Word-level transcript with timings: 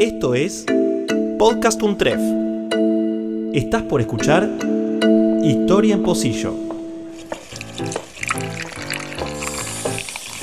Esto 0.00 0.34
es 0.34 0.64
Podcast 1.38 1.82
Untref. 1.82 2.18
Estás 3.52 3.82
por 3.82 4.00
escuchar 4.00 4.48
Historia 5.44 5.96
en 5.96 6.02
Pocillo. 6.02 6.54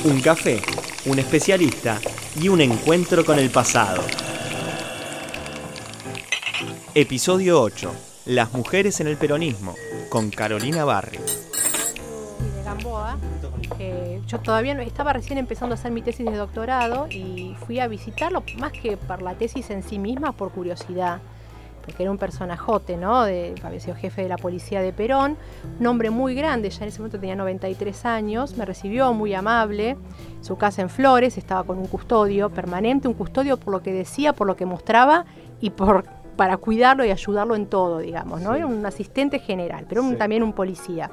Un 0.04 0.22
café, 0.22 0.62
un 1.08 1.18
especialista 1.18 2.00
y 2.40 2.50
un 2.50 2.62
encuentro 2.62 3.26
con 3.26 3.40
el 3.40 3.50
pasado. 3.50 4.04
Episodio 6.94 7.60
8. 7.60 7.92
Las 8.28 8.54
mujeres 8.54 9.00
en 9.00 9.08
el 9.08 9.18
peronismo, 9.18 9.74
con 10.10 10.30
Carolina 10.30 10.86
Barrio. 10.86 11.22
Yo 14.28 14.40
todavía 14.40 14.74
no, 14.74 14.82
estaba 14.82 15.14
recién 15.14 15.38
empezando 15.40 15.74
a 15.74 15.78
hacer 15.78 15.92
mi 15.92 16.02
tesis 16.02 16.26
de 16.26 16.36
doctorado 16.36 17.08
y 17.10 17.56
fui 17.66 17.80
a 17.80 17.88
visitarlo, 17.88 18.44
más 18.60 18.72
que 18.74 18.98
por 18.98 19.22
la 19.22 19.34
tesis 19.36 19.70
en 19.70 19.84
sí 19.84 20.00
misma, 20.00 20.32
por 20.34 20.52
curiosidad. 20.52 21.20
Porque 21.86 22.04
era 22.04 22.12
un 22.12 22.18
personajote, 22.18 22.98
¿no? 22.98 23.24
De, 23.24 23.56
había 23.64 23.80
sido 23.80 23.96
jefe 23.96 24.24
de 24.24 24.28
la 24.28 24.36
policía 24.36 24.82
de 24.82 24.92
Perón, 24.92 25.38
un 25.80 25.88
hombre 25.88 26.10
muy 26.10 26.36
grande, 26.36 26.70
ya 26.70 26.84
en 26.84 26.90
ese 26.90 27.00
momento 27.00 27.18
tenía 27.18 27.38
93 27.38 28.06
años, 28.06 28.58
me 28.58 28.66
recibió 28.66 29.14
muy 29.14 29.34
amable, 29.34 29.96
su 30.42 30.58
casa 30.58 30.82
en 30.82 30.90
Flores, 30.90 31.38
estaba 31.38 31.64
con 31.64 31.78
un 31.78 31.88
custodio 31.88 32.50
permanente, 32.50 33.08
un 33.08 33.14
custodio 33.14 33.56
por 33.56 33.72
lo 33.72 33.82
que 33.82 33.94
decía, 33.94 34.34
por 34.34 34.48
lo 34.48 34.58
que 34.58 34.66
mostraba 34.66 35.26
y 35.62 35.70
por 35.70 36.04
para 36.36 36.58
cuidarlo 36.58 37.04
y 37.04 37.10
ayudarlo 37.10 37.56
en 37.56 37.66
todo, 37.66 37.98
digamos, 38.00 38.42
¿no? 38.42 38.52
Sí. 38.52 38.58
Era 38.58 38.68
un 38.68 38.86
asistente 38.86 39.40
general, 39.40 39.86
pero 39.90 40.04
un- 40.04 40.12
Sí. 40.12 40.16
también 40.18 40.44
un 40.44 40.54
policía. 40.54 41.10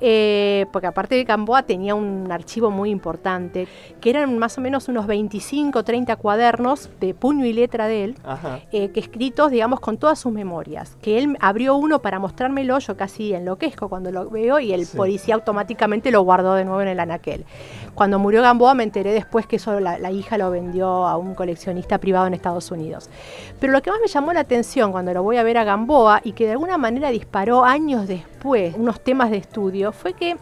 Eh, 0.00 0.66
porque 0.72 0.86
aparte 0.86 1.14
de 1.14 1.24
Gamboa 1.24 1.62
tenía 1.62 1.94
un 1.94 2.30
archivo 2.30 2.70
muy 2.70 2.90
importante, 2.90 3.68
que 4.00 4.10
eran 4.10 4.36
más 4.38 4.58
o 4.58 4.60
menos 4.60 4.88
unos 4.88 5.06
25, 5.06 5.82
30 5.84 6.16
cuadernos 6.16 6.90
de 7.00 7.14
puño 7.14 7.44
y 7.46 7.52
letra 7.52 7.86
de 7.86 8.04
él, 8.04 8.16
eh, 8.72 8.90
que 8.90 9.00
escritos, 9.00 9.50
digamos, 9.50 9.80
con 9.80 9.96
todas 9.96 10.18
sus 10.18 10.32
memorias. 10.32 10.96
Que 11.00 11.18
él 11.18 11.36
abrió 11.40 11.76
uno 11.76 12.00
para 12.02 12.18
mostrármelo, 12.18 12.78
yo 12.80 12.96
casi 12.96 13.34
enloquezco 13.34 13.88
cuando 13.88 14.10
lo 14.10 14.28
veo 14.28 14.58
y 14.58 14.72
el 14.72 14.84
Sí. 14.86 14.96
policía 14.96 15.34
automáticamente 15.34 16.10
lo 16.10 16.22
guardó 16.22 16.54
de 16.54 16.64
nuevo 16.64 16.80
en 16.82 16.88
el 16.88 17.00
anaquel. 17.00 17.44
Cuando 17.94 18.18
murió 18.18 18.42
Gamboa 18.42 18.74
me 18.74 18.82
enteré 18.82 19.12
después 19.12 19.46
que 19.46 19.56
eso 19.56 19.78
la, 19.78 20.10
hija 20.10 20.36
lo 20.36 20.50
vendió 20.50 20.86
a 21.06 21.16
un 21.16 21.34
coleccionista 21.34 21.98
privado 21.98 22.26
en 22.26 22.34
Estados 22.34 22.70
Unidos. 22.70 23.08
Pero 23.60 23.72
lo 23.72 23.82
que 23.82 23.90
más 23.90 24.00
me 24.00 24.08
llamó 24.08 24.32
la 24.32 24.40
atención 24.40 24.90
cuando 24.92 25.14
lo 25.14 25.22
voy 25.22 25.36
a 25.36 25.42
ver 25.42 25.58
a 25.58 25.64
Gamboa 25.64 26.20
y 26.24 26.32
que 26.32 26.44
de 26.46 26.52
alguna 26.52 26.76
manera 26.76 27.10
disparó 27.10 27.64
años 27.64 28.08
después 28.08 28.74
unos 28.76 29.00
temas 29.00 29.30
de 29.30 29.36
estudio 29.36 29.92
fue 29.92 30.14
que 30.14 30.36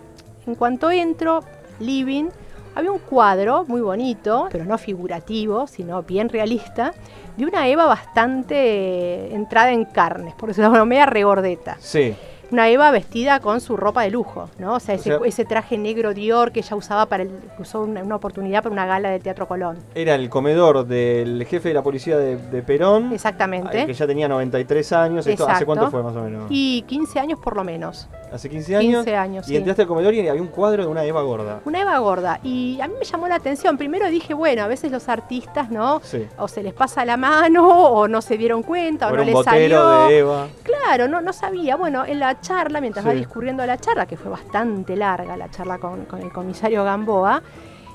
en 0.47 0.55
cuanto 0.55 0.91
entro, 0.91 1.41
living, 1.79 2.31
había 2.75 2.91
un 2.91 2.99
cuadro 2.99 3.65
muy 3.69 3.81
bonito, 3.81 4.49
pero 4.51 4.65
no 4.65 4.79
figurativo, 4.79 5.67
sino 5.67 6.03
bien 6.03 6.29
realista, 6.29 6.95
de 7.37 7.45
una 7.45 7.69
Eva 7.69 7.87
bastante 7.87 9.35
entrada 9.35 9.73
en 9.73 9.85
carnes, 9.85 10.35
por 10.35 10.49
decirlo 10.49 10.71
de 10.71 10.77
alguna 10.77 10.85
manera, 10.85 11.07
regordeta. 11.07 11.77
Sí. 11.79 12.15
Una 12.53 12.69
Eva 12.69 12.91
vestida 12.91 13.41
con 13.41 13.61
su 13.63 13.77
ropa 13.79 14.03
de 14.03 14.11
lujo, 14.11 14.51
¿no? 14.59 14.75
O 14.75 14.81
sea, 14.81 14.95
O 14.95 14.99
ese, 14.99 15.05
sea- 15.05 15.19
ese 15.25 15.45
traje 15.47 15.79
negro 15.79 16.13
Dior 16.13 16.53
que 16.53 16.61
ella 16.61 16.77
usaba 16.77 17.07
para 17.07 17.23
el, 17.23 17.31
usó 17.59 17.81
una, 17.83 18.03
una 18.03 18.17
oportunidad 18.17 18.63
para 18.63 18.73
una 18.73 18.85
gala 18.87 19.09
del 19.11 19.23
Teatro 19.23 19.49
Colón. 19.49 19.79
Era 19.95 20.15
el 20.15 20.29
comedor 20.29 20.87
del 20.87 21.45
jefe 21.49 21.69
de 21.69 21.75
la 21.75 21.83
policía 21.83 22.19
de, 22.19 22.37
de 22.37 22.63
Perón. 22.63 23.11
Exactamente. 23.13 23.87
Que 23.87 23.95
ya 23.95 24.07
tenía 24.07 24.29
93 24.29 24.93
años. 24.93 25.27
Esto, 25.27 25.49
¿Hace 25.49 25.65
cuánto 25.65 25.91
fue 25.91 26.03
más 26.03 26.15
o 26.15 26.23
menos? 26.23 26.45
Y 26.51 26.83
15 26.83 27.21
años 27.21 27.39
por 27.39 27.57
lo 27.57 27.65
menos. 27.65 28.07
¿Hace 28.33 28.49
15 28.49 28.77
años? 28.77 29.05
15 29.05 29.17
años, 29.17 29.47
Y 29.47 29.51
sí. 29.51 29.57
entraste 29.57 29.83
al 29.83 29.89
comedor 29.89 30.15
y 30.15 30.27
había 30.29 30.41
un 30.41 30.49
cuadro 30.49 30.83
de 30.85 30.89
una 30.91 31.05
Eva 31.05 31.23
gorda. 31.23 31.61
Una 31.65 31.81
Eva 31.83 31.99
gorda. 31.99 32.39
Y 32.43 32.79
a 32.81 32.89
mí 32.89 32.95
me 32.99 33.05
llamó 33.05 33.29
la 33.29 33.35
atención. 33.37 33.77
Primero 33.79 34.09
dije, 34.09 34.33
bueno, 34.35 34.63
a 34.63 34.67
veces 34.67 34.91
los 34.93 35.09
artistas, 35.09 35.71
¿no? 35.71 36.01
Sí. 36.03 36.27
O 36.39 36.49
se 36.49 36.63
les 36.63 36.73
pasa 36.75 37.05
la 37.05 37.17
mano, 37.19 37.67
o 37.69 38.09
no 38.09 38.21
se 38.23 38.37
dieron 38.39 38.63
cuenta, 38.63 39.09
o, 39.09 39.13
O 39.13 39.17
no 39.17 39.25
les 39.25 39.43
salió. 39.45 40.07
de 40.09 40.19
Eva. 40.19 40.49
Claro, 40.63 41.09
no, 41.09 41.21
no 41.21 41.33
sabía. 41.33 41.77
Bueno, 41.77 42.05
en 42.07 42.21
la 42.21 42.41
charla, 42.43 42.83
mientras 42.83 43.03
Sí. 43.05 43.09
va 43.09 43.15
discurriendo 43.15 43.65
la 43.65 43.79
charla, 43.79 44.05
que 44.05 44.19
fue 44.19 44.31
bastante 44.31 44.95
larga 44.97 45.35
la 45.39 45.51
charla 45.51 45.79
con, 45.79 46.05
con 46.05 46.21
el 46.21 46.31
comisario 46.31 46.85
Gamboa, 46.85 47.43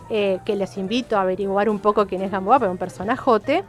eh, 0.09 0.39
que 0.45 0.55
les 0.55 0.75
invito 0.77 1.17
a 1.17 1.21
averiguar 1.21 1.69
un 1.69 1.77
poco 1.79 2.07
quién 2.07 2.23
es 2.23 2.31
Gamboa, 2.31 2.57
pero 2.57 2.71
un 2.71 2.77
personajote, 2.77 3.63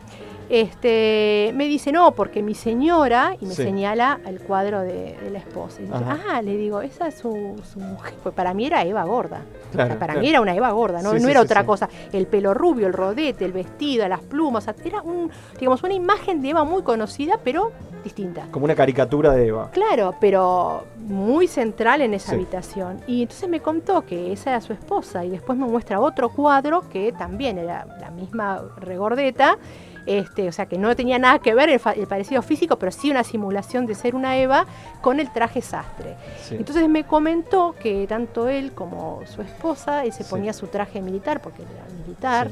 este, 0.49 1.53
me 1.55 1.67
dice, 1.67 1.93
no, 1.93 2.13
porque 2.13 2.43
mi 2.43 2.55
señora, 2.55 3.37
y 3.41 3.45
me 3.45 3.55
Sí. 3.55 3.65
señala 3.65 4.19
el 4.27 4.41
cuadro 4.41 4.81
de, 4.81 5.15
de 5.23 5.31
la 5.31 5.39
esposa. 5.41 5.83
Y 5.83 5.89
Ajá. 5.93 6.19
ah, 6.31 6.43
le 6.43 6.57
digo, 6.57 6.81
esa 6.81 7.09
es 7.09 7.17
su, 7.19 7.61
su 7.71 7.79
mujer. 7.81 8.15
Pues 8.23 8.35
para 8.35 8.55
mí 8.55 8.67
era 8.67 8.83
Eva 8.83 9.05
gorda. 9.05 9.43
Claro, 9.73 9.95
para 9.99 10.15
claro. 10.15 10.21
mí 10.21 10.29
era 10.31 10.41
una 10.41 10.55
Eva 10.55 10.71
gorda, 10.71 11.03
no, 11.03 11.11
Sí, 11.11 11.17
no 11.17 11.25
sí, 11.27 11.31
era 11.31 11.43
otra 11.43 11.65
cosa. 11.67 11.89
El 12.13 12.27
pelo 12.27 12.55
rubio, 12.55 12.87
el 12.87 12.95
rodete, 12.95 13.45
el 13.45 13.53
vestido, 13.53 14.09
las 14.09 14.21
plumas, 14.23 14.67
o 14.67 14.73
sea, 14.73 14.75
era 14.85 15.03
un, 15.03 15.31
digamos, 15.59 15.83
una 15.83 15.93
imagen 15.95 16.41
de 16.41 16.51
Eva 16.51 16.65
muy 16.65 16.83
conocida, 16.83 17.39
pero 17.45 17.71
distinta. 18.05 18.47
Como 18.51 18.65
una 18.65 18.75
caricatura 18.75 19.33
de 19.33 19.49
Eva. 19.49 19.71
Claro, 19.73 20.15
pero 20.21 20.85
muy 20.99 21.47
central 21.49 22.03
en 22.03 22.15
esa 22.15 22.31
Sí. 22.31 22.35
habitación. 22.37 23.01
Y 23.07 23.23
entonces 23.23 23.49
me 23.49 23.61
contó 23.61 24.05
que 24.05 24.33
esa 24.33 24.51
era 24.51 24.61
su 24.61 24.73
esposa 24.73 25.25
y 25.25 25.31
después 25.31 25.59
me 25.59 25.67
muestra 25.67 26.01
otro 26.01 26.29
cuadro 26.31 26.89
que 26.89 27.13
también 27.13 27.59
era 27.59 27.85
la 28.01 28.11
misma 28.11 28.63
regordeta. 28.79 29.59
Este, 30.07 30.49
o 30.49 30.53
sea 30.53 30.65
que 30.65 30.79
no 30.79 30.97
tenía 30.97 31.19
nada 31.19 31.39
que 31.39 31.53
ver 31.55 31.69
el, 31.69 31.79
parecido 32.07 32.41
físico, 32.41 32.79
pero 32.79 32.91
sí 32.91 33.11
una 33.11 33.25
simulación 33.25 33.85
de 33.85 33.95
ser 33.95 34.15
una 34.15 34.39
Eva 34.39 34.65
con 35.03 35.21
el 35.21 35.31
traje 35.31 35.61
sastre. 35.61 36.17
Sí. 36.43 36.55
Entonces 36.55 36.89
me 36.89 37.05
comentó 37.05 37.75
que 37.79 38.07
tanto 38.07 38.49
él 38.49 38.73
como 38.73 39.21
su 39.27 39.43
esposa, 39.43 40.05
él 40.07 40.13
se 40.15 40.23
Sí. 40.25 40.31
ponía 40.31 40.55
su 40.55 40.67
traje 40.69 41.03
militar, 41.03 41.43
porque 41.43 41.61
era 41.63 41.85
militar. 42.07 42.51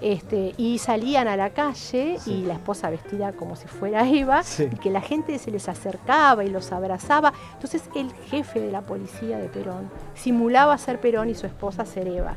Este, 0.00 0.54
y 0.56 0.78
salían 0.78 1.28
a 1.28 1.36
la 1.36 1.50
calle 1.50 2.18
Sí. 2.18 2.32
y 2.32 2.44
la 2.46 2.54
esposa 2.54 2.90
vestida 2.90 3.32
como 3.32 3.56
si 3.56 3.66
fuera 3.68 4.06
Eva, 4.08 4.42
Sí. 4.42 4.68
y 4.70 4.76
que 4.76 4.90
la 4.90 5.00
gente 5.00 5.38
se 5.38 5.50
les 5.50 5.68
acercaba 5.68 6.44
y 6.44 6.48
los 6.50 6.70
abrazaba. 6.72 7.32
Entonces 7.54 7.82
el 7.94 8.12
jefe 8.30 8.60
de 8.60 8.70
la 8.70 8.82
policía 8.82 9.38
de 9.38 9.48
Perón 9.48 9.90
simulaba 10.14 10.76
ser 10.78 11.00
Perón 11.00 11.30
y 11.30 11.34
su 11.34 11.46
esposa 11.46 11.84
ser 11.84 12.08
Eva. 12.08 12.36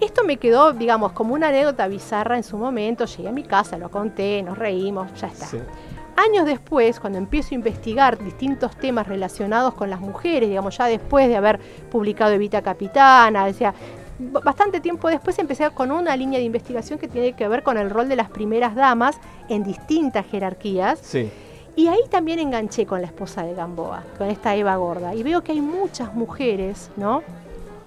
Esto 0.00 0.24
me 0.24 0.36
quedó, 0.36 0.72
digamos, 0.72 1.12
como 1.12 1.32
una 1.34 1.48
anécdota 1.48 1.86
bizarra 1.86 2.36
en 2.36 2.42
su 2.42 2.58
momento. 2.58 3.04
Llegué 3.04 3.28
a 3.28 3.32
mi 3.32 3.44
casa, 3.44 3.78
lo 3.78 3.88
conté, 3.90 4.42
nos 4.42 4.58
reímos, 4.58 5.12
ya 5.20 5.28
está. 5.28 5.46
Sí. 5.46 5.58
Años 6.16 6.44
después, 6.44 7.00
cuando 7.00 7.18
empiezo 7.18 7.50
a 7.52 7.54
investigar 7.54 8.18
distintos 8.22 8.76
temas 8.76 9.06
relacionados 9.06 9.74
con 9.74 9.88
las 9.90 10.00
mujeres, 10.00 10.48
digamos, 10.48 10.76
ya 10.76 10.86
después 10.86 11.28
de 11.28 11.36
haber 11.36 11.58
publicado 11.90 12.32
Evita 12.32 12.60
Capitana, 12.62 13.44
o 13.46 13.52
sea, 13.52 13.70
b- 13.70 13.76
bastante 14.30 14.80
tiempo 14.80 15.08
después 15.08 15.38
empecé 15.38 15.68
con 15.70 15.90
una 15.90 16.16
línea 16.16 16.38
de 16.38 16.44
investigación 16.44 16.98
que 16.98 17.08
tiene 17.08 17.34
que 17.34 17.48
ver 17.48 17.62
con 17.62 17.78
el 17.78 17.90
rol 17.90 18.08
de 18.08 18.16
las 18.16 18.30
primeras 18.30 18.74
damas 18.74 19.18
en 19.48 19.64
distintas 19.64 20.26
jerarquías. 20.26 20.98
Sí. 21.02 21.30
Y 21.74 21.88
ahí 21.88 22.00
también 22.10 22.38
enganché 22.38 22.84
con 22.84 23.00
la 23.00 23.06
esposa 23.06 23.44
de 23.44 23.54
Gamboa, 23.54 24.04
con 24.18 24.28
esta 24.28 24.54
Eva 24.54 24.76
Gorda. 24.76 25.14
Y 25.14 25.22
veo 25.22 25.42
que 25.42 25.52
hay 25.52 25.60
muchas 25.60 26.14
mujeres, 26.14 26.90
¿no? 26.96 27.22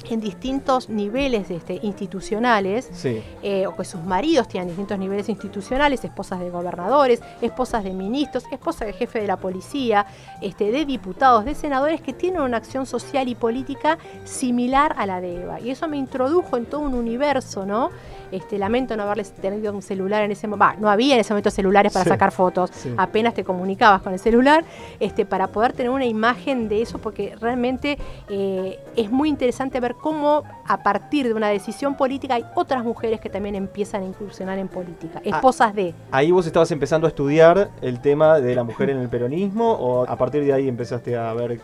En 0.10 0.20
distintos 0.22 0.90
niveles 0.90 1.50
este, 1.52 1.80
institucionales, 1.84 2.90
Sí. 2.94 3.22
eh, 3.44 3.68
o 3.68 3.76
que 3.76 3.86
sus 3.86 4.04
maridos 4.04 4.48
tienen 4.48 4.68
distintos 4.70 4.98
niveles 5.00 5.30
institucionales, 5.30 6.04
esposas 6.04 6.40
de 6.40 6.50
gobernadores, 6.50 7.22
esposas 7.42 7.84
de 7.84 7.92
ministros, 7.92 8.44
esposas 8.52 8.88
de 8.88 8.94
jefe 8.94 9.20
de 9.22 9.28
la 9.28 9.38
policía, 9.38 10.06
este, 10.42 10.72
de 10.72 10.86
diputados, 10.86 11.46
de 11.46 11.56
senadores 11.56 12.02
que 12.02 12.14
tienen 12.14 12.42
una 12.42 12.58
acción 12.58 12.86
social 12.86 13.28
y 13.28 13.36
política 13.36 13.98
similar 14.24 14.96
a 14.98 15.06
la 15.06 15.22
de 15.22 15.42
Eva. 15.44 15.60
Y 15.60 15.70
eso 15.72 15.88
me 15.88 15.98
introdujo 15.98 16.58
en 16.58 16.66
todo 16.66 16.82
un 16.82 16.94
universo, 16.94 17.66
¿no? 17.66 17.90
Este, 18.32 18.58
lamento 18.58 18.98
no 18.98 19.04
haberles 19.04 19.32
tenido 19.34 19.72
un 19.74 19.82
celular 19.82 20.24
en 20.24 20.32
ese 20.32 20.48
momento. 20.48 20.82
No 20.82 20.90
había 20.90 21.14
en 21.14 21.22
ese 21.22 21.32
momento 21.34 21.52
celulares 21.52 21.94
para 21.94 22.04
Sí. 22.04 22.10
sacar 22.10 22.32
fotos. 22.32 22.72
Sí. 22.74 22.94
Apenas 22.98 23.34
te 23.34 23.44
comunicabas 23.44 24.02
con 24.02 24.14
el 24.14 24.20
celular, 24.20 24.66
este, 25.00 25.26
para 25.26 25.48
poder 25.48 25.74
tener 25.74 25.92
una 25.92 26.06
imagen 26.06 26.68
de 26.68 26.82
eso, 26.82 26.98
porque 26.98 27.36
realmente 27.40 27.98
eh, 28.30 28.80
es 28.96 29.12
muy 29.12 29.30
interesante 29.30 29.80
ver 29.80 29.95
cómo 30.02 30.44
a 30.68 30.78
partir 30.84 31.28
de 31.28 31.34
una 31.34 31.50
decisión 31.50 31.96
política 31.96 32.36
hay 32.36 32.46
otras 32.56 32.84
mujeres 32.84 33.20
que 33.20 33.30
también 33.30 33.56
empiezan 33.56 34.04
a 34.04 34.06
incursionar 34.06 34.58
en 34.60 34.68
política, 34.68 35.22
esposas 35.24 35.74
de. 35.74 35.94
Ahí 36.12 36.32
vos 36.32 36.46
estabas 36.46 36.72
empezando 36.72 37.08
a 37.08 37.10
estudiar 37.10 37.70
el 37.82 38.00
tema 38.00 38.40
de 38.40 38.56
la 38.56 38.64
mujer 38.64 38.90
en 38.90 38.98
el 38.98 39.10
peronismo 39.10 39.72
o 39.74 40.04
a 40.08 40.16
partir 40.16 40.44
de 40.44 40.54
ahí 40.54 40.68
empezaste 40.68 41.18
a 41.18 41.34
ver. 41.34 41.60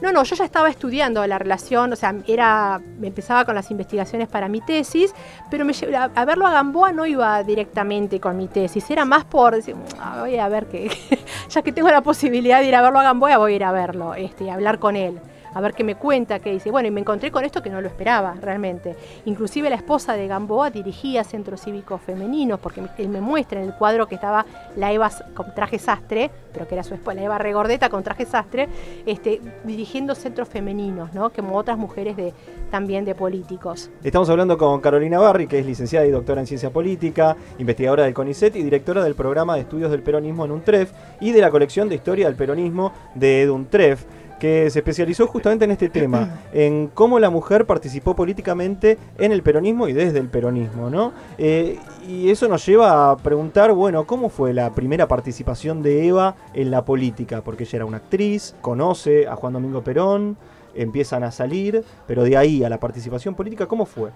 No, 0.00 0.12
no, 0.12 0.22
yo 0.22 0.34
ya 0.34 0.44
estaba 0.44 0.70
estudiando 0.70 1.26
la 1.26 1.38
relación, 1.38 1.92
o 1.92 1.96
sea, 1.96 2.14
era, 2.26 2.80
me 2.98 3.08
empezaba 3.08 3.44
con 3.44 3.54
las 3.54 3.70
investigaciones 3.70 4.28
para 4.28 4.48
mi 4.48 4.62
tesis, 4.62 5.14
pero 5.50 5.66
me, 5.66 5.74
a, 5.94 6.04
a 6.14 6.24
verlo 6.24 6.46
a 6.46 6.52
Gamboa 6.52 6.92
no 6.92 7.04
iba 7.04 7.42
directamente 7.42 8.18
con 8.18 8.34
mi 8.38 8.48
tesis, 8.48 8.90
era 8.90 9.04
más 9.04 9.24
por 9.24 9.54
decir, 9.56 9.76
"Ah, 10.00 10.16
voy 10.20 10.38
a 10.38 10.48
ver 10.48 10.66
que, 10.68 10.90
ya 11.50 11.60
que 11.60 11.72
tengo 11.72 11.90
la 11.90 12.00
posibilidad 12.00 12.60
de 12.60 12.68
ir 12.68 12.74
a 12.76 12.80
verlo 12.80 12.98
a 12.98 13.02
Gamboa, 13.02 13.36
voy 13.36 13.52
a 13.52 13.56
ir 13.56 13.64
a 13.64 13.72
verlo, 13.72 14.14
este, 14.14 14.44
y 14.44 14.48
hablar 14.48 14.78
con 14.78 14.96
él. 14.96 15.20
A 15.52 15.60
ver 15.60 15.74
qué 15.74 15.84
me 15.84 15.94
cuenta, 15.94 16.38
qué 16.38 16.52
dice. 16.52 16.70
Bueno, 16.70 16.88
y 16.88 16.90
me 16.90 17.00
encontré 17.00 17.30
con 17.30 17.44
esto 17.44 17.62
que 17.62 17.70
no 17.70 17.80
lo 17.80 17.88
esperaba 17.88 18.34
realmente. 18.40 18.96
Inclusive 19.24 19.70
la 19.70 19.76
esposa 19.76 20.14
de 20.14 20.26
Gamboa 20.26 20.70
dirigía 20.70 21.24
centros 21.24 21.62
cívicos 21.62 22.00
femeninos, 22.00 22.60
porque 22.60 22.82
él 22.98 23.08
me 23.08 23.20
muestra 23.20 23.60
en 23.60 23.66
el 23.66 23.74
cuadro 23.74 24.06
que 24.06 24.14
estaba 24.14 24.46
la 24.76 24.92
Eva 24.92 25.10
con 25.34 25.54
traje 25.54 25.78
sastre, 25.78 26.30
pero 26.52 26.66
que 26.66 26.74
era 26.74 26.84
su 26.84 26.94
esposa, 26.94 27.14
la 27.14 27.22
Eva 27.22 27.38
Regordeta 27.38 27.88
con 27.88 28.02
traje 28.02 28.26
sastre, 28.26 28.68
este, 29.06 29.40
dirigiendo 29.64 30.14
centros 30.14 30.48
femeninos, 30.48 31.12
¿no? 31.12 31.30
Como 31.30 31.56
otras 31.56 31.78
mujeres 31.78 32.16
de, 32.16 32.32
también 32.70 33.04
de 33.04 33.14
políticos. 33.14 33.90
Estamos 34.02 34.28
hablando 34.30 34.56
con 34.56 34.80
Carolina 34.80 35.18
Barri, 35.18 35.46
que 35.46 35.58
es 35.58 35.66
licenciada 35.66 36.06
y 36.06 36.10
doctora 36.10 36.40
en 36.40 36.46
ciencia 36.46 36.70
política, 36.70 37.36
investigadora 37.58 38.04
del 38.04 38.14
CONICET 38.14 38.56
y 38.56 38.62
directora 38.62 39.02
del 39.02 39.14
programa 39.14 39.54
de 39.54 39.62
estudios 39.62 39.90
del 39.90 40.02
peronismo 40.02 40.44
en 40.44 40.52
UNTREF 40.52 40.92
y 41.20 41.32
de 41.32 41.40
la 41.40 41.50
colección 41.50 41.88
de 41.88 41.96
historia 41.96 42.26
del 42.26 42.36
peronismo 42.36 42.92
de 43.14 43.42
EDUNTREF 43.42 44.04
que 44.40 44.68
se 44.70 44.80
especializó 44.80 45.28
justamente 45.28 45.64
en 45.64 45.70
este 45.70 45.88
tema, 45.88 46.40
en 46.52 46.88
cómo 46.88 47.20
la 47.20 47.30
mujer 47.30 47.66
participó 47.66 48.16
políticamente 48.16 48.98
en 49.18 49.30
el 49.30 49.42
peronismo 49.42 49.86
y 49.86 49.92
desde 49.92 50.18
el 50.18 50.28
peronismo, 50.28 50.90
¿no? 50.90 51.12
Eh, 51.38 51.78
y 52.08 52.30
eso 52.30 52.48
nos 52.48 52.66
lleva 52.66 53.12
a 53.12 53.16
preguntar, 53.16 53.72
bueno, 53.72 54.04
¿cómo 54.06 54.30
fue 54.30 54.52
la 54.52 54.74
primera 54.74 55.06
participación 55.06 55.82
de 55.82 56.08
Eva 56.08 56.34
en 56.54 56.72
la 56.72 56.84
política? 56.84 57.42
Porque 57.42 57.62
ella 57.62 57.76
era 57.76 57.84
una 57.84 57.98
actriz, 57.98 58.56
conoce 58.60 59.28
a 59.28 59.36
Juan 59.36 59.52
Domingo 59.52 59.84
Perón, 59.84 60.36
empiezan 60.74 61.22
a 61.22 61.30
salir, 61.30 61.84
pero 62.06 62.24
de 62.24 62.36
ahí 62.36 62.64
a 62.64 62.68
la 62.68 62.80
participación 62.80 63.34
política, 63.34 63.66
¿cómo 63.66 63.86
fue? 63.86 64.10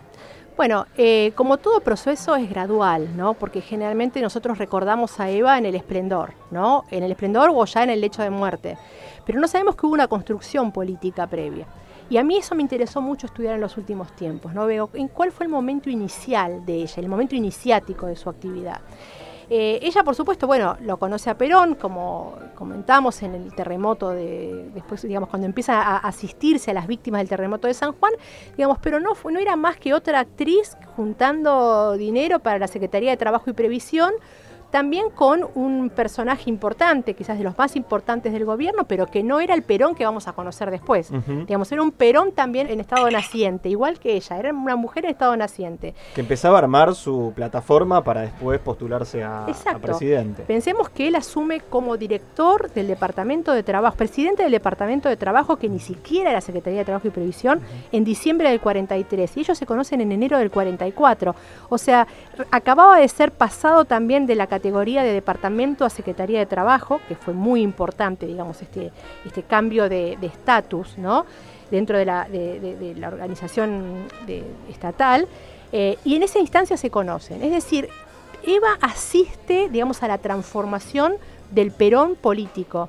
Bueno, 0.57 0.87
eh, 0.97 1.33
como 1.35 1.57
todo 1.57 1.81
proceso 1.81 2.37
es 2.37 2.49
gradual, 2.49 3.17
¿no? 3.17 3.35
Porque 3.35 3.61
generalmente 3.61 4.21
nosotros 4.21 4.57
recordamos 4.57 5.19
a 5.19 5.29
Eva 5.29 5.59
en 5.59 5.67
el 5.67 5.75
esplendor, 5.75 6.33
¿no? 6.53 6.85
En 6.93 7.03
el 7.03 7.11
esplendor 7.11 7.51
o 7.53 7.65
ya 7.65 7.83
en 7.83 7.91
el 7.91 8.01
lecho 8.01 8.23
de 8.23 8.31
muerte. 8.31 8.79
Pero 9.25 9.41
no 9.41 9.49
sabemos 9.49 9.77
que 9.77 9.87
hubo 9.87 9.95
una 9.95 10.09
construcción 10.09 10.73
política 10.73 11.27
previa. 11.27 11.67
Y 12.11 12.19
a 12.19 12.25
mí 12.25 12.37
eso 12.37 12.55
me 12.55 12.63
interesó 12.63 13.01
mucho 13.01 13.27
estudiar 13.27 13.55
en 13.55 13.61
los 13.61 13.77
últimos 13.77 14.15
tiempos, 14.15 14.53
¿no? 14.53 14.67
Veo 14.67 14.91
en 14.93 15.09
cuál 15.09 15.33
fue 15.33 15.47
el 15.47 15.51
momento 15.51 15.89
inicial 15.89 16.65
de 16.67 16.83
ella, 16.83 16.95
el 16.97 17.09
momento 17.09 17.35
iniciático 17.35 18.07
de 18.07 18.17
su 18.17 18.29
actividad. 18.29 18.81
Eh, 19.51 19.79
ella, 19.83 20.03
por 20.03 20.15
supuesto, 20.15 20.47
bueno, 20.47 20.77
lo 20.81 20.97
conoce 20.99 21.29
a 21.29 21.37
Perón, 21.37 21.75
como 21.75 22.35
comentamos 22.55 23.23
en 23.23 23.35
el 23.35 23.55
terremoto 23.55 24.11
de, 24.11 24.71
después, 24.75 25.03
digamos, 25.03 25.29
cuando 25.29 25.47
empieza 25.47 25.83
a 25.83 25.99
asistirse 25.99 26.71
a 26.71 26.75
las 26.75 26.87
víctimas 26.87 27.21
del 27.21 27.29
terremoto 27.29 27.67
de 27.67 27.75
San 27.75 27.93
Juan, 27.93 28.13
digamos, 28.57 28.79
pero 28.81 29.01
no, 29.01 29.13
no 29.31 29.39
era 29.39 29.57
más 29.57 29.77
que 29.77 29.93
otra 29.93 30.21
actriz 30.21 30.77
juntando 30.97 31.93
dinero 31.93 32.39
para 32.39 32.59
la 32.59 32.69
Secretaría 32.69 33.11
de 33.11 33.17
Trabajo 33.17 33.51
y 33.51 33.53
Previsión, 33.53 34.13
también 34.75 35.09
con 35.11 35.47
un 35.55 35.89
personaje 35.89 36.51
importante, 36.51 37.15
quizás 37.15 37.39
de 37.39 37.45
los 37.45 37.57
más 37.57 37.77
importantes 37.77 38.33
del 38.33 38.45
gobierno, 38.45 38.89
pero 38.89 39.07
que 39.07 39.23
no 39.23 39.39
era 39.39 39.55
el 39.55 39.63
Perón 39.63 39.95
que 39.95 40.05
vamos 40.05 40.27
a 40.27 40.33
conocer 40.33 40.69
después. 40.73 41.13
Digamos, 41.47 41.71
era 41.71 41.81
un 41.81 41.93
Perón 41.93 42.33
también 42.33 42.69
en 42.69 42.81
estado 42.81 43.09
naciente, 43.09 43.69
igual 43.69 44.01
que 44.01 44.15
ella, 44.15 44.37
era 44.37 44.53
una 44.53 44.75
mujer 44.75 45.05
en 45.05 45.13
estado 45.13 45.37
naciente. 45.37 45.95
Que 46.17 46.23
empezaba 46.23 46.57
a 46.57 46.63
armar 46.63 46.97
su 46.97 47.33
plataforma 47.37 48.03
para 48.03 48.23
después 48.23 48.59
postularse 48.59 49.23
a, 49.23 49.47
presidente. 49.81 50.43
Pensemos 50.43 50.89
que 50.89 51.07
él 51.07 51.15
asume 51.15 51.61
como 51.61 51.97
director 51.97 52.69
del 52.73 52.89
Departamento 52.89 53.53
de 53.53 53.63
Trabajo, 53.63 53.97
presidente 53.97 54.43
del 54.43 54.51
Departamento 54.51 55.09
de 55.09 55.17
Trabajo, 55.17 55.55
que 55.55 55.69
ni 55.69 55.79
siquiera 55.79 56.33
era 56.33 56.41
Secretaría 56.41 56.81
de 56.81 56.85
Trabajo 56.85 57.07
y 57.07 57.13
Previsión, 57.13 57.61
en 57.93 58.03
diciembre 58.03 58.51
del 58.51 58.59
43. 58.59 59.37
Y 59.37 59.41
ellos 59.41 59.57
se 59.57 59.67
conocen 59.67 60.01
en 60.01 60.11
enero 60.11 60.37
del 60.37 60.51
44. 60.51 61.33
O 61.69 61.79
sea, 61.79 62.09
acababa 62.51 62.99
de 62.99 63.07
ser 63.07 63.31
pasado 63.31 63.85
también 63.85 64.27
de 64.27 64.35
la 64.35 64.49
categoría 64.49 64.64
de 65.03 65.13
departamento 65.13 65.85
a 65.85 65.91
Secretaría 65.91 66.39
de 66.39 66.47
Trabajo, 66.47 67.01
que 67.09 67.15
fue 67.15 67.35
muy 67.35 67.63
importante, 67.63 68.27
digamos, 68.27 68.63
este, 68.63 68.93
este 69.25 69.43
cambio 69.43 69.89
de 69.89 70.19
estatus, 70.23 70.99
¿no? 70.99 71.27
Dentro 71.71 71.99
de 71.99 72.05
la, 72.05 72.29
de, 72.29 72.95
la 72.97 73.09
organización 73.09 74.07
estatal. 74.69 75.27
Eh, 75.73 75.99
y 76.05 76.15
en 76.15 76.23
esa 76.23 76.39
instancia 76.39 76.77
se 76.77 76.91
conocen. 76.91 77.43
Es 77.43 77.51
decir, 77.51 77.89
Eva 78.47 78.79
asiste, 78.81 79.69
digamos, 79.69 80.03
a 80.03 80.09
la 80.09 80.19
transformación 80.19 81.15
del 81.51 81.73
Perón 81.73 82.15
político. 82.15 82.89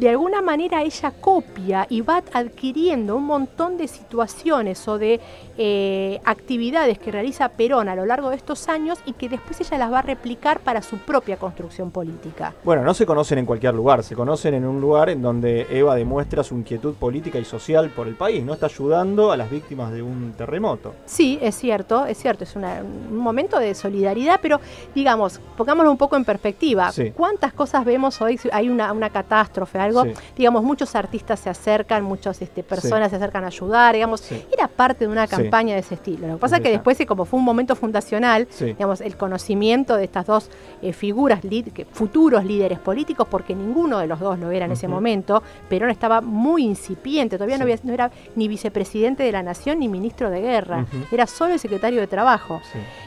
De 0.00 0.08
alguna 0.08 0.40
manera 0.40 0.82
ella 0.82 1.12
copia 1.20 1.86
y 1.90 2.00
va 2.00 2.22
adquiriendo 2.32 3.16
un 3.16 3.24
montón 3.24 3.76
de 3.76 3.86
situaciones 3.86 4.88
o 4.88 4.96
de 4.96 5.20
eh, 5.58 6.18
actividades 6.24 6.98
que 6.98 7.12
realiza 7.12 7.50
Perón 7.50 7.86
a 7.90 7.94
lo 7.94 8.06
largo 8.06 8.30
de 8.30 8.36
estos 8.36 8.70
años 8.70 8.98
y 9.04 9.12
que 9.12 9.28
después 9.28 9.60
ella 9.60 9.76
las 9.76 9.92
va 9.92 9.98
a 9.98 10.02
replicar 10.02 10.60
para 10.60 10.80
su 10.80 10.96
propia 10.96 11.36
construcción 11.36 11.90
política. 11.90 12.54
Bueno, 12.64 12.82
no 12.82 12.94
se 12.94 13.04
conocen 13.04 13.40
en 13.40 13.44
cualquier 13.44 13.74
lugar, 13.74 14.02
se 14.02 14.16
conocen 14.16 14.54
en 14.54 14.64
un 14.64 14.80
lugar 14.80 15.10
en 15.10 15.20
donde 15.20 15.66
Eva 15.68 15.94
demuestra 15.96 16.42
su 16.44 16.54
inquietud 16.54 16.94
política 16.94 17.38
y 17.38 17.44
social 17.44 17.90
por 17.90 18.08
el 18.08 18.14
país, 18.14 18.42
¿no? 18.42 18.54
Está 18.54 18.66
ayudando 18.66 19.32
a 19.32 19.36
las 19.36 19.50
víctimas 19.50 19.92
de 19.92 20.00
un 20.00 20.32
terremoto. 20.32 20.94
Sí, 21.04 21.38
es 21.42 21.56
cierto, 21.56 22.06
es 22.06 22.16
cierto, 22.16 22.44
es 22.44 22.56
un 22.56 23.14
momento 23.14 23.58
de 23.58 23.74
solidaridad, 23.74 24.40
pero 24.40 24.60
digamos, 24.94 25.42
pongámoslo 25.58 25.90
un 25.90 25.98
poco 25.98 26.16
en 26.16 26.24
perspectiva. 26.24 26.90
¿Cuántas 27.14 27.52
cosas 27.52 27.84
vemos 27.84 28.18
hoy? 28.22 28.40
Hay 28.50 28.70
una, 28.70 28.94
una 28.94 29.10
catástrofe, 29.10 29.89
algo, 29.98 30.12
digamos, 30.36 30.62
muchos 30.62 30.94
artistas 30.94 31.40
se 31.40 31.50
acercan, 31.50 32.04
muchas 32.04 32.40
este, 32.42 32.62
personas 32.62 33.10
se 33.10 33.16
acercan 33.16 33.44
a 33.44 33.48
ayudar, 33.48 33.94
digamos, 33.94 34.30
era 34.52 34.68
parte 34.68 35.06
de 35.06 35.12
una 35.12 35.26
campaña 35.26 35.74
de 35.74 35.80
ese 35.80 35.94
estilo. 35.94 36.26
Lo 36.26 36.34
que 36.34 36.40
pasa 36.40 36.56
es 36.56 36.62
que 36.62 36.70
después, 36.70 36.98
como 37.06 37.24
fue 37.24 37.38
un 37.38 37.44
momento 37.44 37.74
fundacional, 37.76 38.48
digamos, 38.58 39.00
el 39.00 39.16
conocimiento 39.16 39.96
de 39.96 40.04
estas 40.04 40.26
dos 40.26 40.50
eh, 40.82 40.92
figuras, 40.92 41.40
que, 41.40 41.86
futuros 41.90 42.44
líderes 42.44 42.78
políticos, 42.78 43.26
porque 43.30 43.54
ninguno 43.54 43.98
de 43.98 44.06
los 44.06 44.20
dos 44.20 44.38
lo 44.38 44.50
era 44.50 44.66
en 44.66 44.72
ese 44.72 44.88
momento, 44.88 45.42
Perón 45.68 45.90
estaba 45.90 46.20
muy 46.20 46.64
incipiente, 46.64 47.36
todavía 47.36 47.58
no, 47.58 47.92
era 47.92 48.10
ni 48.36 48.48
vicepresidente 48.48 49.22
de 49.22 49.32
la 49.32 49.42
nación 49.42 49.80
ni 49.80 49.88
ministro 49.88 50.30
de 50.30 50.40
guerra, 50.40 50.86
era 51.10 51.26
solo 51.26 51.54
el 51.54 51.60
secretario 51.60 52.00
de 52.00 52.06
trabajo. 52.06 52.60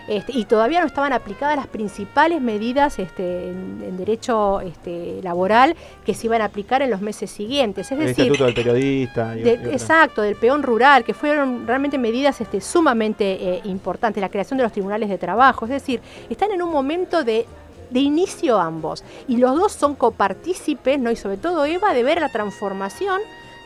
Este, 0.07 0.37
y 0.37 0.45
todavía 0.45 0.81
no 0.81 0.87
estaban 0.87 1.13
aplicadas 1.13 1.55
las 1.55 1.67
principales 1.67 2.41
medidas 2.41 2.99
este, 2.99 3.49
en, 3.49 3.97
derecho 3.97 4.59
este, 4.61 5.21
laboral 5.23 5.75
que 6.05 6.13
se 6.13 6.27
iban 6.27 6.41
a 6.41 6.45
aplicar 6.45 6.72
en 6.81 6.89
los 6.89 7.01
meses 7.01 7.29
siguientes. 7.29 7.91
Es 7.91 7.91
el 7.91 8.07
decir, 8.07 8.25
Estatuto 8.25 8.45
del 8.45 8.53
Periodista. 8.53 9.37
exacto, 9.37 10.21
del 10.21 10.35
peón 10.35 10.63
rural, 10.63 11.03
que 11.03 11.13
fueron 11.13 11.67
realmente 11.67 11.97
medidas 11.97 12.39
este, 12.41 12.61
sumamente 12.61 13.25
eh, 13.33 13.61
importantes, 13.65 14.21
la 14.21 14.29
creación 14.29 14.57
de 14.57 14.63
los 14.63 14.71
tribunales 14.71 15.09
de 15.09 15.17
trabajo. 15.17 15.65
Es 15.65 15.71
decir, 15.71 16.01
están 16.29 16.51
en 16.51 16.61
un 16.61 16.71
momento 16.71 17.23
de 17.23 17.45
de 17.93 17.99
inicio 17.99 18.59
ambos. 18.59 19.03
Y 19.27 19.37
los 19.37 19.55
dos 19.55 19.71
son 19.71 19.95
copartícipes, 19.95 20.99
¿no? 20.99 21.11
Y 21.11 21.15
sobre 21.15 21.37
todo 21.37 21.65
Eva, 21.65 21.93
de 21.93 22.03
ver 22.03 22.19
la 22.19 22.29
transformación 22.29 23.21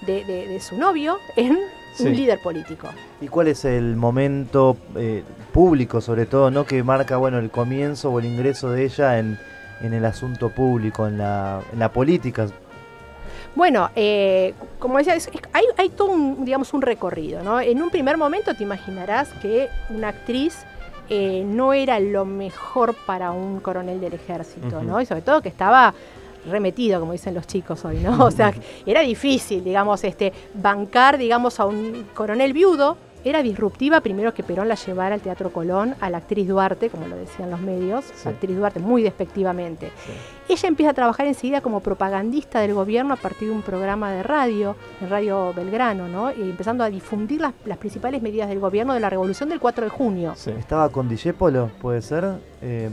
de, 0.05 0.59
su 0.61 0.77
novio 0.77 1.17
en 1.35 1.57
un 1.99 2.13
líder 2.13 2.39
político. 2.41 2.89
¿Y 3.21 3.27
cuál 3.27 3.47
es 3.47 3.65
el 3.65 3.95
momento 3.95 4.77
eh, 4.95 5.23
público, 5.51 6.01
sobre 6.01 6.25
todo, 6.25 6.51
¿no? 6.51 6.65
Que 6.65 6.83
marca, 6.83 7.17
bueno, 7.17 7.39
el 7.39 7.49
comienzo 7.49 8.11
o 8.11 8.19
el 8.19 8.25
ingreso 8.25 8.69
de 8.69 8.85
ella 8.85 9.17
en, 9.17 9.39
en 9.81 9.93
el 9.93 10.05
asunto 10.05 10.49
público, 10.49 11.07
en 11.07 11.17
la, 11.17 11.61
en 11.73 11.79
la 11.79 11.91
política? 11.91 12.47
Bueno, 13.57 13.89
eh, 13.95 14.53
como 14.77 14.99
decía, 14.99 15.15
hay, 15.77 15.89
todo 15.89 16.11
un, 16.11 16.45
digamos, 16.45 16.75
un 16.75 16.83
recorrido. 16.83 17.41
¿no? 17.41 17.59
En 17.59 17.81
un 17.81 17.89
primer 17.89 18.15
momento 18.15 18.53
te 18.53 18.61
imaginarás 18.61 19.29
que 19.41 19.67
una 19.89 20.09
actriz 20.09 20.63
eh, 21.09 21.43
no 21.43 21.73
era 21.73 21.99
lo 21.99 22.23
mejor 22.23 22.93
para 22.93 23.31
un 23.31 23.59
coronel 23.59 23.99
del 23.99 24.13
ejército, 24.13 24.83
¿no? 24.83 25.01
Y 25.01 25.07
sobre 25.07 25.23
todo 25.23 25.41
que 25.41 25.49
estaba 25.49 25.91
remetido, 26.47 26.99
como 26.99 27.13
dicen 27.13 27.33
los 27.33 27.47
chicos 27.47 27.83
hoy, 27.83 27.97
¿no? 27.97 28.25
O 28.25 28.29
sea, 28.29 28.53
era 28.85 29.01
difícil, 29.01 29.63
digamos, 29.63 30.03
este, 30.03 30.33
bancar, 30.53 31.17
digamos, 31.17 31.59
a 31.59 31.65
un 31.65 32.05
coronel 32.13 32.53
viudo, 32.53 32.95
era 33.23 33.41
disruptiva, 33.41 34.01
primero 34.01 34.33
que 34.35 34.43
Perón 34.43 34.67
la 34.67 34.75
llevara 34.75 35.15
al 35.15 35.21
Teatro 35.21 35.51
Colón, 35.51 35.95
a 35.99 36.09
la 36.11 36.19
actriz 36.19 36.47
Duarte, 36.47 36.89
como 36.89 37.07
lo 37.07 37.15
decían 37.15 37.49
los 37.49 37.59
medios, 37.59 38.05
actriz 38.23 38.55
Duarte 38.55 38.79
muy 38.79 39.01
despectivamente. 39.01 39.91
Ella 40.49 40.69
empieza 40.69 40.91
a 40.91 40.93
trabajar 40.93 41.27
enseguida 41.27 41.59
como 41.59 41.81
propagandista 41.81 42.61
del 42.61 42.73
gobierno 42.73 43.13
a 43.13 43.17
partir 43.17 43.49
de 43.49 43.53
un 43.53 43.61
programa 43.61 44.11
de 44.11 44.23
radio, 44.23 44.77
en 45.01 45.09
Radio 45.09 45.53
Belgrano, 45.53 46.07
¿no? 46.07 46.31
Y 46.31 46.41
empezando 46.49 46.85
a 46.85 46.89
difundir 46.89 47.41
las, 47.41 47.77
principales 47.77 48.21
medidas 48.21 48.47
del 48.47 48.59
gobierno 48.59 48.93
de 48.93 48.99
la 49.01 49.09
revolución 49.09 49.49
del 49.49 49.59
4 49.59 49.83
de 49.85 49.89
junio. 49.89 50.33
¿Estaba 50.57 50.89
con 50.89 51.09
Dijépolo, 51.09 51.69
puede 51.81 52.01
ser? 52.01 52.39
Eh, 52.61 52.89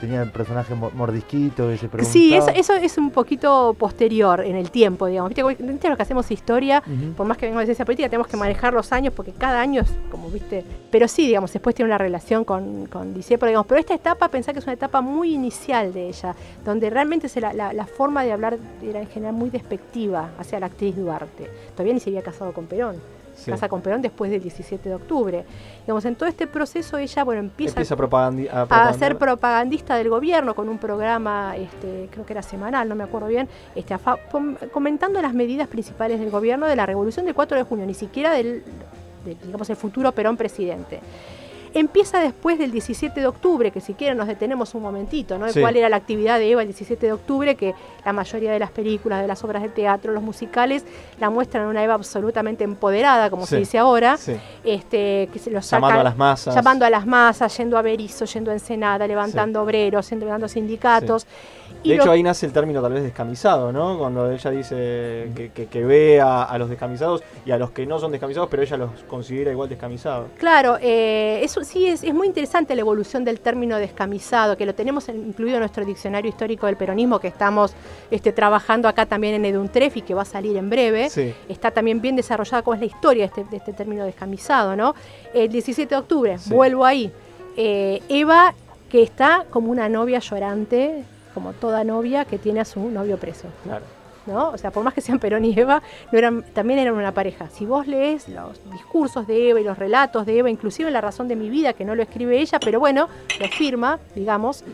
tenía 0.00 0.22
el 0.22 0.30
personaje 0.30 0.74
mordisquito 0.74 1.68
que 1.68 1.78
se 1.78 1.88
preguntaba. 1.88 2.12
Sí, 2.12 2.34
eso, 2.34 2.74
es 2.74 2.98
un 2.98 3.10
poquito 3.10 3.74
posterior 3.78 4.42
en 4.42 4.56
el 4.56 4.70
tiempo, 4.70 5.06
digamos. 5.06 5.32
¿Viste, 5.34 5.88
lo 5.88 5.96
que 5.96 6.02
hacemos 6.02 6.30
historia? 6.30 6.82
Por 7.16 7.26
más 7.26 7.38
que 7.38 7.46
vengamos 7.46 7.62
de 7.62 7.66
ciencia 7.66 7.84
política, 7.84 8.08
tenemos 8.08 8.28
que 8.28 8.36
manejar 8.36 8.74
los 8.74 8.92
años 8.92 9.12
porque 9.14 9.32
cada 9.32 9.60
año 9.60 9.82
es 9.82 9.90
como, 10.10 10.28
¿viste? 10.28 10.64
Pero 10.90 11.08
sí, 11.08 11.26
digamos, 11.26 11.52
después 11.52 11.74
tiene 11.74 11.88
una 11.88 11.98
relación 11.98 12.44
con, 12.44 12.86
con 12.86 13.14
digamos. 13.14 13.66
Pero 13.66 13.80
esta 13.80 13.94
etapa, 13.94 14.28
pensá 14.28 14.52
que 14.52 14.58
es 14.58 14.64
una 14.64 14.74
etapa 14.74 15.00
muy 15.00 15.32
inicial 15.32 15.92
de 15.92 16.08
ella 16.08 16.25
donde 16.64 16.90
realmente 16.90 17.28
la, 17.40 17.52
la, 17.52 17.86
forma 17.86 18.24
de 18.24 18.32
hablar 18.32 18.58
era 18.82 19.00
en 19.00 19.08
general 19.08 19.34
muy 19.34 19.50
despectiva 19.50 20.30
hacia 20.38 20.58
la 20.60 20.66
actriz 20.66 20.96
Duarte. 20.96 21.50
Todavía 21.72 21.94
ni 21.94 22.00
se 22.00 22.10
había 22.10 22.22
casado 22.22 22.52
con 22.52 22.66
Perón. 22.66 22.96
casa 23.44 23.68
con 23.68 23.82
Perón 23.82 24.00
después 24.02 24.30
del 24.30 24.42
17 24.42 24.88
de 24.88 24.94
octubre. 24.94 25.44
Digamos, 25.80 26.04
en 26.04 26.16
todo 26.16 26.28
este 26.28 26.46
proceso 26.46 26.96
ella, 26.96 27.24
bueno, 27.24 27.40
empieza, 27.40 27.80
a, 27.80 28.92
ser 28.94 29.18
propagandista 29.18 29.96
del 29.96 30.08
gobierno 30.08 30.54
con 30.54 30.68
un 30.68 30.78
programa, 30.78 31.54
este, 31.56 32.08
creo 32.10 32.24
que 32.24 32.32
era 32.32 32.42
semanal, 32.42 32.88
no 32.88 32.94
me 32.94 33.04
acuerdo 33.04 33.28
bien, 33.28 33.48
este, 33.74 33.94
comentando 34.72 35.20
las 35.20 35.34
medidas 35.34 35.68
principales 35.68 36.18
del 36.18 36.30
gobierno 36.30 36.66
de 36.66 36.76
la 36.76 36.86
revolución 36.86 37.26
del 37.26 37.34
4 37.34 37.58
de 37.58 37.62
junio, 37.64 37.86
ni 37.86 37.94
siquiera 37.94 38.32
del, 38.32 38.64
digamos, 39.44 39.68
el 39.70 39.76
futuro 39.76 40.12
Perón 40.12 40.36
presidente 40.36 41.00
empieza 41.80 42.20
después 42.20 42.58
del 42.58 42.70
17 42.72 43.20
de 43.20 43.26
octubre, 43.26 43.70
que 43.70 43.80
si 43.80 43.94
quieren 43.94 44.16
nos 44.16 44.26
detenemos 44.26 44.74
un 44.74 44.82
momentito, 44.82 45.38
¿no? 45.38 45.46
cuál 45.60 45.76
era 45.76 45.88
la 45.88 45.96
actividad 45.96 46.38
de 46.38 46.50
Eva 46.50 46.62
el 46.62 46.68
17 46.68 47.06
de 47.06 47.12
octubre, 47.12 47.54
que 47.54 47.74
la 48.04 48.12
mayoría 48.12 48.52
de 48.52 48.58
las 48.58 48.70
películas, 48.70 49.20
de 49.20 49.28
las 49.28 49.42
obras 49.44 49.62
de 49.62 49.68
teatro, 49.68 50.12
los 50.12 50.22
musicales, 50.22 50.84
la 51.20 51.30
muestran 51.30 51.66
una 51.66 51.82
Eva 51.82 51.94
absolutamente 51.94 52.64
empoderada, 52.64 53.30
como 53.30 53.46
se 53.46 53.58
dice 53.58 53.78
ahora, 53.78 54.18
este, 54.64 55.28
que 55.32 55.38
se 55.38 55.50
los 55.50 55.68
llamando 55.70 56.00
a 56.00 56.04
las 56.04 56.16
masas. 56.16 56.54
Llamando 56.54 56.84
a 56.84 56.90
las 56.90 57.06
masas, 57.06 57.56
yendo 57.56 57.76
a 57.76 57.82
Berizo, 57.82 58.24
yendo 58.24 58.50
a 58.50 58.54
Ensenada, 58.54 59.06
levantando 59.06 59.62
obreros, 59.62 60.10
levantando 60.12 60.48
sindicatos. 60.48 61.26
De 61.84 61.94
hecho, 61.94 62.10
ahí 62.10 62.22
nace 62.22 62.46
el 62.46 62.52
término 62.52 62.82
tal 62.82 62.92
vez 62.92 63.02
descamisado, 63.02 63.72
¿no? 63.72 63.98
Cuando 63.98 64.30
ella 64.30 64.50
dice 64.50 65.30
que, 65.34 65.66
que, 65.66 65.84
ve 65.84 66.20
a, 66.20 66.56
los 66.58 66.68
descamisados 66.68 67.22
y 67.44 67.52
a 67.52 67.58
los 67.58 67.70
que 67.70 67.86
no 67.86 67.98
son 67.98 68.10
descamisados, 68.10 68.48
pero 68.48 68.62
ella 68.62 68.76
los 68.76 68.90
considera 69.08 69.52
igual 69.52 69.68
descamisados. 69.68 70.28
Claro, 70.38 70.78
eh, 70.80 71.40
eso 71.42 71.62
sí 71.62 71.86
es, 71.86 72.02
muy 72.12 72.26
interesante 72.26 72.74
la 72.74 72.80
evolución 72.80 73.24
del 73.24 73.40
término 73.40 73.76
descamisado, 73.78 74.56
que 74.56 74.66
lo 74.66 74.74
tenemos 74.74 75.08
incluido 75.08 75.56
en 75.56 75.60
nuestro 75.60 75.84
diccionario 75.84 76.28
histórico 76.28 76.66
del 76.66 76.76
peronismo, 76.76 77.20
que 77.20 77.28
estamos 77.28 77.74
este, 78.10 78.32
trabajando 78.32 78.88
acá 78.88 79.06
también 79.06 79.34
en 79.34 79.44
Eduntref 79.44 79.96
y 79.96 80.02
que 80.02 80.14
va 80.14 80.22
a 80.22 80.26
salir 80.26 80.56
en 80.56 80.68
breve. 80.68 81.08
Está 81.48 81.70
también 81.70 82.00
bien 82.00 82.16
desarrollada 82.16 82.62
cómo 82.62 82.74
es 82.74 82.80
la 82.80 82.86
historia 82.86 83.24
de 83.24 83.26
este, 83.26 83.44
de 83.44 83.56
este 83.58 83.72
término 83.72 84.04
descamisado, 84.04 84.74
¿no? 84.74 84.94
El 85.32 85.50
17 85.50 85.94
de 85.94 85.98
octubre, 85.98 86.36
vuelvo 86.46 86.84
ahí. 86.84 87.12
Eh, 87.56 88.02
Eva, 88.08 88.54
que 88.90 89.02
está 89.02 89.44
como 89.50 89.70
una 89.70 89.88
novia 89.88 90.18
llorante 90.18 91.04
como 91.36 91.52
toda 91.52 91.84
novia 91.84 92.24
que 92.24 92.38
tiene 92.38 92.60
a 92.60 92.64
su 92.64 92.80
novio 92.88 93.18
preso. 93.18 93.48
Claro. 93.62 93.84
¿no? 94.24 94.48
O 94.48 94.56
sea, 94.56 94.70
por 94.70 94.82
más 94.82 94.94
que 94.94 95.02
sean 95.02 95.18
Perón 95.18 95.44
y 95.44 95.52
Eva, 95.54 95.82
no 96.10 96.18
eran, 96.18 96.42
también 96.54 96.78
eran 96.78 96.94
una 96.94 97.12
pareja. 97.12 97.50
Si 97.50 97.66
vos 97.66 97.86
lees 97.86 98.26
los 98.30 98.58
discursos 98.72 99.26
de 99.26 99.50
Eva 99.50 99.60
y 99.60 99.64
los 99.64 99.78
relatos 99.78 100.24
de 100.24 100.38
Eva, 100.38 100.48
inclusive 100.48 100.90
La 100.90 101.02
razón 101.02 101.28
de 101.28 101.36
mi 101.36 101.50
vida, 101.50 101.74
que 101.74 101.84
no 101.84 101.94
lo 101.94 102.02
escribe 102.02 102.40
ella, 102.40 102.58
pero 102.58 102.80
bueno, 102.80 103.10
lo 103.38 103.48
firma, 103.48 103.98
digamos, 104.14 104.64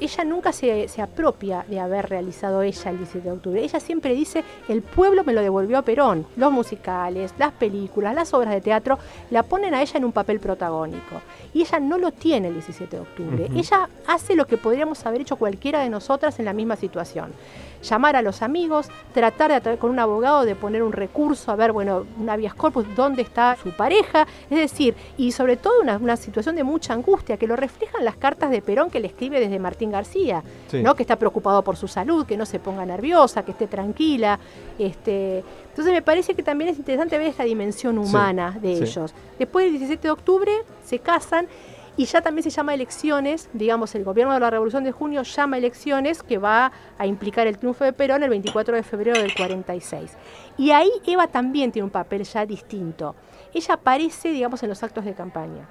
ella 0.00 0.24
nunca 0.24 0.52
se, 0.52 0.88
apropia 1.00 1.64
de 1.68 1.80
haber 1.80 2.08
realizado 2.08 2.62
ella 2.62 2.90
el 2.90 2.98
17 2.98 3.28
de 3.28 3.32
octubre. 3.32 3.62
Ella 3.62 3.80
siempre 3.80 4.14
dice, 4.14 4.44
el 4.68 4.82
pueblo 4.82 5.24
me 5.24 5.32
lo 5.32 5.42
devolvió 5.42 5.78
a 5.78 5.82
Perón. 5.82 6.26
Los 6.36 6.52
musicales, 6.52 7.34
las 7.38 7.52
películas, 7.52 8.14
las 8.14 8.32
obras 8.34 8.54
de 8.54 8.60
teatro, 8.60 8.98
la 9.30 9.42
ponen 9.42 9.74
a 9.74 9.82
ella 9.82 9.98
en 9.98 10.04
un 10.04 10.12
papel 10.12 10.40
protagónico. 10.40 11.20
Y 11.52 11.62
ella 11.62 11.80
no 11.80 11.98
lo 11.98 12.12
tiene 12.12 12.48
el 12.48 12.54
17 12.54 12.96
de 12.96 13.02
octubre. 13.02 13.48
Ella 13.54 13.88
hace 14.06 14.34
lo 14.34 14.46
que 14.46 14.56
podríamos 14.56 15.04
haber 15.06 15.20
hecho 15.22 15.36
cualquiera 15.36 15.80
de 15.80 15.90
nosotras 15.90 16.38
en 16.38 16.44
la 16.44 16.52
misma 16.52 16.76
situación 16.76 17.32
llamar 17.82 18.16
a 18.16 18.22
los 18.22 18.42
amigos, 18.42 18.88
tratar 19.12 19.62
de 19.62 19.78
con 19.78 19.90
un 19.90 19.98
abogado 19.98 20.44
de 20.44 20.54
poner 20.54 20.82
un 20.82 20.92
recurso, 20.92 21.50
a 21.50 21.56
ver, 21.56 21.72
bueno, 21.72 22.06
un 22.18 22.28
habeas 22.28 22.54
corpus, 22.54 22.84
dónde 22.94 23.22
está 23.22 23.56
su 23.62 23.70
pareja, 23.72 24.26
es 24.48 24.58
decir, 24.58 24.94
y 25.16 25.32
sobre 25.32 25.56
todo 25.56 25.80
una, 25.80 26.16
situación 26.16 26.56
de 26.56 26.64
mucha 26.64 26.92
angustia, 26.92 27.36
que 27.36 27.46
lo 27.46 27.56
reflejan 27.56 28.04
las 28.04 28.16
cartas 28.16 28.50
de 28.50 28.62
Perón 28.62 28.90
que 28.90 29.00
le 29.00 29.06
escribe 29.06 29.40
desde 29.40 29.58
Martín 29.58 29.89
García, 29.90 30.42
¿no? 30.72 30.94
que 30.94 31.02
está 31.02 31.16
preocupado 31.16 31.62
por 31.62 31.76
su 31.76 31.88
salud, 31.88 32.26
que 32.26 32.36
no 32.36 32.46
se 32.46 32.58
ponga 32.58 32.84
nerviosa, 32.86 33.44
que 33.44 33.52
esté 33.52 33.66
tranquila. 33.66 34.38
Este, 34.78 35.44
entonces 35.68 35.92
me 35.92 36.02
parece 36.02 36.34
que 36.34 36.42
también 36.42 36.70
es 36.70 36.78
interesante 36.78 37.18
ver 37.18 37.28
esta 37.28 37.44
dimensión 37.44 37.98
humana 37.98 38.58
de 38.60 38.72
ellos. 38.72 39.14
Después 39.38 39.64
del 39.66 39.72
17 39.72 40.02
de 40.02 40.10
octubre 40.10 40.52
se 40.84 40.98
casan 40.98 41.48
y 41.96 42.06
ya 42.06 42.22
también 42.22 42.42
se 42.42 42.50
llama 42.50 42.72
elecciones, 42.72 43.48
digamos, 43.52 43.94
el 43.94 44.04
gobierno 44.04 44.32
de 44.32 44.40
la 44.40 44.48
Revolución 44.50 44.84
de 44.84 44.92
Junio 44.92 45.22
llama 45.22 45.58
elecciones 45.58 46.22
que 46.22 46.38
va 46.38 46.72
a 46.96 47.06
implicar 47.06 47.46
el 47.46 47.58
triunfo 47.58 47.84
de 47.84 47.92
Perón 47.92 48.22
el 48.22 48.30
24 48.30 48.74
de 48.76 48.82
febrero 48.82 49.20
del 49.20 49.34
46. 49.34 50.12
Y 50.56 50.70
ahí 50.70 50.90
Eva 51.06 51.26
también 51.26 51.72
tiene 51.72 51.84
un 51.84 51.90
papel 51.90 52.22
ya 52.24 52.46
distinto. 52.46 53.14
Ella 53.52 53.74
aparece, 53.74 54.30
digamos, 54.30 54.62
en 54.62 54.68
los 54.70 54.82
actos 54.82 55.04
de 55.04 55.14
campaña 55.14 55.68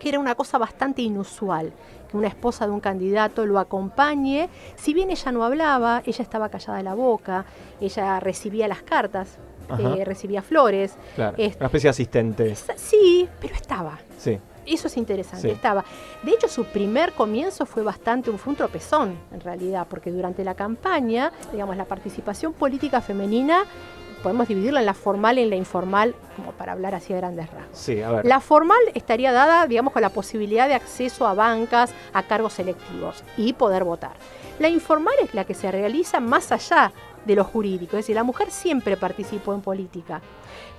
que 0.00 0.08
era 0.08 0.18
una 0.18 0.34
cosa 0.34 0.58
bastante 0.58 1.02
inusual, 1.02 1.72
que 2.10 2.16
una 2.16 2.28
esposa 2.28 2.66
de 2.66 2.72
un 2.72 2.80
candidato 2.80 3.46
lo 3.46 3.58
acompañe. 3.58 4.48
Si 4.76 4.92
bien 4.92 5.10
ella 5.10 5.32
no 5.32 5.44
hablaba, 5.44 6.02
ella 6.04 6.22
estaba 6.22 6.48
callada 6.48 6.78
de 6.78 6.84
la 6.84 6.94
boca, 6.94 7.44
ella 7.80 8.20
recibía 8.20 8.68
las 8.68 8.82
cartas, 8.82 9.38
eh, 9.78 10.04
recibía 10.04 10.42
flores. 10.42 10.94
Claro, 11.14 11.36
una 11.36 11.66
especie 11.66 11.86
de 11.86 11.90
asistente. 11.90 12.56
Sí, 12.76 13.28
pero 13.40 13.54
estaba. 13.54 13.98
Sí. 14.18 14.38
Eso 14.66 14.88
es 14.88 14.96
interesante, 14.96 15.50
estaba. 15.50 15.84
De 16.22 16.32
hecho, 16.32 16.46
su 16.46 16.64
primer 16.64 17.12
comienzo 17.12 17.66
fue 17.66 17.82
bastante, 17.82 18.30
fue 18.32 18.52
un 18.52 18.56
tropezón 18.56 19.16
en 19.32 19.40
realidad, 19.40 19.86
porque 19.88 20.12
durante 20.12 20.44
la 20.44 20.54
campaña, 20.54 21.32
digamos, 21.50 21.76
la 21.76 21.86
participación 21.86 22.52
política 22.52 23.00
femenina 23.00 23.64
podemos 24.22 24.48
dividirla 24.48 24.80
en 24.80 24.86
la 24.86 24.94
formal 24.94 25.38
y 25.38 25.42
en 25.42 25.50
la 25.50 25.56
informal, 25.56 26.14
como 26.36 26.52
para 26.52 26.72
hablar 26.72 26.94
así 26.94 27.12
a 27.12 27.16
grandes 27.16 27.50
rasgos. 27.50 27.78
La 28.24 28.40
formal 28.40 28.78
estaría 28.94 29.32
dada, 29.32 29.66
digamos, 29.66 29.92
con 29.92 30.02
la 30.02 30.10
posibilidad 30.10 30.68
de 30.68 30.74
acceso 30.74 31.26
a 31.26 31.34
bancas, 31.34 31.92
a 32.12 32.22
cargos 32.22 32.54
selectivos 32.54 33.24
y 33.36 33.52
poder 33.52 33.84
votar. 33.84 34.12
La 34.58 34.68
informal 34.68 35.14
es 35.22 35.34
la 35.34 35.44
que 35.44 35.54
se 35.54 35.70
realiza 35.70 36.20
más 36.20 36.52
allá 36.52 36.92
de 37.24 37.34
lo 37.34 37.44
jurídico, 37.44 37.96
es 37.96 38.04
decir, 38.04 38.16
la 38.16 38.24
mujer 38.24 38.50
siempre 38.50 38.96
participó 38.96 39.54
en 39.54 39.60
política, 39.60 40.20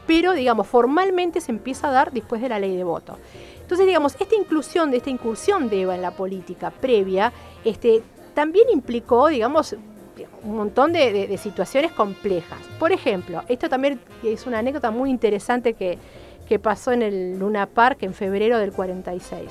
pero, 0.08 0.34
digamos, 0.34 0.68
formalmente 0.68 1.42
se 1.42 1.52
empieza 1.52 1.88
a 1.88 1.92
dar 1.92 2.12
después 2.12 2.42
de 2.42 2.50
la 2.50 2.60
ley 2.60 2.76
de 2.76 2.84
voto. 2.84 3.18
Entonces, 3.62 3.86
digamos, 3.86 4.16
esta 4.20 4.36
inclusión, 4.36 4.92
de 4.92 4.98
esta 4.98 5.10
incursión 5.10 5.70
de 5.70 5.82
Eva 5.82 5.96
en 5.96 6.02
la 6.02 6.12
política 6.12 6.72
previa, 6.72 7.32
este, 7.64 8.04
también 8.34 8.68
implicó, 8.70 9.28
digamos, 9.28 9.76
un 10.44 10.56
montón 10.56 10.94
de, 10.94 11.38
situaciones 11.38 11.92
complejas. 11.92 12.60
Por 12.80 12.92
ejemplo, 12.92 13.44
esto 13.48 13.70
también 13.70 14.00
es 14.24 14.46
una 14.46 14.60
anécdota 14.60 14.92
muy 14.92 15.10
interesante 15.10 15.74
que, 15.74 15.98
que 16.48 16.60
pasó 16.60 16.92
en 16.92 17.02
el 17.02 17.40
Luna 17.40 17.66
Park 17.66 18.04
en 18.04 18.14
febrero 18.14 18.58
del 18.58 18.72
46. 18.72 19.50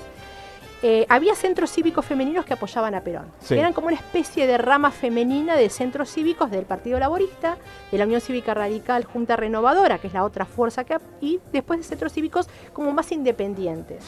Eh, 0.83 1.05
había 1.11 1.35
centros 1.35 1.71
cívicos 1.71 2.07
femeninos 2.07 2.47
que 2.47 2.55
apoyaban 2.55 2.95
a 2.95 3.03
Perón. 3.03 3.27
Eran 3.51 3.75
como 3.75 3.89
una 3.89 3.97
especie 3.97 4.47
de 4.47 4.57
rama 4.57 4.91
femenina 4.91 5.55
de 5.55 5.69
centros 5.69 6.11
cívicos 6.11 6.51
del 6.51 6.65
Partido 6.65 6.99
Laborista, 6.99 7.59
de 7.93 7.99
la 7.99 8.05
Unión 8.05 8.23
Cívica 8.23 8.55
Radical 8.55 9.05
Junta 9.05 9.37
Renovadora, 9.37 9.99
que 9.99 10.07
es 10.07 10.15
la 10.15 10.25
otra 10.25 10.47
fuerza 10.47 10.85
que... 10.85 10.97
y 11.21 11.39
después 11.53 11.81
de 11.81 11.85
centros 11.85 12.15
cívicos 12.15 12.49
como 12.73 12.93
más 12.93 13.13
independientes. 13.13 14.03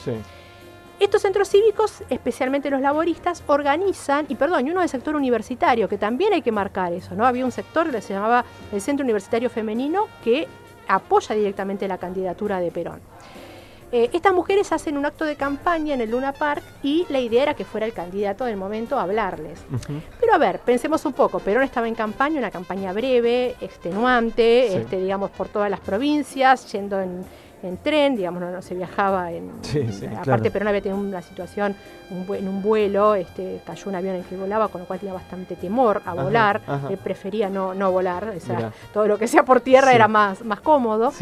Estos 1.03 1.23
centros 1.23 1.49
cívicos, 1.49 2.05
especialmente 2.11 2.71
los 2.71 2.81
laboristas, 2.81 3.43
organizan, 3.49 4.25
y 4.29 4.37
perdón, 4.37 4.69
y 4.69 4.71
uno 4.71 4.79
del 4.79 4.89
sector 4.89 5.17
universitario, 5.17 5.89
que 5.89 5.99
también 5.99 6.33
hay 6.33 6.43
que 6.43 6.53
marcar 6.53 6.93
eso, 6.93 7.17
¿no? 7.17 7.27
Había 7.27 7.45
un 7.45 7.51
sector 7.51 7.91
que 7.91 8.01
se 8.01 8.15
llamaba 8.15 8.45
el 8.71 8.81
Centro 8.81 9.03
Universitario 9.03 9.51
Femenino 9.51 10.07
que 10.23 10.47
apoya 10.87 11.35
directamente 11.35 11.89
la 11.89 11.99
candidatura 11.99 12.61
de 12.61 12.71
Perón. 12.71 13.01
Eh, 13.91 14.11
estas 14.13 14.33
mujeres 14.33 14.71
hacen 14.71 14.97
un 14.97 15.05
acto 15.05 15.25
de 15.25 15.35
campaña 15.35 15.93
en 15.95 16.03
el 16.03 16.13
Luna 16.13 16.33
Park 16.33 16.63
y 16.85 17.05
la 17.09 17.19
idea 17.19 17.43
era 17.43 17.55
que 17.55 17.65
fuera 17.65 17.85
el 17.85 17.93
candidato 17.93 18.45
del 18.45 18.57
momento 18.57 18.97
a 18.97 19.03
hablarles. 19.03 19.59
Pero 20.21 20.35
a 20.35 20.39
ver, 20.39 20.61
pensemos 20.61 21.05
un 21.05 21.15
poco, 21.15 21.41
Perón 21.41 21.65
estaba 21.65 21.89
en 21.89 21.97
campaña, 21.97 22.39
una 22.39 22.53
campaña 22.53 22.93
breve, 22.93 23.57
extenuante, 23.61 24.77
este, 24.77 25.01
digamos, 25.01 25.33
por 25.33 25.49
todas 25.49 25.69
las 25.69 25.81
provincias, 25.81 26.71
yendo 26.71 27.01
en, 27.01 27.25
tren, 27.83 28.17
digamos, 28.17 28.43
no, 28.43 28.63
se 28.63 28.75
viajaba 28.75 29.33
en... 29.33 29.51
aparte 30.19 30.51
Perón 30.51 30.69
había 30.69 30.81
tenido 30.81 31.01
una 31.01 31.23
situación 31.23 31.75
en 32.11 32.49
un 32.49 32.63
vuelo, 32.63 33.15
este, 33.15 33.61
cayó 33.65 33.89
un 33.89 33.95
avión 33.95 34.15
en 34.15 34.21
el 34.23 34.27
que 34.27 34.37
volaba, 34.37 34.69
con 34.69 34.83
lo 34.83 34.87
cual 34.87 34.99
tenía 34.99 35.15
bastante 35.15 35.57
temor 35.57 36.03
a 36.05 36.15
volar, 36.15 36.61
él 36.91 36.99
prefería 36.99 37.49
no, 37.49 37.75
no 37.75 37.91
volar, 37.91 38.33
o 38.37 38.41
sea, 38.41 38.73
todo 38.93 39.07
lo 39.07 39.19
que 39.19 39.29
sea 39.29 39.45
por 39.45 39.61
tierra 39.61 39.93
era 39.93 40.09
más, 40.09 40.45
más 40.45 40.61
cómodo. 40.61 41.13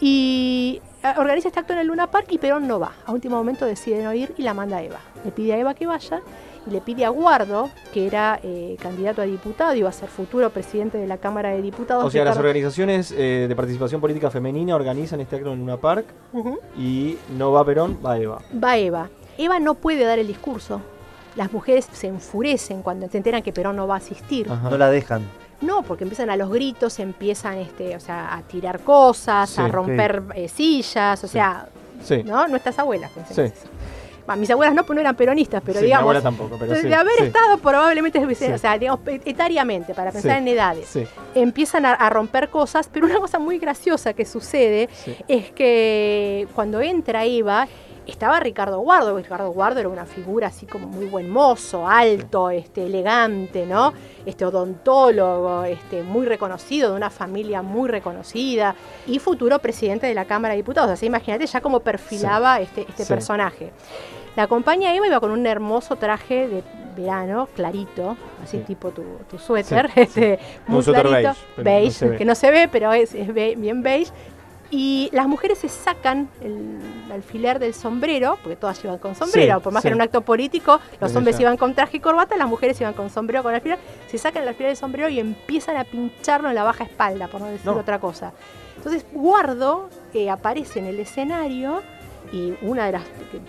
Y 0.00 0.82
organiza 1.16 1.48
este 1.48 1.60
acto 1.60 1.72
en 1.72 1.78
el 1.80 1.86
Luna 1.86 2.10
Park 2.10 2.26
y 2.30 2.38
Perón 2.38 2.66
no 2.66 2.78
va. 2.78 2.92
A 3.06 3.12
último 3.12 3.36
momento 3.36 3.64
decide 3.64 4.02
no 4.02 4.12
ir 4.12 4.34
y 4.36 4.42
la 4.42 4.52
manda 4.52 4.78
a 4.78 4.82
Eva. 4.82 5.00
Le 5.24 5.30
pide 5.30 5.54
a 5.54 5.58
Eva 5.58 5.74
que 5.74 5.86
vaya 5.86 6.20
y 6.66 6.70
le 6.70 6.80
pide 6.80 7.04
a 7.04 7.10
Guardo, 7.10 7.70
que 7.92 8.06
era 8.06 8.40
eh, 8.42 8.76
candidato 8.80 9.22
a 9.22 9.24
diputado, 9.24 9.74
y 9.74 9.78
iba 9.78 9.88
a 9.88 9.92
ser 9.92 10.08
futuro 10.08 10.50
presidente 10.50 10.98
de 10.98 11.06
la 11.06 11.18
Cámara 11.18 11.50
de 11.50 11.62
Diputados. 11.62 12.04
O 12.04 12.10
sea, 12.10 12.24
las 12.24 12.36
organizaciones 12.36 13.12
eh, 13.12 13.46
de 13.48 13.56
participación 13.56 14.00
política 14.00 14.30
femenina 14.30 14.74
organizan 14.74 15.20
este 15.20 15.36
acto 15.36 15.52
en 15.52 15.60
Luna 15.60 15.76
Park 15.76 16.06
y 16.76 17.16
no 17.36 17.52
va 17.52 17.64
Perón, 17.64 17.98
va 18.04 18.18
Eva. 18.18 18.42
Va 18.62 18.76
Eva. 18.76 19.08
Eva 19.38 19.58
no 19.58 19.74
puede 19.74 20.04
dar 20.04 20.18
el 20.18 20.26
discurso. 20.26 20.80
Las 21.36 21.52
mujeres 21.52 21.86
se 21.92 22.06
enfurecen 22.06 22.82
cuando 22.82 23.08
se 23.08 23.18
enteran 23.18 23.42
que 23.42 23.52
Perón 23.52 23.76
no 23.76 23.86
va 23.86 23.94
a 23.94 23.98
asistir. 23.98 24.48
No 24.48 24.76
la 24.76 24.90
dejan. 24.90 25.22
No, 25.60 25.82
porque 25.82 26.04
empiezan 26.04 26.30
a 26.30 26.36
los 26.36 26.50
gritos, 26.50 26.98
empiezan 26.98 27.58
este, 27.58 27.96
o 27.96 28.00
sea, 28.00 28.34
a 28.34 28.42
tirar 28.42 28.80
cosas, 28.80 29.58
a 29.58 29.68
romper 29.68 30.22
eh, 30.34 30.48
sillas, 30.48 31.22
o 31.24 31.28
sea, 31.28 31.68
¿no? 32.24 32.48
Nuestras 32.48 32.78
abuelas. 32.78 33.10
Mis 34.34 34.50
abuelas 34.50 34.74
no, 34.74 34.84
pues 34.84 34.94
no 34.96 35.00
eran 35.00 35.14
peronistas, 35.14 35.62
pero 35.64 35.74
Sí, 35.78 35.82
mi 35.82 35.86
digamos, 35.86 36.02
abuela 36.02 36.22
tampoco, 36.22 36.56
pero 36.58 36.72
de, 36.72 36.80
sí, 36.82 36.88
de 36.88 36.94
haber 36.96 37.14
sí. 37.18 37.24
estado 37.24 37.58
probablemente, 37.58 38.18
o 38.18 38.58
sea, 38.58 38.76
digamos, 38.78 39.00
etariamente, 39.24 39.94
para 39.94 40.10
pensar 40.10 40.38
en 40.38 40.48
edades, 40.48 40.98
empiezan 41.34 41.86
a, 41.86 41.92
a 41.92 42.10
romper 42.10 42.48
cosas, 42.48 42.88
pero 42.92 43.06
una 43.06 43.18
cosa 43.20 43.38
muy 43.38 43.58
graciosa 43.58 44.12
que 44.14 44.24
sucede 44.24 44.88
es 45.28 45.52
que 45.52 46.48
cuando 46.54 46.80
entra 46.80 47.24
Eva, 47.24 47.68
estaba 48.06 48.38
Ricardo 48.38 48.78
Guardo, 48.78 49.16
Ricardo 49.16 49.50
Guardo 49.50 49.80
era 49.80 49.88
una 49.88 50.06
figura 50.06 50.46
así 50.46 50.64
como 50.64 50.86
muy 50.86 51.06
buen 51.06 51.28
mozo, 51.28 51.88
alto, 51.88 52.50
este, 52.50 52.86
elegante, 52.86 53.66
¿no? 53.66 53.92
Este 54.24 54.44
odontólogo, 54.44 55.64
este, 55.64 56.04
muy 56.04 56.24
reconocido, 56.24 56.90
de 56.90 56.96
una 56.96 57.10
familia 57.10 57.62
muy 57.62 57.88
reconocida, 57.88 58.76
y 59.08 59.18
futuro 59.18 59.58
presidente 59.58 60.06
de 60.06 60.14
la 60.14 60.24
Cámara 60.24 60.52
de 60.54 60.58
Diputados. 60.58 60.88
Así 60.92 61.06
imagínate 61.06 61.46
ya 61.46 61.60
cómo 61.60 61.80
perfilaba 61.80 62.60
este, 62.60 62.82
este 62.82 63.04
Sí. 63.04 63.08
personaje. 63.12 63.72
La 64.36 64.44
acompaña 64.44 64.94
Eva 64.94 65.06
iba 65.06 65.20
con 65.20 65.30
un 65.30 65.46
hermoso 65.46 65.96
traje 65.96 66.46
de 66.48 66.62
verano, 66.96 67.48
clarito, 67.54 68.16
así 68.42 68.58
Sí. 68.58 68.64
tipo 68.66 68.90
tu, 68.90 69.02
tu 69.30 69.38
suéter, 69.38 69.90
Sí, 69.94 70.00
este, 70.00 70.38
muy 70.66 70.78
Un 70.78 70.84
suéter 70.84 71.06
clarito, 71.06 71.28
beige, 71.28 71.56
no 71.56 71.64
beige, 71.64 72.08
ve. 72.10 72.16
que 72.16 72.24
no 72.24 72.34
se 72.34 72.50
ve, 72.50 72.68
pero 72.68 72.92
es, 72.92 73.14
es 73.14 73.32
bien 73.34 73.82
beige. 73.82 74.12
Y 74.68 75.10
las 75.12 75.28
mujeres 75.28 75.58
se 75.58 75.68
sacan 75.68 76.28
el 76.42 76.78
alfiler 77.12 77.60
del 77.60 77.72
sombrero, 77.72 78.36
porque 78.42 78.56
todas 78.56 78.82
iban 78.84 78.98
con 78.98 79.14
sombrero, 79.14 79.56
Sí, 79.58 79.62
por 79.62 79.72
más 79.72 79.82
sí. 79.82 79.86
que 79.86 79.88
era 79.90 79.96
un 79.96 80.02
acto 80.02 80.22
político, 80.22 80.80
los 81.00 81.14
hombres 81.14 81.38
iban 81.38 81.56
con 81.56 81.72
traje 81.74 81.98
y 81.98 82.00
corbata, 82.00 82.36
las 82.36 82.48
mujeres 82.48 82.80
iban 82.80 82.92
con 82.94 83.08
sombrero 83.08 83.44
con 83.44 83.54
alfiler, 83.54 83.78
se 84.10 84.18
sacan 84.18 84.42
el 84.42 84.48
alfiler 84.48 84.70
del 84.70 84.76
sombrero 84.76 85.08
y 85.08 85.20
empiezan 85.20 85.76
a 85.76 85.84
pincharlo 85.84 86.48
en 86.48 86.56
la 86.56 86.64
baja 86.64 86.82
espalda, 86.84 87.28
por 87.28 87.40
no 87.42 87.46
decir 87.46 87.64
No. 87.64 87.74
otra 87.78 88.00
cosa. 88.00 88.32
Entonces 88.76 89.06
Guardo 89.12 89.88
eh, 90.14 90.30
aparece 90.30 90.80
en 90.80 90.86
el 90.86 90.98
escenario 90.98 91.82
y 92.32 92.54
una 92.62 92.86
de 92.86 92.92
las 92.92 93.02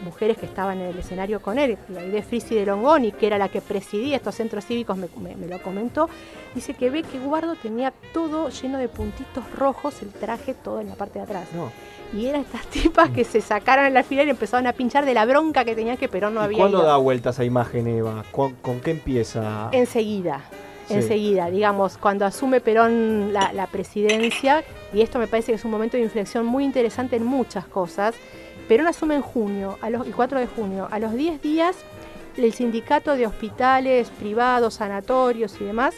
mujeres 0.04 0.38
que 0.38 0.46
estaban 0.46 0.80
en 0.80 0.88
el 0.88 0.98
escenario 1.00 1.42
con 1.42 1.58
él, 1.60 1.78
la 1.90 2.02
de 2.02 2.22
Frisi 2.22 2.56
de 2.56 2.66
Longoni, 2.66 3.12
que 3.12 3.28
era 3.28 3.38
la 3.38 3.50
que 3.50 3.62
presidía 3.62 4.18
estos 4.18 4.36
centros 4.36 4.66
cívicos, 4.66 4.98
me, 4.98 5.08
me- 5.22 5.36
me 5.36 5.48
lo 5.48 5.62
comentó, 5.62 6.10
dice 6.56 6.74
que 6.74 6.90
ve 6.90 7.04
que 7.04 7.20
Guardo 7.20 7.56
tenía 7.56 7.94
todo 8.14 8.50
lleno 8.50 8.78
de 8.78 8.88
puntitos 8.88 9.44
rojos, 9.56 10.02
el 10.02 10.10
traje 10.10 10.54
todo 10.54 10.80
en 10.82 10.90
la 10.90 10.96
parte 10.96 11.20
de 11.20 11.24
atrás. 11.26 11.48
No. 11.54 11.72
Y 12.18 12.28
eran 12.28 12.42
estas 12.42 12.66
tipas 12.72 13.10
que 13.10 13.24
se 13.24 13.42
sacaron 13.42 13.86
el 13.86 13.98
alfiler 13.98 14.28
y 14.28 14.30
empezaron 14.30 14.68
a 14.68 14.74
pinchar 14.74 15.06
de 15.06 15.14
la 15.14 15.26
bronca 15.26 15.66
que 15.66 15.76
tenían 15.76 15.98
que 15.98 16.08
Perón 16.08 16.34
no 16.36 16.42
¿Y 16.42 16.46
había 16.46 16.58
cuándo 16.60 16.78
ido. 16.80 16.88
da 16.88 16.98
vuelta 16.98 17.32
esa 17.32 17.44
imagen, 17.44 17.88
Eva? 17.88 18.24
¿Con, 18.32 18.54
con 18.56 18.80
qué 18.80 18.92
empieza? 18.92 19.70
Enseguida, 19.72 20.42
Sí. 20.88 20.94
enseguida, 20.94 21.50
digamos, 21.50 21.98
cuando 21.98 22.26
asume 22.26 22.62
Perón 22.62 23.34
la, 23.34 23.52
la 23.52 23.68
presidencia, 23.68 24.64
y 24.94 25.02
esto 25.02 25.20
me 25.20 25.28
parece 25.28 25.52
que 25.52 25.56
es 25.58 25.66
un 25.66 25.72
momento 25.72 25.98
de 25.98 26.04
inflexión 26.04 26.46
muy 26.46 26.64
interesante 26.64 27.18
en 27.18 27.26
muchas 27.26 27.66
cosas, 27.68 28.16
Perón 28.68 28.88
asume 28.88 29.16
en 29.16 29.22
junio, 29.22 29.78
a 29.82 29.90
los, 29.90 30.06
el 30.06 30.14
4 30.14 30.40
de 30.40 30.48
junio, 30.48 30.88
a 30.92 31.00
los 31.00 31.14
10 31.14 31.42
días, 31.42 31.76
el 32.36 32.54
sindicato 32.54 33.16
de 33.16 33.26
hospitales 33.26 34.10
privados, 34.20 34.76
sanatorios 34.76 35.56
y 35.62 35.64
demás, 35.66 35.96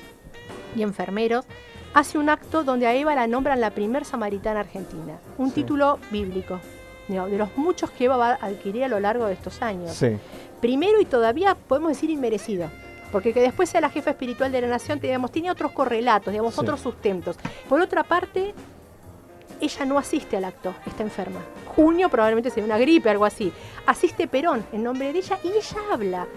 y 0.75 0.83
enfermeros, 0.83 1.45
hace 1.93 2.17
un 2.17 2.29
acto 2.29 2.63
donde 2.63 2.85
a 2.85 2.93
Eva 2.93 3.15
la 3.15 3.25
nombran 3.27 3.59
la 3.59 3.71
primer 3.71 4.05
samaritana 4.05 4.59
argentina, 4.61 5.17
un 5.37 5.49
Sí. 5.49 5.55
título 5.55 5.99
bíblico, 6.11 6.59
de 7.07 7.37
los 7.37 7.57
muchos 7.57 7.89
que 7.89 8.05
Eva 8.05 8.17
va 8.17 8.29
a 8.33 8.45
adquirir 8.45 8.83
a 8.83 8.87
lo 8.87 8.99
largo 8.99 9.25
de 9.25 9.33
estos 9.33 9.63
años 9.63 9.93
Sí, 9.95 10.15
primero 10.61 11.01
y 11.01 11.05
todavía 11.05 11.55
podemos 11.55 11.89
decir 11.89 12.11
inmerecido. 12.11 12.69
Porque 13.11 13.33
que 13.33 13.41
después 13.41 13.67
sea 13.67 13.81
la 13.81 13.89
jefa 13.89 14.11
espiritual 14.11 14.51
de 14.51 14.61
la 14.61 14.67
nación, 14.67 14.99
digamos, 14.99 15.31
tiene 15.31 15.49
otros 15.49 15.71
correlatos, 15.71 16.31
digamos, 16.31 16.53
Sí. 16.53 16.59
otros 16.61 16.79
sustentos. 16.79 17.37
Por 17.67 17.81
otra 17.81 18.03
parte, 18.03 18.53
ella 19.61 19.85
no 19.85 19.97
asiste 19.97 20.37
al 20.37 20.45
acto, 20.45 20.73
está 20.85 21.03
enferma. 21.03 21.39
Junio 21.75 22.09
probablemente 22.09 22.49
sea 22.49 22.63
una 22.63 22.77
gripe, 22.77 23.09
algo 23.09 23.25
así. 23.25 23.51
Asiste 23.85 24.27
Perón 24.27 24.65
en 24.71 24.83
nombre 24.83 25.11
de 25.13 25.19
ella 25.19 25.39
y 25.43 25.49
ella 25.49 25.77
habla 25.91 26.27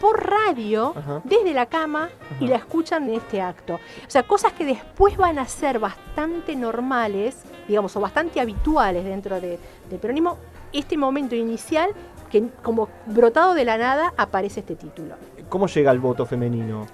por 0.00 0.22
radio 0.28 0.92
Ajá. 0.94 1.20
desde 1.24 1.54
la 1.54 1.66
cama 1.66 2.10
y 2.38 2.46
la 2.48 2.56
escuchan 2.56 3.08
en 3.08 3.14
este 3.14 3.40
acto. 3.40 3.74
O 3.76 4.10
sea, 4.10 4.22
cosas 4.24 4.52
que 4.52 4.64
después 4.66 5.16
van 5.16 5.38
a 5.38 5.46
ser 5.46 5.78
bastante 5.78 6.54
normales, 6.54 7.36
digamos, 7.66 7.96
o 7.96 8.00
bastante 8.00 8.38
habituales 8.40 9.04
dentro 9.04 9.40
de- 9.40 9.58
del 9.88 9.98
peronismo. 9.98 10.36
Este 10.72 10.98
momento 10.98 11.34
inicial, 11.34 11.90
que 12.30 12.48
como 12.62 12.88
brotado 13.06 13.54
de 13.54 13.64
la 13.64 13.78
nada, 13.78 14.12
aparece 14.18 14.60
este 14.60 14.76
título. 14.76 15.14
¿Cómo 15.48 15.66
llega 15.66 15.90
el 15.92 15.98
voto 16.00 16.26
femenino? 16.26 16.86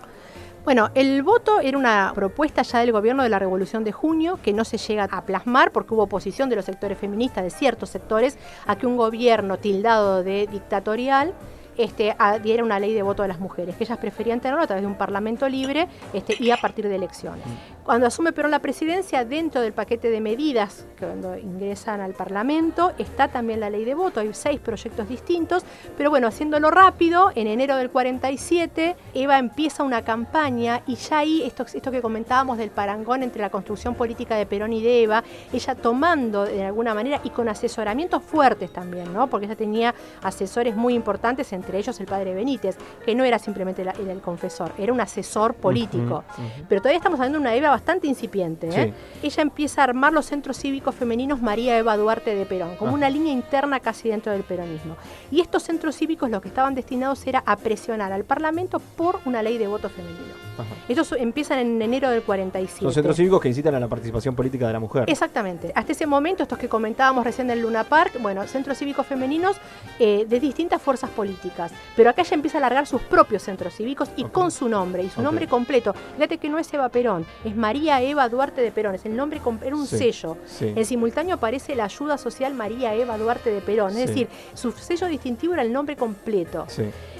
Bueno, 0.64 0.90
el 0.94 1.24
voto 1.24 1.58
era 1.58 1.76
una 1.76 2.12
propuesta 2.14 2.62
ya 2.62 2.78
del 2.78 2.92
gobierno 2.92 3.24
de 3.24 3.28
la 3.28 3.40
Revolución 3.40 3.82
de 3.82 3.90
Junio 3.90 4.38
que 4.40 4.52
no 4.52 4.64
se 4.64 4.78
llega 4.78 5.08
a 5.10 5.26
plasmar 5.26 5.72
porque 5.72 5.92
hubo 5.92 6.04
oposición 6.04 6.48
de 6.48 6.54
los 6.54 6.64
sectores 6.64 6.98
feministas, 6.98 7.42
de 7.42 7.50
ciertos 7.50 7.90
sectores, 7.90 8.38
a 8.64 8.76
que 8.76 8.86
un 8.86 8.96
gobierno 8.96 9.58
tildado 9.58 10.22
de 10.22 10.46
dictatorial 10.46 11.34
este, 11.82 12.16
diera 12.42 12.64
una 12.64 12.78
ley 12.78 12.94
de 12.94 13.02
voto 13.02 13.22
a 13.22 13.28
las 13.28 13.40
mujeres, 13.40 13.76
que 13.76 13.84
ellas 13.84 13.98
preferían 13.98 14.40
tenerlo 14.40 14.62
a 14.62 14.66
través 14.66 14.82
de 14.82 14.86
un 14.86 14.96
parlamento 14.96 15.48
libre 15.48 15.88
este, 16.12 16.36
y 16.38 16.50
a 16.50 16.56
partir 16.56 16.88
de 16.88 16.96
elecciones. 16.96 17.44
Cuando 17.84 18.06
asume 18.06 18.32
Perón 18.32 18.50
la 18.52 18.60
presidencia, 18.60 19.24
dentro 19.24 19.60
del 19.60 19.72
paquete 19.72 20.08
de 20.10 20.20
medidas 20.20 20.86
que 20.96 21.06
cuando 21.06 21.36
ingresan 21.36 22.00
al 22.00 22.14
Parlamento, 22.14 22.92
está 22.98 23.28
también 23.28 23.60
la 23.60 23.70
ley 23.70 23.84
de 23.84 23.94
voto. 23.94 24.20
Hay 24.20 24.30
seis 24.32 24.60
proyectos 24.60 25.08
distintos, 25.08 25.64
pero 25.96 26.10
bueno, 26.10 26.28
haciéndolo 26.28 26.70
rápido, 26.70 27.32
en 27.34 27.46
enero 27.46 27.76
del 27.76 27.90
47, 27.90 28.96
Eva 29.14 29.38
empieza 29.38 29.82
una 29.82 30.02
campaña 30.04 30.82
y 30.86 30.94
ya 30.94 31.18
ahí, 31.18 31.42
esto, 31.42 31.64
esto 31.72 31.90
que 31.90 32.00
comentábamos 32.00 32.58
del 32.58 32.70
parangón 32.70 33.22
entre 33.22 33.42
la 33.42 33.50
construcción 33.50 33.94
política 33.94 34.36
de 34.36 34.46
Perón 34.46 34.72
y 34.72 34.82
de 34.82 35.02
Eva, 35.02 35.24
ella 35.52 35.74
tomando 35.74 36.44
de 36.44 36.64
alguna 36.64 36.94
manera 36.94 37.20
y 37.24 37.30
con 37.30 37.48
asesoramientos 37.48 38.22
fuertes 38.22 38.72
también, 38.72 39.12
¿no? 39.12 39.26
Porque 39.26 39.46
ella 39.46 39.56
tenía 39.56 39.94
asesores 40.22 40.76
muy 40.76 40.94
importantes, 40.94 41.52
entre 41.52 41.71
ellos 41.78 41.98
el 42.00 42.06
padre 42.06 42.34
Benítez, 42.34 42.76
que 43.04 43.14
no 43.14 43.24
era 43.24 43.38
simplemente 43.38 43.84
la- 43.84 43.92
el 43.92 44.20
confesor, 44.20 44.72
era 44.78 44.92
un 44.92 45.00
asesor 45.00 45.54
político. 45.54 46.24
Pero 46.68 46.80
todavía 46.80 46.98
estamos 46.98 47.18
hablando 47.20 47.38
de 47.38 47.42
una 47.42 47.54
Eva 47.54 47.70
bastante 47.70 48.06
incipiente. 48.06 48.68
¿eh? 48.68 48.92
Ella 49.22 49.42
empieza 49.42 49.80
a 49.80 49.84
armar 49.84 50.12
los 50.12 50.26
centros 50.26 50.56
cívicos 50.58 50.94
femeninos 50.94 51.40
María 51.40 51.76
Eva 51.78 51.96
Duarte 51.96 52.34
de 52.34 52.46
Perón, 52.46 52.76
como 52.76 52.90
Ajá. 52.90 52.96
una 52.98 53.10
línea 53.10 53.32
interna 53.32 53.80
casi 53.80 54.08
dentro 54.08 54.32
del 54.32 54.42
peronismo. 54.42 54.96
Y 55.30 55.40
estos 55.40 55.62
centros 55.62 55.96
cívicos 55.96 56.30
lo 56.30 56.40
que 56.40 56.48
estaban 56.48 56.74
destinados 56.74 57.26
era 57.26 57.42
a 57.46 57.56
presionar 57.56 58.12
al 58.12 58.24
Parlamento 58.24 58.78
por 58.96 59.20
una 59.24 59.42
ley 59.42 59.58
de 59.58 59.66
voto 59.66 59.88
femenino. 59.88 60.32
Ajá. 60.58 60.68
Estos 60.88 61.12
empiezan 61.12 61.58
en 61.60 61.80
enero 61.80 62.10
del 62.10 62.22
47. 62.22 62.82
Son 62.84 62.92
centros 62.92 63.16
cívicos 63.16 63.40
que 63.40 63.48
incitan 63.48 63.74
a 63.74 63.80
la 63.80 63.88
participación 63.88 64.34
política 64.36 64.66
de 64.66 64.72
la 64.74 64.80
mujer. 64.80 65.04
Exactamente. 65.08 65.72
Hasta 65.74 65.92
ese 65.92 66.06
momento, 66.06 66.42
estos 66.42 66.58
que 66.58 66.68
comentábamos 66.68 67.24
recién 67.24 67.46
del 67.48 67.60
Luna 67.62 67.84
Park, 67.84 68.18
bueno, 68.20 68.46
centros 68.46 68.76
cívicos 68.78 69.06
femeninos 69.06 69.56
eh, 69.98 70.26
de 70.28 70.40
distintas 70.40 70.80
fuerzas 70.82 71.08
políticas. 71.10 71.51
Pero 71.96 72.10
acá 72.10 72.22
ya 72.22 72.34
empieza 72.34 72.58
a 72.58 72.60
largar 72.60 72.86
sus 72.86 73.00
propios 73.02 73.42
centros 73.42 73.74
cívicos 73.74 74.10
y 74.16 74.24
con 74.24 74.50
su 74.50 74.68
nombre, 74.68 75.02
y 75.02 75.10
su 75.10 75.22
nombre 75.22 75.46
completo. 75.48 75.94
Fíjate 76.16 76.38
que 76.38 76.48
no 76.48 76.58
es 76.58 76.72
Eva 76.74 76.88
Perón, 76.88 77.24
es 77.44 77.54
María 77.56 78.00
Eva 78.00 78.28
Duarte 78.28 78.60
de 78.60 78.70
Perón, 78.72 78.94
es 78.94 79.04
el 79.06 79.16
nombre, 79.16 79.40
era 79.64 79.76
un 79.76 79.86
Sí. 79.86 79.98
sello. 79.98 80.36
Sí. 80.46 80.72
En 80.74 80.84
simultáneo 80.84 81.34
aparece 81.34 81.74
la 81.74 81.84
ayuda 81.84 82.18
social 82.18 82.54
María 82.54 82.94
Eva 82.94 83.16
Duarte 83.18 83.50
de 83.50 83.60
Perón. 83.60 83.92
Sí. 83.92 84.00
Es 84.02 84.08
decir, 84.08 84.28
su 84.54 84.72
sello 84.72 85.06
distintivo 85.08 85.52
era 85.54 85.62
el 85.62 85.72
nombre 85.72 85.96
completo 85.96 86.66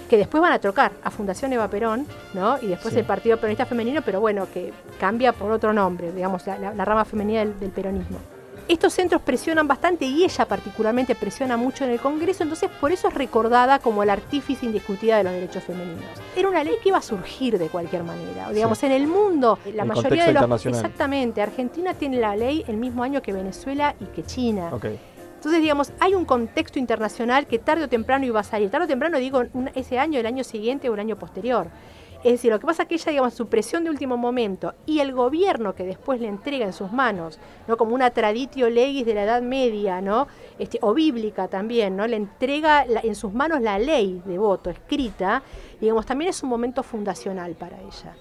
que 0.09 0.17
después 0.19 0.41
van 0.43 0.53
a 0.53 0.59
trocar 0.59 0.93
a 1.03 1.11
Fundación 1.11 1.53
Eva 1.55 1.69
Perón, 1.69 2.07
¿no? 2.35 2.59
Y 2.61 2.67
después 2.67 2.95
el 2.97 3.05
Partido 3.05 3.37
Peronista 3.39 3.65
Femenino, 3.67 4.03
pero 4.03 4.21
bueno, 4.21 4.47
que 4.53 4.73
cambia 5.01 5.33
por 5.33 5.51
otro 5.51 5.73
nombre, 5.73 6.13
digamos, 6.13 6.47
la, 6.47 6.59
la- 6.59 6.75
la 6.75 6.85
rama 6.85 7.05
femenina 7.07 7.41
del, 7.41 7.59
del 7.59 7.71
peronismo. 7.71 8.19
Estos 8.69 8.95
centros 8.95 9.21
presionan 9.23 9.67
bastante 9.69 10.05
y 10.07 10.25
ella 10.25 10.47
particularmente 10.47 11.15
presiona 11.15 11.57
mucho 11.57 11.85
en 11.85 11.91
el 11.91 12.01
Congreso, 12.01 12.43
entonces 12.45 12.71
por 12.81 12.93
eso 12.93 13.09
es 13.09 13.15
recordada 13.15 13.81
como 13.81 14.05
la 14.05 14.13
artífice 14.15 14.65
indiscutida 14.67 15.19
de 15.19 15.25
los 15.25 15.33
derechos 15.33 15.65
femeninos. 15.65 16.05
Era 16.37 16.49
una 16.49 16.63
ley 16.65 16.75
que 16.83 16.89
iba 16.91 16.99
a 16.99 17.03
surgir 17.03 17.59
de 17.59 17.69
cualquier 17.69 18.05
manera. 18.05 18.51
Digamos, 18.53 18.79
Sí. 18.79 18.87
en 18.87 18.93
el 18.93 19.07
mundo, 19.09 19.59
la 19.75 19.83
El 19.83 19.89
mayoría 19.89 20.27
de 20.27 20.33
los... 20.33 20.67
Exactamente, 20.67 21.43
Argentina 21.43 21.95
tiene 21.95 22.19
la 22.21 22.37
ley 22.37 22.65
el 22.69 22.77
mismo 22.77 23.03
año 23.03 23.21
que 23.21 23.33
Venezuela 23.33 23.95
y 24.01 24.05
que 24.07 24.23
China. 24.23 24.71
Entonces, 25.35 25.61
digamos, 25.61 25.93
hay 25.99 26.15
un 26.15 26.25
contexto 26.25 26.79
internacional 26.79 27.49
que 27.49 27.59
tarde 27.59 27.85
o 27.85 27.89
temprano 27.89 28.25
iba 28.25 28.39
a 28.41 28.45
salir. 28.45 28.71
Tarde 28.71 28.85
o 28.85 28.89
temprano, 28.89 29.19
digo, 29.19 29.43
un- 29.55 29.71
ese 29.75 29.99
año, 29.99 30.21
el 30.21 30.27
año 30.27 30.45
siguiente 30.45 30.89
o 30.89 30.95
el 30.95 31.01
año 31.01 31.17
posterior. 31.17 31.67
Es 32.25 32.31
decir, 32.31 32.53
lo 32.53 32.61
que 32.61 32.67
pasa 32.67 32.83
es 32.83 32.89
que 32.89 32.95
ella, 32.95 33.11
digamos, 33.11 33.35
su 33.35 33.49
presión 33.49 33.83
de 33.83 33.91
último 33.91 34.17
momento 34.17 34.75
y 34.87 35.01
el 35.01 35.13
gobierno 35.13 35.75
que 35.75 35.85
después 35.85 36.21
le 36.21 36.29
entrega 36.29 36.65
en 36.65 36.73
sus 36.73 36.93
manos, 36.93 37.41
¿no? 37.67 37.77
Como 37.77 37.97
una 37.97 38.11
traditio 38.11 38.71
legis 38.71 39.05
de 39.05 39.15
la 39.15 39.25
Edad 39.25 39.43
Media, 39.43 40.01
¿no? 40.01 40.29
Este, 40.57 40.79
o 40.83 40.95
bíblica 40.95 41.49
también, 41.49 41.97
¿no? 41.97 42.07
Le 42.07 42.15
entrega 42.17 42.85
en 42.85 43.17
sus 43.17 43.33
manos 43.33 43.61
la 43.61 43.77
ley 43.81 44.23
de 44.25 44.39
voto 44.39 44.71
escrita, 44.71 45.43
digamos, 45.81 46.07
también 46.07 46.29
es 46.31 46.41
un 46.45 46.49
momento 46.49 46.85
fundacional 46.85 47.55
para 47.55 47.81
ella. 47.81 48.15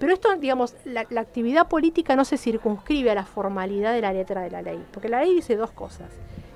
Pero 0.00 0.12
esto, 0.12 0.34
digamos, 0.36 0.74
la 0.84 1.20
actividad 1.20 1.68
política 1.68 2.16
no 2.16 2.24
se 2.24 2.36
circunscribe 2.36 3.12
a 3.12 3.14
la 3.14 3.24
formalidad 3.24 3.92
de 3.92 4.00
la 4.00 4.12
letra 4.12 4.40
de 4.40 4.50
la 4.50 4.62
ley, 4.62 4.84
porque 4.90 5.08
la 5.08 5.20
ley 5.20 5.32
dice 5.32 5.54
dos 5.54 5.70
cosas, 5.70 6.10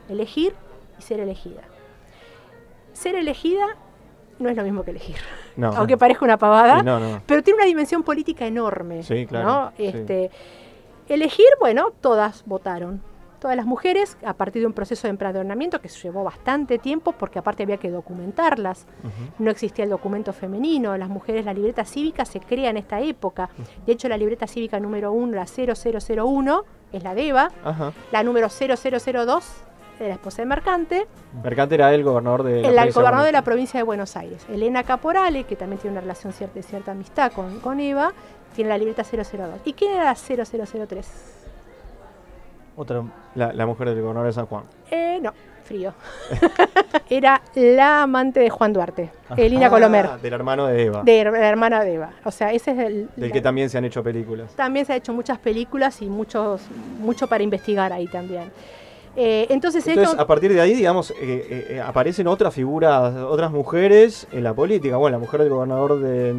elegir 0.08 0.52
y 0.98 1.02
ser 1.02 1.20
elegida. 1.20 1.62
Ser 2.92 3.14
elegida 3.14 3.76
no 4.38 4.48
es 4.48 4.56
lo 4.56 4.62
mismo 4.62 4.82
que 4.84 4.90
elegir, 4.92 5.16
No. 5.56 5.68
aunque 5.76 5.96
parezca 5.96 6.24
una 6.24 6.36
pavada, 6.38 6.80
Sí, 6.80 6.84
no, 6.84 7.20
pero 7.26 7.42
tiene 7.42 7.58
una 7.58 7.66
dimensión 7.66 8.02
política 8.02 8.46
enorme. 8.46 9.02
Sí, 9.02 9.26
claro. 9.26 9.72
Este, 9.78 10.30
Elegir, 11.08 11.46
bueno, 11.58 11.90
todas 12.00 12.42
votaron. 12.46 13.00
todas 13.38 13.56
las 13.56 13.66
mujeres 13.66 14.18
a 14.26 14.34
partir 14.34 14.62
de 14.62 14.66
un 14.66 14.72
proceso 14.72 15.06
de 15.06 15.10
empadronamiento 15.10 15.80
que 15.80 15.88
llevó 15.88 16.24
bastante 16.24 16.76
tiempo 16.78 17.12
porque 17.12 17.38
aparte 17.38 17.62
había 17.62 17.76
que 17.76 17.88
documentarlas. 17.88 18.84
No 19.38 19.50
existía 19.52 19.84
el 19.84 19.90
documento 19.90 20.32
femenino, 20.32 20.96
las 20.98 21.08
mujeres, 21.08 21.44
la 21.44 21.54
libreta 21.54 21.84
cívica 21.84 22.24
se 22.24 22.40
crea 22.40 22.68
en 22.70 22.76
esta 22.78 23.00
época. 23.00 23.48
De 23.86 23.92
hecho, 23.92 24.08
la 24.08 24.16
libreta 24.16 24.48
cívica 24.48 24.80
número 24.80 25.12
1, 25.12 25.36
la 25.36 25.46
0001, 25.46 26.64
es 26.92 27.02
la 27.04 27.14
de 27.14 27.28
Eva. 27.28 27.50
La 28.10 28.22
número 28.24 28.48
0002 28.48 29.64
de 30.04 30.08
la 30.08 30.14
esposa 30.14 30.42
de 30.42 30.46
Mercante. 30.46 31.06
Mercante 31.42 31.74
era 31.74 31.94
el 31.94 32.04
gobernador 32.04 32.42
de 32.42 32.62
la, 32.62 32.84
el 32.84 32.92
gobernador 32.92 33.26
de 33.26 33.32
la 33.32 33.42
provincia 33.42 33.78
de 33.78 33.84
Buenos 33.84 34.16
Aires. 34.16 34.44
Elena 34.48 34.82
Caporale, 34.82 35.44
que 35.44 35.56
también 35.56 35.80
tiene 35.80 35.92
una 35.92 36.00
relación 36.00 36.32
cierta, 36.32 36.62
cierta 36.62 36.92
amistad 36.92 37.32
con, 37.32 37.60
con 37.60 37.80
Eva, 37.80 38.12
tiene 38.54 38.70
la 38.70 38.78
libreta 38.78 39.02
002. 39.04 39.60
¿Y 39.64 39.72
quién 39.72 39.92
era 39.92 40.04
la 40.04 40.14
0003? 40.14 41.38
Otra. 42.76 43.02
La, 43.34 43.66
mujer 43.66 43.88
del 43.88 44.00
gobernador 44.00 44.28
de 44.28 44.32
San 44.32 44.46
Juan. 44.46 44.62
Eh, 44.90 45.18
no, 45.20 45.32
frío. 45.64 45.92
Era 47.10 47.42
la 47.54 48.02
amante 48.02 48.38
de 48.38 48.50
Juan 48.50 48.72
Duarte, 48.72 49.10
Elina 49.36 49.66
ah, 49.66 49.70
Colomer. 49.70 50.10
Del 50.20 50.32
hermano 50.32 50.66
de 50.66 50.84
Eva. 50.84 51.02
De 51.02 51.24
la 51.24 51.48
hermana 51.48 51.82
de 51.82 51.94
Eva. 51.94 52.10
O 52.24 52.30
sea, 52.30 52.52
ese 52.52 52.70
es 52.70 52.78
el. 52.78 53.08
Del 53.16 53.32
que 53.32 53.40
también 53.40 53.68
se 53.68 53.78
han 53.78 53.84
hecho 53.84 54.02
películas. 54.02 54.52
También 54.54 54.86
se 54.86 54.92
han 54.92 54.98
hecho 54.98 55.12
muchas 55.12 55.38
películas 55.38 56.00
y 56.02 56.06
muchos, 56.06 56.62
mucho 57.00 57.26
para 57.26 57.42
investigar 57.42 57.92
ahí 57.92 58.06
también. 58.06 58.50
Eh, 59.20 59.48
entonces, 59.50 59.84
a 60.16 60.26
partir 60.28 60.52
de 60.52 60.60
ahí, 60.60 60.74
digamos, 60.74 61.10
eh, 61.10 61.16
eh, 61.70 61.82
aparecen 61.84 62.28
otras 62.28 62.54
figuras, 62.54 63.16
otras 63.16 63.50
mujeres 63.50 64.28
en 64.30 64.44
la 64.44 64.54
política. 64.54 64.96
Bueno, 64.96 65.16
la 65.16 65.18
mujer 65.18 65.40
del 65.40 65.50
gobernador 65.50 65.98
de, 65.98 66.32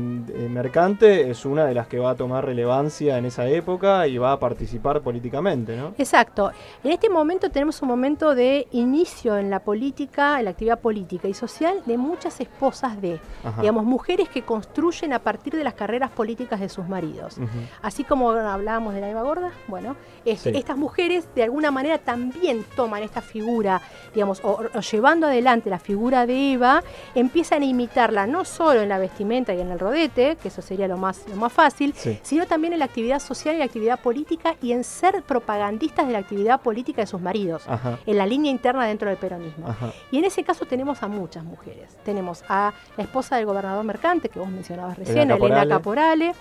Mercante 0.50 1.30
es 1.30 1.46
una 1.46 1.66
de 1.66 1.74
las 1.74 1.88
que 1.88 2.00
va 2.00 2.12
a 2.12 2.16
tomar 2.16 2.46
relevancia 2.46 3.18
en 3.18 3.26
esa 3.26 3.48
época 3.48 4.08
y 4.08 4.18
va 4.18 4.32
a 4.32 4.40
participar 4.40 5.02
políticamente, 5.02 5.76
¿no? 5.76 5.94
Exacto. 5.98 6.52
En 6.84 6.92
este 6.92 7.10
momento 7.10 7.50
tenemos 7.52 7.82
un 7.82 7.90
momento 7.90 8.34
de 8.34 8.68
inicio 8.72 9.38
en 9.38 9.50
la 9.50 9.60
política, 9.60 10.40
en 10.40 10.46
la 10.46 10.52
actividad 10.52 10.80
política 10.80 11.28
y 11.28 11.34
social 11.34 11.82
de 11.86 11.98
muchas 11.98 12.40
esposas 12.40 13.02
de, 13.02 13.20
digamos, 13.60 13.84
mujeres 13.84 14.30
que 14.30 14.44
construyen 14.44 15.12
a 15.12 15.20
partir 15.20 15.54
de 15.54 15.66
las 15.66 15.74
carreras 15.74 16.12
políticas 16.12 16.62
de 16.62 16.70
sus 16.70 16.88
maridos. 16.88 17.38
Así 17.82 18.06
como 18.06 18.32
hablábamos 18.32 18.94
de 18.94 19.02
la 19.02 19.10
Eva 19.10 19.24
Gorda, 19.24 19.52
bueno, 19.68 19.98
estas 20.24 20.78
mujeres 20.78 21.28
de 21.36 21.44
alguna 21.44 21.72
manera 21.72 21.98
también 21.98 22.66
toman 22.76 23.04
esta 23.04 23.22
figura, 23.22 23.82
digamos, 24.14 24.42
o, 24.44 24.62
llevando 24.80 25.28
adelante 25.28 25.70
la 25.70 25.80
figura 25.80 26.26
de 26.26 26.54
Eva, 26.54 26.84
empiezan 27.16 27.62
a 27.62 27.66
imitarla 27.66 28.28
no 28.28 28.46
solo 28.46 28.82
en 28.82 28.90
la 28.90 28.98
vestimenta 28.98 29.54
y 29.54 29.62
en 29.62 29.72
el 29.72 29.80
rodete, 29.80 30.38
que 30.42 30.48
eso 30.48 30.62
sería 30.62 30.88
lo 30.88 30.98
más, 30.98 31.24
lo 31.28 31.36
más 31.36 31.52
fácil, 31.52 31.94
sino 32.22 32.46
también 32.46 32.74
en 32.74 32.80
la 32.80 32.86
actividad 32.86 33.20
social 33.20 33.56
y 33.56 33.60
la 33.60 33.66
actividad 33.66 34.00
política 34.00 34.56
y 34.62 34.72
en 34.72 34.84
ser 34.84 35.24
propagandistas 35.24 36.08
de 36.08 36.14
la 36.14 36.20
actividad 36.20 36.62
política 36.62 37.02
de 37.02 37.08
sus 37.08 37.22
maridos, 37.22 37.64
en 38.06 38.18
la 38.18 38.26
línea 38.26 38.52
interna 38.52 38.86
dentro 38.86 39.10
del 39.10 39.18
peronismo. 39.18 39.76
Y 40.12 40.18
en 40.18 40.26
ese 40.26 40.44
caso 40.44 40.66
tenemos 40.66 41.04
a 41.04 41.08
muchas 41.08 41.44
mujeres. 41.44 41.98
Tenemos 42.04 42.44
a 42.48 42.74
la 42.98 43.04
esposa 43.04 43.36
del 43.36 43.46
gobernador 43.46 43.84
mercante, 43.84 44.30
que 44.30 44.40
vos 44.40 44.50
mencionabas 44.50 44.98
recién, 44.98 45.32
Elena 45.32 45.68
Caporale 45.68 46.34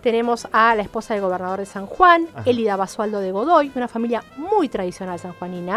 tenemos 0.00 0.48
a 0.52 0.74
la 0.74 0.82
esposa 0.82 1.14
del 1.14 1.22
gobernador 1.22 1.60
de 1.60 1.66
San 1.66 1.86
Juan, 1.86 2.26
Elida 2.44 2.76
Basualdo 2.76 3.20
de 3.20 3.32
Godoy, 3.32 3.70
una 3.74 3.88
familia 3.88 4.24
muy 4.36 4.68
tradicional 4.68 5.18
sanjuanina. 5.18 5.69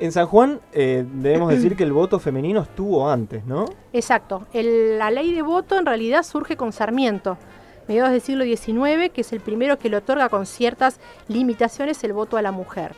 En 0.00 0.12
San 0.12 0.26
Juan 0.26 0.60
eh, 0.72 1.04
debemos 1.06 1.50
decir 1.50 1.76
que 1.76 1.84
el 1.84 1.92
voto 1.92 2.18
femenino 2.18 2.60
estuvo 2.60 3.08
antes, 3.08 3.44
¿no? 3.46 3.66
Exacto. 3.92 4.46
la 4.52 5.10
ley 5.10 5.32
de 5.32 5.42
voto 5.42 5.78
en 5.78 5.86
realidad 5.86 6.24
surge 6.24 6.56
con 6.56 6.72
Sarmiento, 6.72 7.38
mediados 7.86 8.10
del 8.10 8.20
siglo 8.20 8.44
XIX, 8.44 9.10
que 9.12 9.20
es 9.20 9.32
el 9.32 9.40
primero 9.40 9.78
que 9.78 9.88
le 9.88 9.98
otorga 9.98 10.28
con 10.28 10.46
ciertas 10.46 10.98
limitaciones 11.28 12.02
el 12.02 12.12
voto 12.12 12.36
a 12.36 12.42
la 12.42 12.50
mujer. 12.50 12.96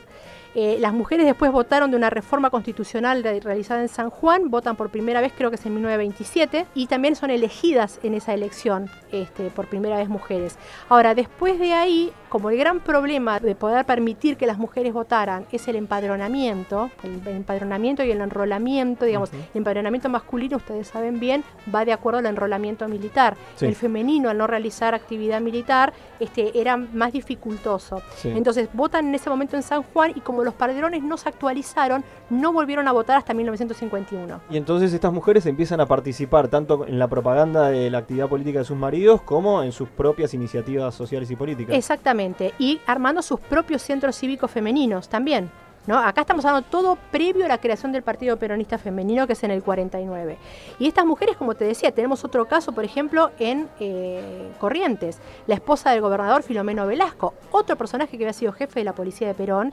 Eh, 0.59 0.77
las 0.79 0.91
mujeres 0.91 1.27
después 1.27 1.51
votaron 1.51 1.91
de 1.91 1.97
una 1.97 2.09
reforma 2.09 2.49
constitucional 2.49 3.23
realizada 3.23 3.81
en 3.81 3.89
San 3.89 4.09
Juan, 4.09 4.49
votan 4.49 4.75
por 4.75 4.89
primera 4.89 5.21
vez, 5.21 5.31
creo 5.37 5.51
que 5.51 5.55
es 5.55 5.65
en 5.67 5.75
1927, 5.75 6.65
y 6.73 6.87
también 6.87 7.15
son 7.15 7.29
elegidas 7.29 7.99
en 8.01 8.15
esa 8.15 8.33
elección 8.33 8.89
este, 9.11 9.51
por 9.51 9.67
primera 9.67 9.97
vez 9.97 10.09
mujeres. 10.09 10.57
Ahora, 10.89 11.13
después 11.13 11.59
de 11.59 11.73
ahí, 11.73 12.11
como 12.29 12.49
el 12.49 12.57
gran 12.57 12.79
problema 12.79 13.39
de 13.39 13.55
poder 13.55 13.85
permitir 13.85 14.37
que 14.37 14.47
las 14.47 14.57
mujeres 14.57 14.93
votaran 14.93 15.45
es 15.51 15.67
el 15.67 15.75
empadronamiento, 15.75 16.89
el, 17.03 17.25
empadronamiento 17.27 18.03
y 18.03 18.11
el 18.11 18.21
enrolamiento, 18.21 19.05
digamos, 19.05 19.31
el 19.33 19.45
empadronamiento 19.53 20.09
masculino, 20.09 20.57
ustedes 20.57 20.87
saben 20.87 21.19
bien, 21.19 21.43
va 21.73 21.85
de 21.85 21.93
acuerdo 21.93 22.19
al 22.19 22.25
enrolamiento 22.25 22.87
militar. 22.87 23.35
El 23.61 23.75
femenino, 23.75 24.29
al 24.29 24.37
no 24.37 24.47
realizar 24.47 24.93
actividad 24.93 25.41
militar, 25.41 25.93
este, 26.19 26.59
era 26.59 26.77
más 26.77 27.13
dificultoso. 27.13 28.01
Entonces, 28.23 28.69
votan 28.73 29.07
en 29.07 29.15
ese 29.15 29.29
momento 29.29 29.55
en 29.55 29.63
San 29.63 29.83
Juan 29.83 30.11
y 30.15 30.21
como 30.21 30.43
los 30.43 30.53
padrones 30.53 31.03
no 31.03 31.17
se 31.17 31.29
actualizaron, 31.29 32.03
no 32.29 32.51
volvieron 32.51 32.87
a 32.87 32.91
votar 32.91 33.17
hasta 33.17 33.33
1951. 33.33 34.41
Y 34.49 34.57
entonces 34.57 34.93
estas 34.93 35.13
mujeres 35.13 35.45
empiezan 35.45 35.79
a 35.79 35.85
participar 35.85 36.47
tanto 36.47 36.85
en 36.85 36.99
la 36.99 37.07
propaganda 37.07 37.69
de 37.69 37.89
la 37.89 37.99
actividad 37.99 38.27
política 38.27 38.59
de 38.59 38.65
sus 38.65 38.77
maridos 38.77 39.21
como 39.21 39.63
en 39.63 39.71
sus 39.71 39.89
propias 39.89 40.33
iniciativas 40.33 40.93
sociales 40.93 41.29
y 41.31 41.35
políticas. 41.35 41.75
Exactamente, 41.75 42.16
y 42.57 42.81
armando 42.85 43.21
sus 43.21 43.39
propios 43.39 43.81
centros 43.81 44.15
cívicos 44.17 44.49
femeninos 44.49 45.07
también. 45.09 45.51
¿No? 45.85 45.97
Acá 45.97 46.21
estamos 46.21 46.43
hablando 46.43 46.67
todo 46.69 46.97
previo 47.11 47.45
a 47.45 47.47
la 47.47 47.59
creación 47.59 47.93
del 47.93 48.01
Partido 48.03 48.35
Peronista 48.35 48.77
Femenino, 48.77 49.25
que 49.25 49.31
es 49.33 49.43
en 49.43 49.51
el 49.51 49.63
49. 49.63 50.37
Y 50.79 50.87
estas 50.87 51.05
mujeres, 51.05 51.37
como 51.37 51.55
te 51.55 51.63
decía, 51.63 51.93
tenemos 51.93 52.25
otro 52.25 52.45
caso, 52.45 52.73
por 52.73 52.83
ejemplo, 52.83 53.31
en 53.39 53.69
eh, 53.79 54.51
Corrientes, 54.59 55.19
la 55.45 55.55
esposa 55.55 55.91
del 55.91 56.01
gobernador 56.01 56.43
Filomeno 56.43 56.85
Velasco, 56.85 57.35
otro 57.51 57.77
personaje 57.77 58.17
que 58.17 58.25
había 58.25 58.33
sido 58.33 58.51
jefe 58.51 58.81
de 58.81 58.83
la 58.83 58.93
policía 58.93 59.29
de 59.29 59.33
Perón, 59.33 59.71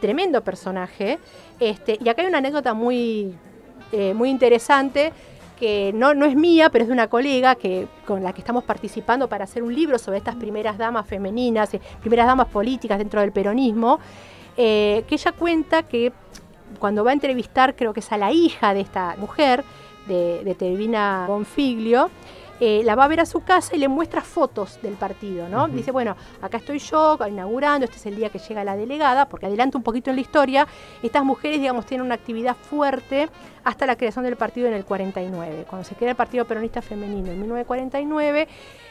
tremendo 0.00 0.40
personaje. 0.42 1.18
Este, 1.58 1.98
y 2.00 2.08
acá 2.08 2.22
hay 2.22 2.28
una 2.28 2.38
anécdota 2.38 2.72
muy, 2.72 3.34
eh, 3.90 4.14
muy 4.14 4.30
interesante 4.30 5.12
que 5.58 5.92
no, 5.94 6.14
no 6.14 6.26
es 6.26 6.36
mía, 6.36 6.70
pero 6.70 6.82
es 6.82 6.88
de 6.88 6.92
una 6.92 7.08
colega 7.08 7.54
que, 7.54 7.88
con 8.06 8.22
la 8.22 8.32
que 8.32 8.40
estamos 8.40 8.64
participando 8.64 9.28
para 9.28 9.44
hacer 9.44 9.62
un 9.62 9.74
libro 9.74 9.98
sobre 9.98 10.18
estas 10.18 10.36
primeras 10.36 10.78
damas 10.78 11.06
femeninas, 11.06 11.72
eh, 11.74 11.80
primeras 12.00 12.26
damas 12.26 12.48
políticas 12.48 12.98
dentro 12.98 13.20
del 13.20 13.32
peronismo, 13.32 13.98
eh, 14.56 15.04
que 15.08 15.14
ella 15.14 15.32
cuenta 15.32 15.82
que 15.82 16.12
cuando 16.78 17.04
va 17.04 17.10
a 17.10 17.14
entrevistar, 17.14 17.74
creo 17.74 17.92
que 17.92 18.00
es 18.00 18.12
a 18.12 18.18
la 18.18 18.32
hija 18.32 18.74
de 18.74 18.80
esta 18.80 19.16
mujer, 19.18 19.64
de, 20.06 20.44
de 20.44 21.26
Bonfiglio, 21.26 22.10
eh, 22.60 22.82
la 22.84 22.94
va 22.94 23.04
a 23.04 23.08
ver 23.08 23.20
a 23.20 23.26
su 23.26 23.40
casa 23.40 23.74
y 23.76 23.78
le 23.78 23.88
muestra 23.88 24.22
fotos 24.22 24.80
del 24.82 24.94
partido, 24.94 25.48
¿no? 25.48 25.68
Dice, 25.68 25.90
bueno, 25.90 26.16
acá 26.40 26.56
estoy 26.58 26.78
yo 26.78 27.18
inaugurando, 27.28 27.84
este 27.84 27.96
es 27.96 28.06
el 28.06 28.16
día 28.16 28.30
que 28.30 28.38
llega 28.38 28.64
la 28.64 28.76
delegada, 28.76 29.28
porque 29.28 29.46
adelanta 29.46 29.76
un 29.76 29.84
poquito 29.84 30.10
en 30.10 30.16
la 30.16 30.22
historia, 30.22 30.66
estas 31.02 31.24
mujeres, 31.24 31.60
digamos, 31.60 31.86
tienen 31.86 32.06
una 32.06 32.14
actividad 32.14 32.56
fuerte 32.56 33.28
hasta 33.64 33.84
la 33.84 33.96
creación 33.96 34.24
del 34.24 34.36
partido 34.36 34.68
en 34.68 34.74
el 34.74 34.84
49. 34.84 35.66
Cuando 35.68 35.86
se 35.86 35.94
crea 35.96 36.10
el 36.10 36.16
Partido 36.16 36.44
Peronista 36.44 36.80
Femenino 36.82 37.30
en 37.30 37.40
1949, 37.40 38.48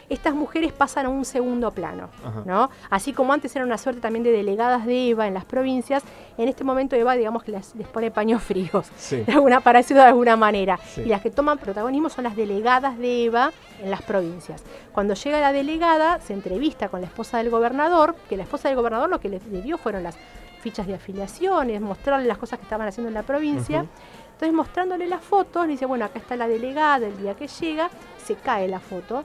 estas 0.09 0.33
mujeres 0.33 0.71
pasan 0.73 1.07
a 1.07 1.09
un 1.09 1.25
segundo 1.25 1.71
plano, 1.71 2.09
¿no? 2.45 2.69
Así 2.89 3.13
como 3.13 3.33
antes 3.33 3.55
era 3.55 3.65
una 3.65 3.77
suerte 3.77 4.01
también 4.01 4.23
de 4.23 4.31
delegadas 4.31 4.85
de 4.85 5.09
EVA 5.09 5.27
en 5.27 5.33
las 5.33 5.45
provincias, 5.45 6.03
en 6.37 6.47
este 6.47 6.63
momento 6.63 6.95
EVA, 6.95 7.15
digamos 7.15 7.43
que 7.43 7.51
les, 7.51 7.73
pone 7.91 8.11
paños 8.11 8.43
fríos, 8.43 8.89
de 9.09 9.31
alguna, 9.31 9.61
para 9.61 9.79
decirlo 9.79 10.03
de 10.03 10.09
alguna 10.09 10.35
manera. 10.35 10.79
Y 10.97 11.05
las 11.05 11.21
que 11.21 11.31
toman 11.31 11.57
protagonismo 11.57 12.09
son 12.09 12.25
las 12.25 12.35
delegadas 12.35 12.97
de 12.97 13.25
EVA 13.25 13.51
en 13.81 13.91
las 13.91 14.01
provincias. 14.01 14.63
Cuando 14.91 15.13
llega 15.13 15.39
la 15.39 15.51
delegada, 15.51 16.19
se 16.19 16.33
entrevista 16.33 16.89
con 16.89 17.01
la 17.01 17.07
esposa 17.07 17.37
del 17.37 17.49
gobernador, 17.49 18.15
que 18.29 18.37
la 18.37 18.43
esposa 18.43 18.69
del 18.69 18.77
gobernador 18.77 19.09
lo 19.09 19.19
que 19.19 19.29
le, 19.29 19.39
dio 19.39 19.77
fueron 19.77 20.03
las 20.03 20.17
fichas 20.61 20.87
de 20.87 20.95
afiliaciones, 20.95 21.81
mostrarle 21.81 22.27
las 22.27 22.37
cosas 22.37 22.59
que 22.59 22.63
estaban 22.63 22.87
haciendo 22.87 23.07
en 23.09 23.13
la 23.13 23.23
provincia. 23.23 23.85
Entonces 24.33 24.53
mostrándole 24.53 25.07
las 25.07 25.21
fotos, 25.21 25.65
le 25.65 25.73
dice, 25.73 25.85
bueno, 25.85 26.05
acá 26.05 26.19
está 26.19 26.35
la 26.35 26.47
delegada, 26.47 27.07
el 27.07 27.17
día 27.17 27.35
que 27.35 27.47
llega, 27.47 27.89
se 28.17 28.35
cae 28.35 28.67
la 28.67 28.79
foto. 28.79 29.23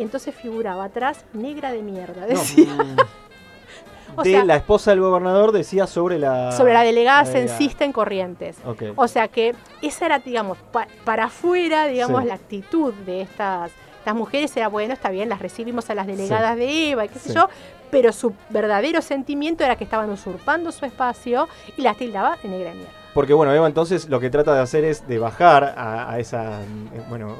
Y 0.00 0.02
entonces 0.02 0.34
figuraba 0.34 0.84
atrás, 0.84 1.26
negra 1.34 1.72
de 1.72 1.82
mierda, 1.82 2.24
decía. 2.24 2.74
de 4.24 4.44
la 4.46 4.56
esposa 4.56 4.92
del 4.92 5.00
gobernador 5.00 5.52
decía 5.52 5.86
sobre 5.86 6.18
la... 6.18 6.52
Sobre 6.52 6.72
la 6.72 6.82
delegada 6.84 7.26
censista 7.26 7.84
en 7.84 7.92
Corrientes. 7.92 8.56
O 8.96 9.06
sea 9.06 9.28
que 9.28 9.54
esa 9.82 10.06
era, 10.06 10.18
digamos, 10.18 10.56
para 11.04 11.24
afuera, 11.24 11.86
digamos, 11.86 12.24
la 12.24 12.32
actitud 12.32 12.94
de 12.94 13.20
estas, 13.20 13.72
estas 13.98 14.14
mujeres 14.14 14.56
era, 14.56 14.68
bueno, 14.68 14.94
está 14.94 15.10
bien, 15.10 15.28
las 15.28 15.40
recibimos 15.40 15.90
a 15.90 15.94
las 15.94 16.06
delegadas 16.06 16.56
de 16.56 16.92
Eva 16.92 17.04
y 17.04 17.10
qué 17.10 17.18
sé 17.18 17.34
yo, 17.34 17.50
pero 17.90 18.10
su 18.14 18.32
verdadero 18.48 19.02
sentimiento 19.02 19.64
era 19.64 19.76
que 19.76 19.84
estaban 19.84 20.08
usurpando 20.08 20.72
su 20.72 20.86
espacio 20.86 21.46
y 21.76 21.82
las 21.82 21.98
tildaba 21.98 22.38
de 22.42 22.48
negra 22.48 22.70
de 22.70 22.76
mierda. 22.76 22.99
Porque 23.14 23.34
bueno, 23.34 23.52
Eva 23.52 23.66
entonces 23.66 24.08
lo 24.08 24.20
que 24.20 24.30
trata 24.30 24.54
de 24.54 24.60
hacer 24.60 24.84
es 24.84 25.06
de 25.08 25.18
bajar 25.18 25.74
a, 25.76 26.18
esa 26.18 26.62
eh, 26.62 27.02
bueno, 27.08 27.36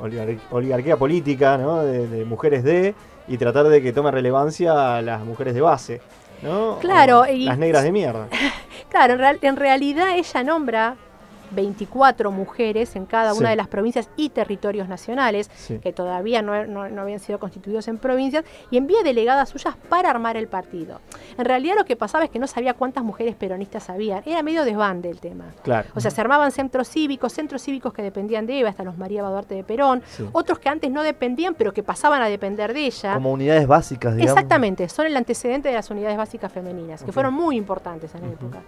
oligarquía 0.51 0.97
política 0.97 1.57
¿no? 1.59 1.85
de, 1.85 2.25
mujeres 2.25 2.65
de 2.65 2.95
y 3.29 3.39
tratar 3.39 3.69
de 3.69 3.81
que 3.81 3.93
tome 3.93 4.11
relevancia 4.11 4.97
a 4.97 5.03
las 5.03 5.25
mujeres 5.25 5.55
de 5.55 5.61
base. 5.61 6.01
¿no? 6.43 6.79
Claro. 6.81 7.25
las 7.29 7.59
negras 7.59 7.85
de 7.85 7.93
mierda. 7.93 8.29
claro, 8.89 9.17
en, 9.43 9.57
realidad 9.57 10.17
ella 10.17 10.43
nombra 10.43 10.97
24 11.53 12.31
mujeres 12.31 12.97
en 12.97 13.07
cada 13.07 13.35
una 13.35 13.51
de 13.51 13.57
las 13.57 13.69
provincias 13.69 14.09
y 14.17 14.31
territorios 14.31 14.89
nacionales, 14.89 15.51
Sí. 15.55 15.79
que 15.79 15.93
todavía 15.93 16.43
no, 16.43 16.65
no- 16.67 16.89
no 16.89 17.03
habían 17.03 17.21
sido 17.21 17.39
constituidos 17.39 17.89
en 17.89 17.99
provincias, 17.99 18.45
y 18.71 18.77
envía 18.77 19.03
delegadas 19.03 19.49
suyas 19.51 19.75
para 19.89 20.11
armar 20.11 20.37
el 20.37 20.49
partido. 20.49 21.01
En 21.39 21.45
realidad 21.45 21.75
lo 21.77 21.85
que 21.85 21.97
pasaba 21.97 22.25
es 22.25 22.31
que 22.31 22.39
no 22.39 22.47
sabía 22.47 22.75
cuántas 22.75 23.05
mujeres 23.05 23.35
peronistas 23.35 23.91
había, 23.91 24.23
era 24.27 24.43
medio 24.43 24.65
desbande 24.65 25.11
el 25.11 25.21
tema. 25.21 25.47
Claro. 25.63 25.89
O 25.95 26.01
sea, 26.01 26.11
se 26.11 26.21
armaban 26.21 26.51
centros 26.53 26.89
cívicos, 26.89 27.33
centros 27.33 27.63
cívicos 27.63 27.93
que 27.93 28.03
dependían 28.03 28.47
de 28.47 28.61
Eva, 28.61 28.71
hasta 28.71 28.85
los 28.85 28.97
María 28.99 29.23
Baduarte 29.23 29.55
de 29.55 29.65
Perón, 29.65 30.03
Sí. 30.07 30.29
otros 30.33 30.59
que 30.59 30.69
antes 30.69 30.91
no 30.91 31.03
dependían, 31.03 31.55
pero 31.55 31.73
que 31.73 31.83
pasaban 31.83 32.23
a 32.23 32.27
depender 32.29 32.73
de 32.75 32.87
ella. 32.87 33.15
Como 33.15 33.33
unidades 33.33 33.67
básicas, 33.67 34.15
digamos. 34.17 34.37
Exactamente, 34.37 34.89
son 34.89 35.07
el 35.07 35.17
antecedente 35.17 35.69
de 35.69 35.75
las 35.75 35.91
unidades 35.91 36.17
básicas 36.17 36.53
femeninas, 36.53 37.03
que 37.03 37.13
fueron 37.13 37.35
muy 37.35 37.57
importantes 37.57 38.15
en 38.15 38.23
la 38.23 38.29
época. 38.29 38.63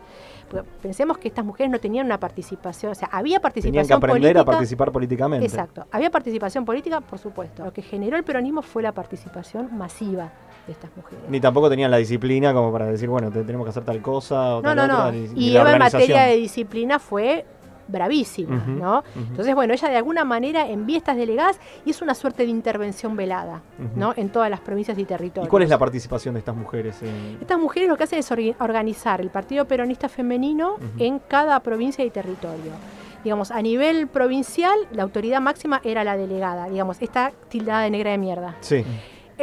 Pensemos 0.82 1.16
que 1.16 1.28
estas 1.28 1.44
mujeres 1.44 1.72
no 1.72 1.78
tenían 1.78 2.04
una 2.04 2.20
participación, 2.20 2.92
o 2.92 2.94
sea, 2.94 3.08
había 3.10 3.40
participación 3.40 3.72
Tenían 3.72 4.00
que 4.00 4.06
aprender 4.06 4.36
a 4.36 4.40
política. 4.40 4.52
participar 4.52 4.92
políticamente. 4.92 5.46
Exacto, 5.46 5.86
había 5.90 6.10
participación 6.10 6.64
política, 6.64 7.00
por 7.00 7.18
supuesto. 7.18 7.64
Lo 7.64 7.72
que 7.72 7.80
generó 7.80 8.16
el 8.18 8.24
peronismo 8.24 8.60
fue 8.60 8.82
la 8.82 8.92
participación 8.92 9.76
masiva 9.76 10.30
de 10.66 10.72
estas 10.72 10.90
mujeres. 10.96 11.24
Ni 11.28 11.40
tampoco 11.40 11.68
tenían 11.68 11.90
la 11.90 11.96
disciplina 11.96 12.52
como 12.54 12.70
para 12.72 12.86
decir, 12.86 13.08
bueno, 13.08 13.30
te- 13.30 13.42
tenemos 13.44 13.64
que 13.66 13.70
hacer 13.70 13.84
tal 13.84 14.00
cosa 14.00 14.56
o 14.56 14.62
No, 14.62 14.74
tal 14.74 14.76
no, 14.76 14.84
otra. 14.84 14.96
no. 15.06 15.12
ni- 15.12 15.30
Y 15.44 15.56
Eva 15.56 15.72
en 15.72 15.78
materia 15.78 16.22
de 16.22 16.36
disciplina 16.36 16.98
fue 16.98 17.44
bravísima, 17.88 18.64
¿no? 18.66 19.02
Entonces, 19.16 19.54
bueno, 19.54 19.74
ella 19.74 19.88
de 19.88 19.96
alguna 19.96 20.24
manera 20.24 20.66
envía 20.68 20.96
estas 20.96 21.16
delegadas 21.16 21.58
y 21.84 21.90
es 21.90 22.00
una 22.00 22.14
suerte 22.14 22.44
de 22.44 22.48
intervención 22.50 23.16
velada. 23.16 23.60
¿no? 23.96 24.14
En 24.16 24.30
todas 24.30 24.48
las 24.48 24.60
provincias 24.60 24.96
y 24.98 25.04
territorios. 25.04 25.46
¿Y 25.48 25.50
cuál 25.50 25.64
es 25.64 25.68
la 25.68 25.78
participación 25.78 26.34
de 26.34 26.38
estas 26.38 26.54
mujeres? 26.56 27.02
en- 27.02 27.38
Estas 27.40 27.58
mujeres 27.58 27.88
lo 27.88 27.96
que 27.96 28.04
hacen 28.04 28.20
es 28.20 28.30
organizar 28.60 29.20
el 29.20 29.30
Partido 29.30 29.66
Peronista 29.66 30.08
Femenino 30.08 30.76
en 30.98 31.18
cada 31.18 31.58
provincia 31.60 32.04
y 32.04 32.10
territorio. 32.10 32.72
Digamos, 33.24 33.50
a 33.50 33.60
nivel 33.62 34.06
provincial, 34.08 34.74
la 34.92 35.02
autoridad 35.02 35.40
máxima 35.40 35.80
era 35.84 36.02
la 36.02 36.16
delegada, 36.16 36.68
digamos, 36.68 37.00
esta 37.02 37.32
tildada 37.48 37.82
de 37.82 37.90
negra 37.90 38.10
de 38.12 38.18
mierda. 38.18 38.56
Sí. 38.60 38.84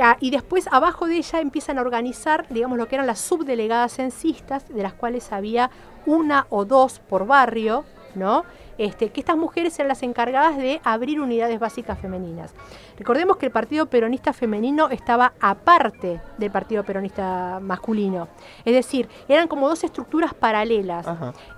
Ah, 0.02 0.18
y 0.20 0.32
después 0.32 0.68
abajo 0.72 1.08
de 1.08 1.18
ella 1.18 1.40
empiezan 1.40 1.78
a 1.78 1.82
organizar, 1.82 2.48
digamos, 2.50 2.78
lo 2.78 2.88
que 2.88 2.96
eran 2.96 3.08
las 3.08 3.20
subdelegadas 3.20 3.94
censistas, 3.94 4.68
de 4.68 4.84
las 4.84 4.94
cuales 4.94 5.32
había 5.32 5.70
una 6.06 6.48
o 6.50 6.66
dos 6.66 7.00
por 7.00 7.28
barrio, 7.28 7.86
¿no? 8.16 8.44
Este, 8.78 9.10
que 9.10 9.20
estas 9.20 9.36
mujeres 9.36 9.78
eran 9.78 9.90
las 9.90 10.04
encargadas 10.04 10.58
de 10.58 10.80
abrir 10.86 11.20
unidades 11.20 11.60
básicas 11.60 12.00
femeninas. 12.00 12.54
Recordemos 12.98 13.36
que 13.36 13.46
el 13.46 13.52
Partido 13.52 13.88
Peronista 13.88 14.32
Femenino 14.32 14.90
estaba 14.90 15.34
aparte 15.42 16.22
del 16.38 16.50
Partido 16.50 16.84
Peronista 16.84 17.60
Masculino. 17.62 18.30
Es 18.64 18.74
decir, 18.74 19.10
eran 19.28 19.50
como 19.50 19.68
dos 19.68 19.84
estructuras 19.84 20.34
paralelas. 20.34 21.06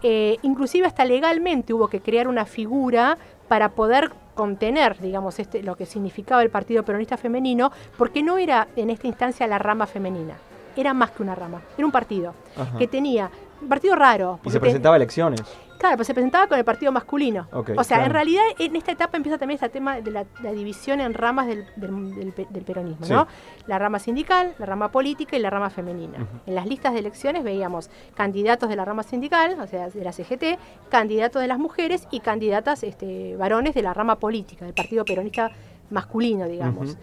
Eh, 0.02 0.38
inclusive 0.42 0.88
hasta 0.88 1.06
legalmente 1.06 1.74
hubo 1.74 1.90
que 1.90 2.02
crear 2.02 2.28
una 2.28 2.46
figura 2.46 3.20
para 3.48 3.70
poder 3.70 4.14
contener, 4.34 5.00
digamos, 5.00 5.40
este, 5.40 5.64
lo 5.64 5.76
que 5.76 5.86
significaba 5.86 6.42
el 6.42 6.50
Partido 6.50 6.84
Peronista 6.84 7.18
Femenino, 7.18 7.72
porque 7.98 8.24
no 8.24 8.38
era 8.38 8.68
en 8.76 8.90
esta 8.90 9.08
instancia 9.08 9.48
la 9.48 9.60
rama 9.60 9.88
femenina, 9.88 10.36
era 10.76 10.94
más 10.94 11.12
que 11.12 11.24
una 11.24 11.36
rama, 11.36 11.62
era 11.78 11.86
un 11.86 11.92
partido 11.92 12.34
Ajá. 12.56 12.78
que 12.78 12.88
tenía, 12.88 13.30
un 13.62 13.70
partido 13.70 13.96
raro. 13.96 14.40
Y 14.44 14.50
se 14.50 14.60
presentaba 14.60 14.96
a 14.96 14.98
elecciones. 14.98 15.42
Claro, 15.78 15.96
pues 15.96 16.06
se 16.06 16.14
presentaba 16.14 16.46
con 16.46 16.60
el 16.60 16.64
partido 16.64 16.92
masculino. 16.92 17.48
O 17.52 17.64
sea, 17.66 17.98
claro. 17.98 18.04
en 18.06 18.12
realidad 18.12 18.44
en 18.60 18.76
esta 18.76 18.92
etapa 18.92 19.18
empieza 19.18 19.40
también 19.40 19.56
este 19.56 19.70
tema 19.70 20.00
de 20.00 20.12
la, 20.12 20.26
la 20.44 20.52
división 20.52 21.02
en 21.02 21.16
ramas 21.16 21.48
del, 21.48 21.66
del- 21.76 22.14
del 22.14 22.34
pe- 22.34 22.46
del 22.52 22.64
peronismo, 22.64 23.04
Sí. 23.04 23.12
¿no? 23.14 23.26
La 23.66 23.80
rama 23.80 23.98
sindical, 23.98 24.54
la 24.60 24.68
rama 24.68 24.92
política 24.92 25.36
y 25.38 25.40
la 25.40 25.50
rama 25.50 25.72
femenina. 25.72 26.20
En 26.46 26.54
las 26.54 26.68
listas 26.68 26.94
de 26.94 27.00
elecciones 27.00 27.44
veíamos 27.44 27.90
candidatos 28.14 28.70
de 28.70 28.76
la 28.76 28.86
rama 28.86 29.02
sindical, 29.02 29.58
o 29.60 29.66
sea, 29.66 29.90
de 29.90 30.04
la 30.04 30.12
CGT, 30.12 30.60
candidatos 30.90 31.42
de 31.42 31.48
las 31.48 31.58
mujeres 31.58 32.08
y 32.12 32.20
candidatas 32.20 32.84
este, 32.84 33.36
varones 33.38 33.74
de 33.74 33.82
la 33.82 33.96
rama 33.96 34.20
política, 34.20 34.66
del 34.66 34.76
partido 34.76 35.04
peronista 35.04 35.50
masculino, 35.90 36.46
digamos. 36.48 36.96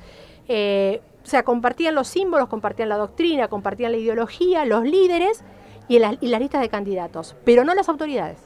Eh, 0.46 1.00
o 1.24 1.26
sea, 1.26 1.42
compartían 1.42 1.94
los 1.96 2.06
símbolos, 2.08 2.48
compartían 2.48 2.88
la 2.88 2.96
doctrina, 2.96 3.48
compartían 3.48 3.90
la 3.92 3.98
ideología, 3.98 4.64
los 4.64 4.84
líderes 4.84 5.42
y, 5.88 5.98
las- 5.98 6.16
y 6.20 6.28
las 6.28 6.40
listas 6.40 6.60
de 6.60 6.68
candidatos, 6.68 7.34
pero 7.44 7.64
no 7.64 7.74
las 7.74 7.88
autoridades. 7.88 8.38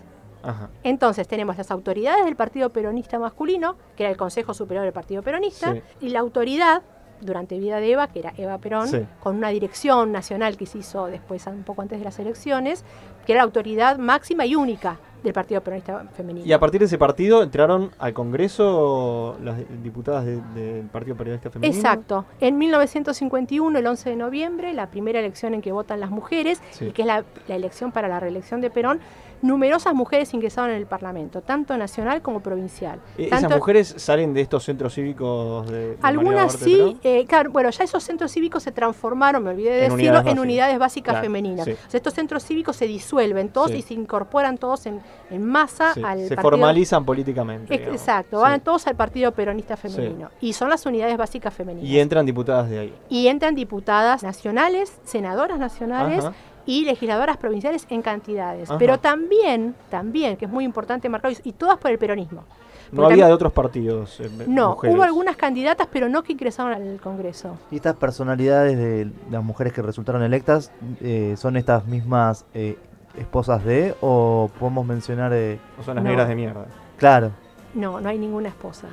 Ajá. 0.42 0.70
Entonces 0.83 1.28
tenemos 1.28 1.57
las 1.57 1.70
autoridades 1.70 2.24
del 2.24 2.35
Partido 2.37 2.70
Peronista 2.70 3.18
masculino, 3.18 3.76
que 3.96 4.05
era 4.05 4.11
el 4.11 4.16
Consejo 4.16 4.55
Superior 4.55 4.85
del 4.85 4.92
Partido 4.92 5.22
Peronista, 5.22 5.72
Sí. 5.74 5.83
y 6.00 6.09
la 6.09 6.18
autoridad 6.20 6.83
durante 7.20 7.57
vida 7.59 7.78
de 7.78 7.92
Eva, 7.92 8.09
que 8.09 8.18
era 8.18 8.33
Eva 8.37 8.59
Perón, 8.59 8.88
Sí. 8.88 9.07
con 9.20 9.37
una 9.37 9.50
dirección 9.50 10.11
nacional 10.11 10.57
que 10.57 10.66
se 10.66 10.78
hizo 10.78 11.07
después, 11.07 11.46
un 11.46 11.62
poco 11.62 11.83
antes 11.83 12.00
de 12.00 12.05
las 12.05 12.18
elecciones, 12.18 12.85
que 13.24 13.33
era 13.33 13.38
la 13.40 13.44
autoridad 13.44 13.98
máxima 13.98 14.44
y 14.44 14.57
única 14.57 14.98
del 15.22 15.32
Partido 15.32 15.61
Peronista 15.61 16.04
femenino. 16.16 16.46
Y 16.46 16.52
a 16.52 16.58
partir 16.61 16.80
de 16.80 16.87
ese 16.87 16.98
partido 16.98 17.42
entraron 17.42 17.90
al 17.98 18.12
Congreso 18.12 19.37
las 19.42 19.56
diputadas 19.82 20.24
de- 20.26 20.40
del 20.54 20.87
Partido 20.87 21.16
Periodista 21.16 21.50
Femenino. 21.50 21.74
Exacto. 21.74 22.24
En 22.40 22.58
1951, 22.58 23.78
el 23.78 23.87
11 23.87 24.11
de 24.11 24.16
noviembre, 24.16 24.72
la 24.72 24.88
primera 24.88 25.18
elección 25.20 25.54
en 25.54 25.62
que 25.62 25.72
votan 25.72 26.00
las 26.00 26.11
mujeres, 26.11 26.61
Sí. 26.70 26.87
y 26.87 26.90
que 26.92 27.02
es 27.02 27.06
la, 27.06 27.24
la 27.48 27.54
elección 27.56 27.92
para 27.92 28.08
la 28.08 28.20
reelección 28.20 28.61
de 28.61 28.70
Perón, 28.70 29.00
numerosas 29.42 29.94
mujeres 29.94 30.33
ingresaron 30.35 30.70
en 30.70 30.76
el 30.76 30.87
Parlamento, 30.87 31.40
tanto 31.42 31.76
nacional 31.76 32.22
como 32.22 32.40
provincial. 32.40 33.00
Eh, 33.18 33.28
Tanto- 33.28 33.46
¿Esas 33.46 33.59
mujeres 33.59 33.94
salen 33.98 34.33
de 34.35 34.40
estos 34.40 34.64
centros 34.64 34.94
cívicos 34.94 35.70
de, 35.70 35.88
de 35.90 35.96
Algunas 36.02 36.52
sí, 36.55 36.96
eh, 37.02 37.24
claro, 37.26 37.50
bueno, 37.50 37.70
ya 37.70 37.85
esos 37.85 38.02
centros 38.02 38.31
cívicos 38.33 38.62
se 38.62 38.72
transformaron, 38.72 39.42
me 39.42 39.50
olvidé 39.50 39.70
de 39.70 39.76
En 39.87 39.90
decirlo, 39.92 40.11
unidades 40.18 40.33
en 40.33 40.38
unidades 40.38 40.78
básicas 40.78 41.12
Claro, 41.12 41.24
femeninas. 41.24 41.64
sí. 41.64 41.72
O 41.72 41.90
sea, 41.90 41.98
estos 41.98 42.14
centros 42.14 42.44
cívicos 42.44 42.76
se 42.76 42.87
disuelven 42.87 43.48
todos 43.50 43.70
Sí. 43.72 43.78
y 43.78 43.83
se 43.83 43.94
incorporan 43.94 44.59
todos 44.59 44.87
en, 44.87 45.00
en 45.31 45.44
masa 45.44 45.94
Sí, 45.94 46.02
al 46.05 46.20
se 46.20 46.28
partido. 46.37 46.42
formalizan 46.42 47.05
políticamente. 47.05 47.76
Digamos. 47.76 47.96
Exacto, 48.00 48.40
van 48.40 48.61
todos 48.61 48.87
al 48.87 48.96
Partido 48.96 49.33
Peronista 49.33 49.76
Femenino. 49.76 50.31
Y 50.40 50.52
son 50.52 50.68
las 50.70 50.87
unidades 50.87 51.16
básicas 51.16 51.52
femeninas. 51.52 51.88
Y 51.90 51.98
entran 51.98 52.24
diputadas 52.24 52.70
de 52.70 52.78
ahí. 52.78 52.94
Y 53.09 53.26
entran 53.26 53.55
diputadas 53.55 54.22
nacionales, 54.22 54.92
senadoras 55.05 55.59
nacionales 55.59 56.24
Ajá. 56.24 56.35
Y 56.66 56.85
legisladoras 56.85 57.37
provinciales 57.37 57.87
en 57.90 58.03
cantidades. 58.03 58.70
Ajá. 58.70 58.79
Pero 58.79 58.98
también, 58.98 59.75
también, 59.90 60.37
que 60.37 60.44
es 60.46 60.51
muy 60.51 60.64
importante 60.64 61.09
marcar, 61.09 61.33
y 61.42 61.53
todas 61.53 61.79
por 61.79 61.90
el 61.90 61.98
peronismo. 61.98 62.44
No 62.92 63.07
había 63.07 63.27
de 63.27 63.33
otros 63.33 63.53
partidos. 63.53 64.20
eh, 64.20 64.31
No, 64.46 64.70
mujeres. 64.70 64.94
hubo 64.96 65.03
algunas 65.03 65.37
candidatas, 65.37 65.88
pero 65.90 66.09
no 66.11 66.22
que 66.22 66.33
ingresaron 66.35 66.75
al 66.75 67.01
Congreso. 67.01 67.57
Y 67.70 67.77
estas 67.77 67.96
personalidades 67.96 68.77
de 68.77 69.11
las 69.31 69.42
mujeres 69.42 69.72
que 69.72 69.81
resultaron 69.81 70.22
electas 70.22 70.70
eh, 71.01 71.35
son 71.38 71.57
estas 71.57 71.87
mismas 71.87 72.44
eh, 72.53 72.77
esposas 73.16 73.64
de, 73.64 73.94
o 74.03 74.51
podemos 74.61 74.85
mencionar, 74.85 75.33
eh, 75.33 75.59
O 75.81 75.83
son 75.83 75.94
las 75.94 76.05
No. 76.05 76.11
negras 76.11 76.29
de 76.29 76.35
mierda. 76.35 76.66
claro, 76.98 77.31
No, 77.75 77.98
no 78.01 78.09
hay 78.11 78.18
ninguna 78.18 78.48
esposa. 78.51 78.88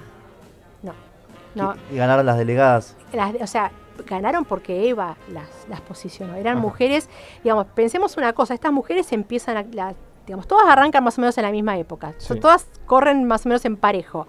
No. 0.82 0.94
No, 1.56 1.74
y 1.92 1.98
ganaron 1.98 2.26
las 2.26 2.38
delegadas. 2.38 2.96
las- 3.12 3.36
o 3.42 3.48
sea, 3.48 3.72
ganaron 4.06 4.46
porque 4.46 4.90
Eva 4.90 5.18
las, 5.32 5.48
las 5.70 5.82
posicionó. 5.82 6.36
Eran 6.36 6.58
Ajá. 6.58 6.62
mujeres, 6.62 7.10
digamos, 7.44 7.66
pensemos 7.68 8.18
una 8.18 8.34
cosa, 8.34 8.54
estas 8.54 8.72
mujeres 8.72 9.12
empiezan 9.14 9.58
a, 9.58 9.64
la- 9.64 9.96
digamos, 10.26 10.48
todas 10.48 10.68
arrancan 10.68 11.04
más 11.04 11.18
o 11.18 11.22
menos 11.22 11.38
en 11.38 11.44
la 11.44 11.52
misma 11.52 11.78
época. 11.78 12.14
Sí. 12.18 12.40
Todas 12.40 12.68
corren 12.86 13.26
más 13.26 13.46
o 13.46 13.50
menos 13.50 13.66
en 13.66 13.78
parejo. 13.78 14.28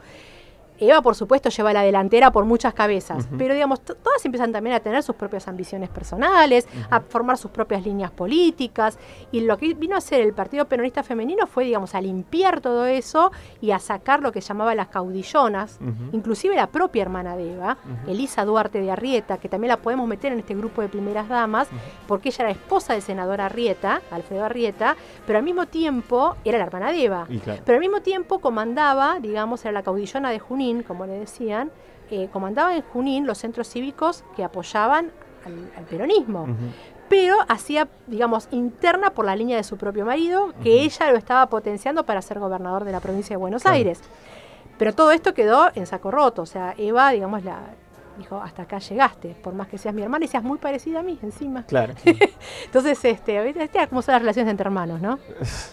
Eva, 0.81 1.03
por 1.03 1.15
supuesto, 1.15 1.49
lleva 1.51 1.73
la 1.73 1.83
delantera 1.83 2.31
por 2.33 2.45
muchas 2.45 2.75
cabezas, 2.75 3.29
pero 3.39 3.55
digamos, 3.55 3.81
to- 3.83 3.95
todas 3.95 4.25
empiezan 4.25 4.51
también 4.53 4.75
a 4.77 4.81
tener 4.81 5.03
sus 5.03 5.15
propias 5.15 5.47
ambiciones 5.49 5.89
personales, 5.91 6.67
a 6.91 7.01
formar 7.01 7.37
sus 7.37 7.51
propias 7.51 7.85
líneas 7.85 8.11
políticas, 8.11 8.99
y 9.33 9.41
lo 9.41 9.57
que 9.59 9.75
vino 9.75 9.95
a 9.95 9.99
hacer 9.99 10.21
el 10.23 10.33
Partido 10.33 10.65
Peronista 10.67 11.03
Femenino 11.03 11.47
fue, 11.47 11.65
digamos, 11.65 11.95
a 11.95 12.01
limpiar 12.01 12.61
todo 12.61 12.87
eso 12.87 13.31
y 13.61 13.71
a 13.73 13.79
sacar 13.79 14.21
lo 14.21 14.33
que 14.33 14.41
llamaba 14.41 14.75
las 14.75 14.89
caudillonas, 14.89 15.79
inclusive 16.13 16.55
la 16.57 16.69
propia 16.69 17.03
hermana 17.03 17.37
de 17.37 17.55
Eva. 17.55 17.77
Elisa 18.07 18.45
Duarte 18.45 18.81
de 18.81 18.91
Arrieta, 18.91 19.39
que 19.39 19.49
también 19.49 19.69
la 19.69 19.77
podemos 19.77 20.07
meter 20.09 20.33
en 20.33 20.39
este 20.41 20.55
grupo 20.55 20.81
de 20.83 20.89
primeras 20.89 21.29
damas, 21.29 21.69
porque 22.07 22.31
ella 22.31 22.45
era 22.45 22.51
esposa 22.53 22.93
del 22.95 23.03
senador 23.03 23.41
Arrieta, 23.41 24.01
Alfredo 24.11 24.45
Arrieta, 24.45 24.97
pero 25.27 25.39
al 25.39 25.45
mismo 25.45 25.67
tiempo 25.67 26.37
era 26.45 26.59
la 26.59 26.65
hermana 26.65 26.93
de 26.93 27.05
Eva. 27.05 27.27
Claro. 27.45 27.63
Pero 27.65 27.77
al 27.77 27.81
mismo 27.81 28.01
tiempo 28.01 28.39
comandaba, 28.41 29.19
digamos, 29.21 29.65
era 29.65 29.73
la 29.73 29.83
caudillona 29.83 30.31
de 30.31 30.39
Junín, 30.39 30.70
como 30.83 31.07
le 31.07 31.13
decían, 31.13 31.71
eh, 32.11 32.29
comandaba 32.33 32.75
en 32.75 32.83
Junín 32.83 33.27
los 33.27 33.39
centros 33.39 33.69
cívicos 33.69 34.25
que 34.37 34.43
apoyaban 34.45 35.11
al, 35.45 35.71
al 35.77 35.85
peronismo. 35.85 36.47
Pero 37.09 37.37
hacía, 37.49 37.89
digamos, 38.07 38.47
interna 38.53 39.11
por 39.11 39.25
la 39.25 39.35
línea 39.35 39.57
de 39.57 39.65
su 39.65 39.77
propio 39.77 40.05
marido, 40.07 40.53
que 40.63 40.83
ella 40.83 41.11
lo 41.11 41.19
estaba 41.19 41.47
potenciando 41.49 42.05
para 42.07 42.23
ser 42.23 42.39
gobernador 42.39 42.85
de 42.85 42.93
la 42.93 43.01
provincia 43.01 43.35
de 43.35 43.39
Buenos 43.39 43.63
Claro. 43.63 43.77
Aires. 43.77 44.01
Pero 44.79 44.95
todo 44.95 45.11
esto 45.11 45.35
quedó 45.35 45.69
en 45.75 45.87
saco 45.87 46.11
roto. 46.11 46.43
O 46.43 46.47
sea, 46.47 46.75
Eva, 46.79 47.11
digamos, 47.11 47.43
la 47.45 47.59
dijo, 48.17 48.37
hasta 48.41 48.63
acá 48.63 48.79
llegaste, 48.79 49.35
por 49.43 49.55
más 49.55 49.67
que 49.69 49.79
seas 49.79 49.95
mi 49.95 50.03
hermana 50.03 50.25
y 50.25 50.29
seas 50.29 50.43
muy 50.45 50.59
parecida 50.59 51.01
a 51.01 51.03
mí 51.03 51.19
encima. 51.23 51.65
Claro. 51.65 51.95
sí. 52.03 52.17
Entonces, 52.67 53.05
este. 53.05 53.49
Este, 53.61 53.89
cómo 53.89 54.03
son 54.03 54.13
las 54.13 54.23
relaciones 54.23 54.51
entre 54.51 54.67
hermanos, 54.67 55.01
¿no? 55.01 55.19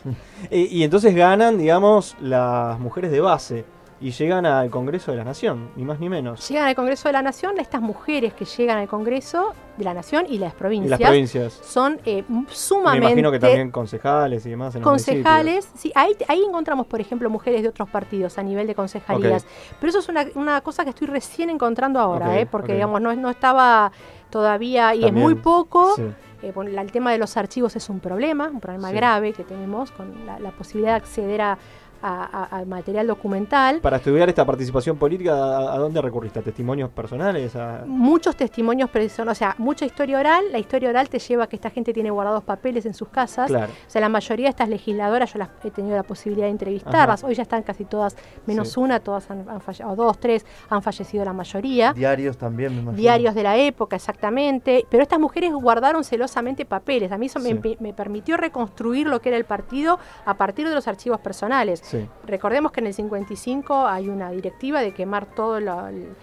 Y 0.52 0.84
entonces 0.84 1.14
ganan, 1.16 1.58
digamos, 1.58 2.16
las 2.22 2.80
mujeres 2.80 3.12
de 3.12 3.20
base 3.22 3.66
y 4.00 4.12
llegan 4.12 4.46
al 4.46 4.70
Congreso 4.70 5.12
de 5.12 5.18
la 5.18 5.24
Nación, 5.24 5.70
ni 5.76 5.84
más 5.84 6.00
ni 6.00 6.08
menos. 6.08 6.48
Llegan 6.50 6.68
al 6.68 6.76
Congreso 6.76 7.10
de 7.10 7.14
la 7.14 7.22
Nación, 7.24 7.60
estas 7.60 7.82
mujeres 7.82 8.34
que 8.34 8.46
llegan 8.46 8.78
al 8.78 8.88
Congreso 8.88 9.54
de 9.76 9.84
la 9.84 9.94
Nación 9.94 10.26
y 10.30 10.38
las 10.38 10.54
Y 10.54 10.56
provincias, 10.56 11.00
las 11.00 11.10
provincias. 11.10 11.54
son 11.64 12.00
eh, 12.06 12.24
Me 12.28 12.46
sumamente 12.50 13.08
imagino 13.08 13.32
que 13.32 13.40
también 13.40 13.72
concejales 13.72 14.46
y 14.46 14.52
demás 14.52 14.76
en 14.76 14.82
los 14.82 14.90
concejales, 14.90 15.70
sí, 15.76 15.92
ahí, 15.96 16.16
ahí 16.28 16.44
encontramos, 16.48 16.86
por 16.88 17.02
ejemplo, 17.02 17.30
mujeres 17.30 17.64
de 17.64 17.70
otros 17.70 17.90
partidos 17.90 18.38
a 18.38 18.44
nivel 18.44 18.68
de 18.68 18.76
concejalías. 18.76 19.46
Pero 19.80 19.90
eso 19.90 20.00
es 20.00 20.10
una, 20.10 20.26
una 20.36 20.62
cosa 20.62 20.84
que 20.84 20.92
estoy 20.92 21.08
recién 21.08 21.50
encontrando 21.50 22.00
ahora, 22.00 22.40
¿eh? 22.40 22.46
porque 22.46 22.74
digamos 22.74 23.02
no, 23.02 23.16
no 23.16 23.30
estaba 23.30 23.92
todavía 24.30 24.94
y 24.94 25.02
También, 25.02 25.18
es 25.18 25.24
muy 25.24 25.36
poco. 25.36 25.96
Sí. 25.96 26.04
Eh, 26.44 26.52
bueno, 26.54 26.80
el 26.80 26.92
tema 26.92 27.12
de 27.12 27.18
los 27.18 27.36
archivos 27.36 27.76
es 27.76 27.90
un 27.90 28.00
problema, 28.00 28.48
un 28.48 28.60
problema 28.60 28.90
Sí. 28.90 28.96
grave 28.96 29.34
que 29.34 29.44
tenemos 29.44 29.90
con 29.92 30.24
la, 30.28 30.38
la 30.38 30.52
posibilidad 30.52 30.92
de 30.92 30.98
acceder 30.98 31.42
a, 31.42 31.58
a- 32.02 32.48
a- 32.52 32.60
a 32.60 32.66
material 32.66 33.08
documental. 33.08 33.80
Para 33.82 33.98
estudiar 33.98 34.30
esta 34.30 34.46
participación 34.46 34.98
política, 34.98 35.34
¿a, 35.34 35.74
a 35.74 35.78
dónde 35.78 36.02
recurriste? 36.02 36.40
¿A 36.40 36.42
testimonios 36.42 36.90
personales? 36.90 37.56
A... 37.56 37.84
Muchos 37.86 38.36
testimonios, 38.36 38.90
person- 38.92 39.30
o 39.30 39.36
sea, 39.36 39.56
mucha 39.58 39.86
historia 39.86 40.20
oral. 40.20 40.46
La 40.52 40.60
historia 40.60 40.90
oral 40.90 41.10
te 41.10 41.20
lleva 41.20 41.46
a 41.46 41.48
que 41.48 41.56
esta 41.56 41.70
gente 41.70 41.94
tiene 41.94 42.10
guardados 42.12 42.44
papeles 42.44 42.86
en 42.86 42.94
sus 42.94 43.10
casas. 43.10 43.48
Claro. 43.48 43.72
O 43.72 43.90
sea, 43.90 44.02
la 44.02 44.10
mayoría 44.10 44.46
de 44.46 44.50
estas 44.52 44.70
legisladoras 44.70 45.32
yo 45.34 45.40
las 45.40 45.50
he 45.64 45.72
tenido 45.72 45.96
la 45.96 46.04
posibilidad 46.04 46.48
de 46.48 46.52
entrevistarlas. 46.52 47.22
Ajá. 47.22 47.28
Hoy 47.28 47.36
ya 47.36 47.44
están 47.44 47.64
casi 47.64 47.86
todas, 47.86 48.16
menos 48.46 48.70
Sí. 48.74 48.80
una, 48.80 49.00
todas 49.00 49.30
han, 49.32 49.48
han 49.50 49.62
falle- 49.62 49.86
o 49.86 49.96
dos, 49.96 50.20
tres, 50.20 50.46
han 50.70 50.82
fallecido 50.82 51.24
la 51.26 51.34
mayoría. 51.34 51.94
Diarios 51.94 52.38
también, 52.38 52.74
me 52.76 52.82
imagino. 52.82 52.98
Diarios 53.02 53.36
de 53.36 53.44
la 53.44 53.58
época, 53.58 53.96
exactamente. 53.96 54.86
Pero 54.90 55.04
estas 55.04 55.20
mujeres 55.20 55.52
guardaron 55.54 56.04
celosamente 56.04 56.66
papeles. 56.66 57.12
A 57.12 57.18
mí 57.18 57.28
eso 57.28 57.40
me, 57.40 57.50
Sí. 57.50 57.56
empe- 57.56 57.78
me 57.80 57.94
permitió 57.94 58.38
reconstruir 58.38 59.08
lo 59.08 59.22
que 59.22 59.30
era 59.30 59.38
el 59.38 59.46
partido 59.46 60.00
a 60.26 60.34
partir 60.36 60.68
de 60.68 60.76
los 60.76 60.88
archivos 60.88 61.20
personales. 61.20 61.82
Sí. 61.84 61.97
Recordemos 62.26 62.72
que 62.72 62.80
en 62.82 62.88
el 62.88 62.94
55 62.94 63.88
hay 63.88 64.10
una 64.10 64.32
directiva 64.32 64.82
de 64.82 64.92
quemar 64.94 65.26
todos 65.26 65.62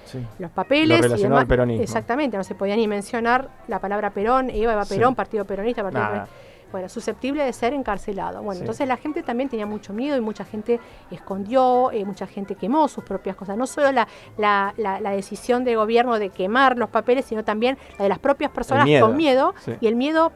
Sí. 0.04 0.24
los 0.38 0.50
papeles. 0.50 0.88
Lo 0.88 1.06
y 1.06 1.08
relacionado 1.08 1.40
al 1.40 1.46
peronismo. 1.46 1.82
Exactamente, 1.82 2.36
no 2.36 2.44
se 2.44 2.54
podía 2.54 2.76
ni 2.76 2.86
mencionar 2.88 3.48
la 3.68 3.78
palabra 3.80 4.10
Perón, 4.10 4.50
Eva, 4.50 4.72
Eva 4.74 4.84
Sí. 4.84 4.94
Perón, 4.96 5.14
Partido 5.14 5.44
Peronista, 5.44 5.82
Partido 5.82 6.02
Nada. 6.02 6.12
Peronista. 6.24 6.38
Bueno, 6.72 6.88
susceptible 6.88 7.44
de 7.44 7.52
ser 7.52 7.72
encarcelado. 7.72 8.42
Bueno, 8.42 8.58
entonces 8.60 8.88
la 8.88 8.96
gente 8.96 9.22
también 9.22 9.48
tenía 9.48 9.64
mucho 9.64 9.92
miedo 9.92 10.16
y 10.16 10.20
mucha 10.20 10.44
gente 10.44 10.80
escondió, 11.08 11.92
eh, 11.92 12.04
mucha 12.04 12.26
gente 12.26 12.56
quemó 12.56 12.88
sus 12.88 13.04
propias 13.04 13.36
cosas. 13.36 13.56
No 13.56 13.66
solo 13.68 13.92
la, 13.92 14.08
la, 14.38 14.74
la- 14.76 15.00
la 15.00 15.10
decisión 15.10 15.62
de 15.62 15.76
gobierno 15.76 16.18
de 16.18 16.30
quemar 16.30 16.76
los 16.76 16.88
papeles, 16.90 17.26
sino 17.26 17.44
también 17.44 17.78
la 17.96 18.02
de 18.04 18.08
las 18.08 18.18
propias 18.18 18.50
personas 18.50 18.86
miedo. 18.86 19.06
con 19.06 19.16
miedo. 19.16 19.54
Y 19.80 19.86
el 19.86 19.94
miedo 19.94 20.32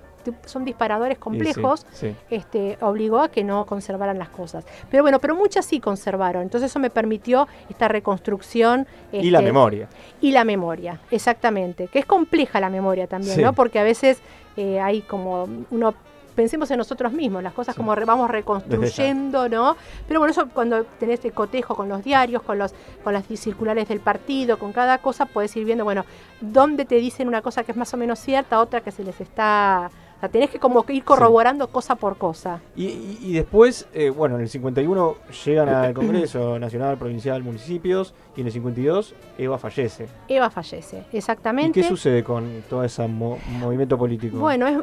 son 0.46 0.64
disparadores 0.64 1.16
sí, 1.16 1.20
complejos 1.20 1.86
sí. 1.92 2.14
este, 2.30 2.78
obligó 2.80 3.20
a 3.20 3.28
que 3.30 3.44
no 3.44 3.66
conservaran 3.66 4.18
las 4.18 4.28
cosas. 4.28 4.64
Pero 4.90 5.02
bueno, 5.02 5.18
pero 5.18 5.34
muchas 5.34 5.64
sí 5.66 5.80
conservaron. 5.80 6.42
Entonces 6.42 6.70
eso 6.70 6.78
me 6.78 6.90
permitió 6.90 7.46
esta 7.68 7.88
reconstrucción. 7.88 8.86
Y 9.12 9.30
la 9.30 9.38
este, 9.38 9.52
memoria. 9.52 9.88
Y 10.20 10.32
la 10.32 10.44
memoria, 10.44 11.00
exactamente. 11.10 11.88
Que 11.88 11.98
es 12.00 12.06
compleja 12.06 12.60
la 12.60 12.70
memoria 12.70 13.06
también, 13.06 13.36
Sí. 13.36 13.42
¿no? 13.42 13.52
Porque 13.52 13.78
a 13.78 13.82
veces 13.84 14.18
eh, 14.56 14.80
hay 14.80 15.02
como 15.02 15.46
uno 15.70 15.94
pensemos 16.34 16.70
en 16.70 16.78
nosotros 16.78 17.12
mismos, 17.12 17.42
las 17.42 17.52
cosas 17.52 17.74
Sí. 17.74 17.78
como 17.80 17.96
re- 17.96 18.04
vamos 18.04 18.30
reconstruyendo, 18.30 19.48
¿no? 19.48 19.76
Pero 20.06 20.20
bueno, 20.20 20.30
eso 20.30 20.48
cuando 20.54 20.84
tenés 20.84 21.24
el 21.24 21.32
cotejo 21.32 21.74
con 21.74 21.88
los 21.88 22.04
diarios, 22.04 22.42
con 22.42 22.58
los 22.58 22.72
con 23.02 23.12
las 23.12 23.24
circulares 23.26 23.88
del 23.88 23.98
partido, 23.98 24.56
con 24.58 24.72
cada 24.72 24.98
cosa, 24.98 25.26
puedes 25.26 25.56
ir 25.56 25.64
viendo, 25.64 25.82
bueno, 25.82 26.04
dónde 26.40 26.84
te 26.84 26.94
dicen 26.96 27.26
una 27.26 27.42
cosa 27.42 27.64
que 27.64 27.72
es 27.72 27.78
más 27.78 27.92
o 27.92 27.96
menos 27.96 28.20
cierta, 28.20 28.60
otra 28.60 28.80
que 28.82 28.92
se 28.92 29.02
les 29.02 29.20
está... 29.20 29.90
O 30.18 30.20
sea, 30.20 30.28
tenés 30.28 30.50
que 30.50 30.58
como 30.58 30.84
ir 30.88 31.04
corroborando 31.04 31.68
cosa 31.68 31.94
por 31.94 32.16
cosa. 32.18 32.60
Y, 32.74 32.86
y- 32.86 33.18
y 33.22 33.32
después, 33.34 33.86
eh, 33.94 34.10
bueno, 34.10 34.34
en 34.34 34.42
el 34.42 34.48
51 34.48 35.14
llegan 35.44 35.68
al 35.68 35.94
Congreso 35.94 36.58
Nacional, 36.60 36.98
Provincial, 36.98 37.40
Municipios, 37.44 38.14
y 38.36 38.40
en 38.40 38.48
el 38.48 38.52
52 38.52 39.14
Eva 39.38 39.58
fallece. 39.58 40.08
Eva 40.26 40.50
fallece, 40.50 41.04
¿Y 41.12 41.18
exactamente. 41.18 41.80
qué 41.80 41.86
sucede 41.86 42.24
con 42.24 42.64
todo 42.68 42.82
ese 42.82 43.06
mo- 43.06 43.38
movimiento 43.60 43.96
político? 43.96 44.38
Bueno, 44.38 44.66
es, 44.66 44.76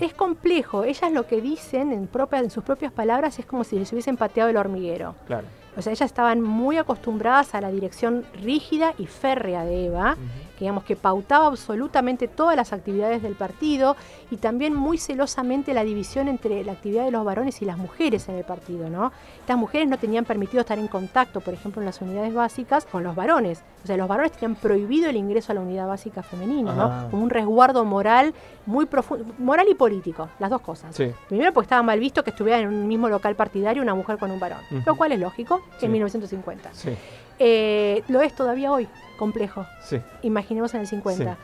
es, 0.00 0.14
complejo. 0.14 0.84
Ellas 0.84 1.10
lo 1.12 1.26
que 1.26 1.40
dicen 1.40 1.92
en, 1.92 2.06
propia, 2.06 2.38
en 2.38 2.50
sus 2.50 2.62
propias 2.62 2.92
palabras 2.92 3.38
es 3.40 3.46
como 3.46 3.64
si 3.64 3.76
les 3.80 3.92
hubiesen 3.92 4.16
pateado 4.16 4.50
el 4.50 4.56
hormiguero. 4.56 5.16
Claro. 5.26 5.48
O 5.76 5.82
sea, 5.82 5.92
ellas 5.92 6.06
estaban 6.06 6.40
muy 6.40 6.78
acostumbradas 6.78 7.54
a 7.54 7.60
la 7.60 7.70
dirección 7.70 8.24
rígida 8.40 8.94
y 8.98 9.06
férrea 9.06 9.64
de 9.64 9.86
Eva. 9.86 10.16
Que 10.56 10.60
digamos 10.64 10.84
que 10.84 10.96
pautaba 10.96 11.46
absolutamente 11.46 12.26
todas 12.28 12.56
las 12.56 12.72
actividades 12.72 13.22
del 13.22 13.34
partido 13.34 13.94
y 14.30 14.38
también 14.38 14.74
muy 14.74 14.98
celosamente 14.98 15.74
la 15.74 15.84
división 15.84 16.28
entre 16.28 16.64
la 16.64 16.72
actividad 16.72 17.04
de 17.04 17.10
los 17.10 17.24
varones 17.24 17.60
y 17.62 17.64
las 17.64 17.76
mujeres 17.78 18.28
en 18.28 18.36
el 18.36 18.44
partido, 18.44 18.88
¿no? 18.90 19.12
Estas 19.40 19.56
mujeres 19.58 19.86
no 19.88 19.98
tenían 19.98 20.24
permitido 20.24 20.62
estar 20.62 20.78
en 20.78 20.88
contacto, 20.88 21.40
por 21.40 21.54
ejemplo, 21.54 21.80
en 21.82 21.86
las 21.86 22.00
unidades 22.00 22.34
básicas 22.34 22.86
con 22.86 23.04
los 23.04 23.14
varones. 23.14 23.62
O 23.84 23.86
sea, 23.86 23.96
los 23.96 24.08
varones 24.08 24.32
tenían 24.32 24.56
prohibido 24.56 25.08
el 25.10 25.16
ingreso 25.16 25.52
a 25.52 25.54
la 25.54 25.60
unidad 25.60 25.86
básica 25.86 26.22
femenina, 26.22 26.72
Ajá. 26.72 27.02
¿no? 27.04 27.10
Como 27.10 27.22
un 27.22 27.30
resguardo 27.30 27.84
moral 27.84 28.34
muy 28.64 28.86
profundo, 28.86 29.24
moral 29.38 29.66
y 29.70 29.74
político, 29.74 30.28
las 30.38 30.50
dos 30.50 30.60
cosas. 30.62 30.94
Sí. 30.96 31.12
Primero 31.28 31.52
porque 31.52 31.66
estaba 31.66 31.82
mal 31.82 32.00
visto 32.00 32.24
que 32.24 32.30
estuviera 32.30 32.58
en 32.58 32.68
un 32.68 32.88
mismo 32.88 33.08
local 33.08 33.36
partidario 33.36 33.82
una 33.82 33.94
mujer 33.94 34.18
con 34.18 34.30
un 34.30 34.40
varón, 34.40 34.58
lo 34.84 34.96
cual 34.96 35.12
es 35.12 35.20
lógico 35.20 35.60
Sí. 35.78 35.86
en 35.86 35.92
1950. 35.92 36.70
Sí, 36.72 36.90
Eh, 37.38 38.02
lo 38.08 38.20
es 38.22 38.34
todavía 38.34 38.72
hoy, 38.72 38.88
complejo, 39.18 39.66
sí. 39.82 40.00
imaginemos 40.22 40.72
en 40.74 40.80
el 40.80 40.86
50. 40.86 41.36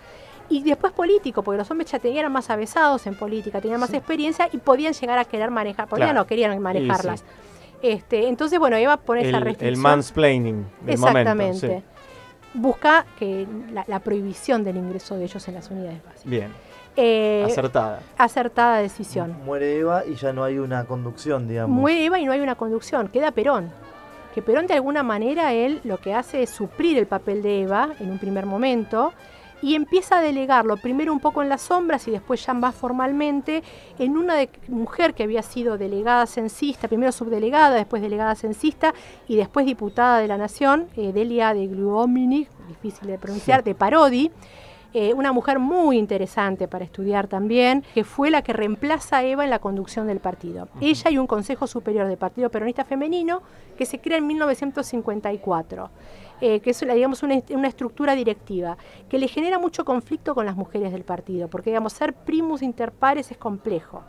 Y 0.49 0.63
después 0.63 0.93
político, 0.93 1.43
porque 1.43 1.59
los 1.59 1.71
hombres 1.71 1.91
ya 1.91 1.99
tenían 1.99 2.31
más 2.31 2.51
avesados 2.51 3.07
en 3.07 3.15
política, 3.15 3.61
tenían 3.61 3.81
más 3.81 3.91
Sí. 3.91 3.97
experiencia 3.97 4.49
y 4.53 4.59
podían 4.59 4.93
llegar 4.93 5.19
a 5.19 5.25
querer 5.25 5.51
manejar, 5.51 5.89
podían 5.89 6.09
Claro. 6.09 6.21
no 6.21 6.27
querían 6.27 6.59
manejarlas. 6.61 7.21
sí. 7.21 7.27
Este, 7.83 8.29
entonces, 8.29 8.59
bueno, 8.61 8.77
Eva 8.77 8.97
pone 8.99 9.23
esa 9.27 9.39
El, 9.39 9.43
restricción. 9.45 9.69
el 9.69 9.77
mansplaining 9.77 10.67
del 10.83 10.95
Exactamente. 10.95 11.67
momento. 11.67 11.87
Busca 12.55 13.07
que 13.19 13.47
la, 13.73 13.85
la 13.89 13.99
prohibición 14.01 14.63
del 14.63 14.77
ingreso 14.77 15.17
de 15.17 15.25
ellos 15.25 15.49
en 15.49 15.55
las 15.55 15.71
unidades 15.71 16.05
básicas. 16.05 16.25
Bien, 16.31 16.49
Eh, 16.97 17.43
acertada. 17.47 18.01
acertada 18.19 18.77
decisión. 18.79 19.35
Muere 19.47 19.79
Eva 19.79 20.05
y 20.07 20.15
ya 20.17 20.33
no 20.35 20.45
hay 20.45 20.59
una 20.59 20.85
conducción, 20.85 21.49
digamos. 21.49 21.75
Muere 21.77 22.05
Eva 22.05 22.21
y 22.21 22.25
no 22.27 22.33
hay 22.33 22.41
una 22.41 22.55
conducción, 22.55 23.09
queda 23.09 23.31
Perón. 23.33 23.71
Que 24.35 24.43
Perón 24.43 24.67
de 24.67 24.75
alguna 24.75 25.03
manera 25.03 25.53
él 25.53 25.81
lo 25.85 25.99
que 25.99 26.15
hace 26.15 26.43
es 26.43 26.51
suplir 26.51 26.99
el 26.99 27.07
papel 27.07 27.43
de 27.43 27.63
Eva 27.63 27.91
en 28.01 28.11
un 28.11 28.19
primer 28.19 28.47
momento 28.47 29.13
y 29.61 29.77
empieza 29.77 30.19
a 30.19 30.21
delegarlo 30.21 30.77
primero 30.77 31.13
un 31.13 31.21
poco 31.21 31.41
en 31.43 31.49
las 31.49 31.63
sombras 31.63 32.09
y 32.09 32.11
después 32.11 32.45
ya 32.45 32.53
más 32.53 32.75
formalmente 32.75 33.63
en 33.99 34.17
una 34.17 34.35
de- 34.35 34.49
mujer 34.67 35.15
que 35.15 35.23
había 35.23 35.43
sido 35.43 35.79
delegada 35.79 36.27
censista, 36.27 36.89
primero 36.89 37.13
subdelegada, 37.13 37.77
después 37.77 38.03
delegada 38.03 38.35
censista 38.35 38.93
y 39.29 39.37
después 39.37 39.65
diputada 39.65 40.19
de 40.19 40.27
la 40.27 40.37
Nación, 40.37 40.89
eh, 40.97 41.13
Delia 41.13 41.55
de 41.55 41.69
Gluomini, 41.69 42.49
difícil 42.67 43.07
de 43.07 43.19
pronunciar, 43.19 43.63
de 43.63 43.75
Parodi. 43.77 44.33
Eh, 44.95 45.15
una 45.15 45.33
mujer 45.33 45.59
muy 45.59 45.97
interesante 45.97 46.69
para 46.69 46.85
estudiar 46.85 47.27
también, 47.27 47.83
que 47.95 48.05
fue 48.05 48.31
la 48.31 48.43
que 48.43 48.53
reemplaza 48.53 49.19
a 49.19 49.25
Eva 49.25 49.45
en 49.45 49.51
la 49.51 49.59
conducción 49.59 50.07
del 50.07 50.21
partido. 50.21 50.69
Ella 50.81 51.11
y 51.11 51.17
un 51.17 51.27
Consejo 51.27 51.67
Superior 51.67 52.07
del 52.07 52.19
Partido 52.19 52.51
Peronista 52.51 52.85
Femenino 52.85 53.43
que 53.79 53.87
se 53.87 54.01
crea 54.01 54.19
en 54.19 54.27
1954, 54.27 55.91
eh, 56.43 56.61
que 56.61 56.71
es 56.71 56.81
digamos, 56.81 57.23
una 57.23 57.69
estructura 57.69 58.15
directiva 58.15 58.77
que 59.09 59.19
le 59.19 59.29
genera 59.29 59.59
mucho 59.59 59.85
conflicto 59.85 60.35
con 60.35 60.45
las 60.45 60.57
mujeres 60.57 60.93
del 60.93 61.05
partido, 61.05 61.49
porque 61.49 61.71
digamos, 61.71 61.95
ser 61.95 62.13
primus 62.13 62.63
inter 62.63 62.93
pares 62.93 63.31
es 63.31 63.39
complejo. 63.39 64.03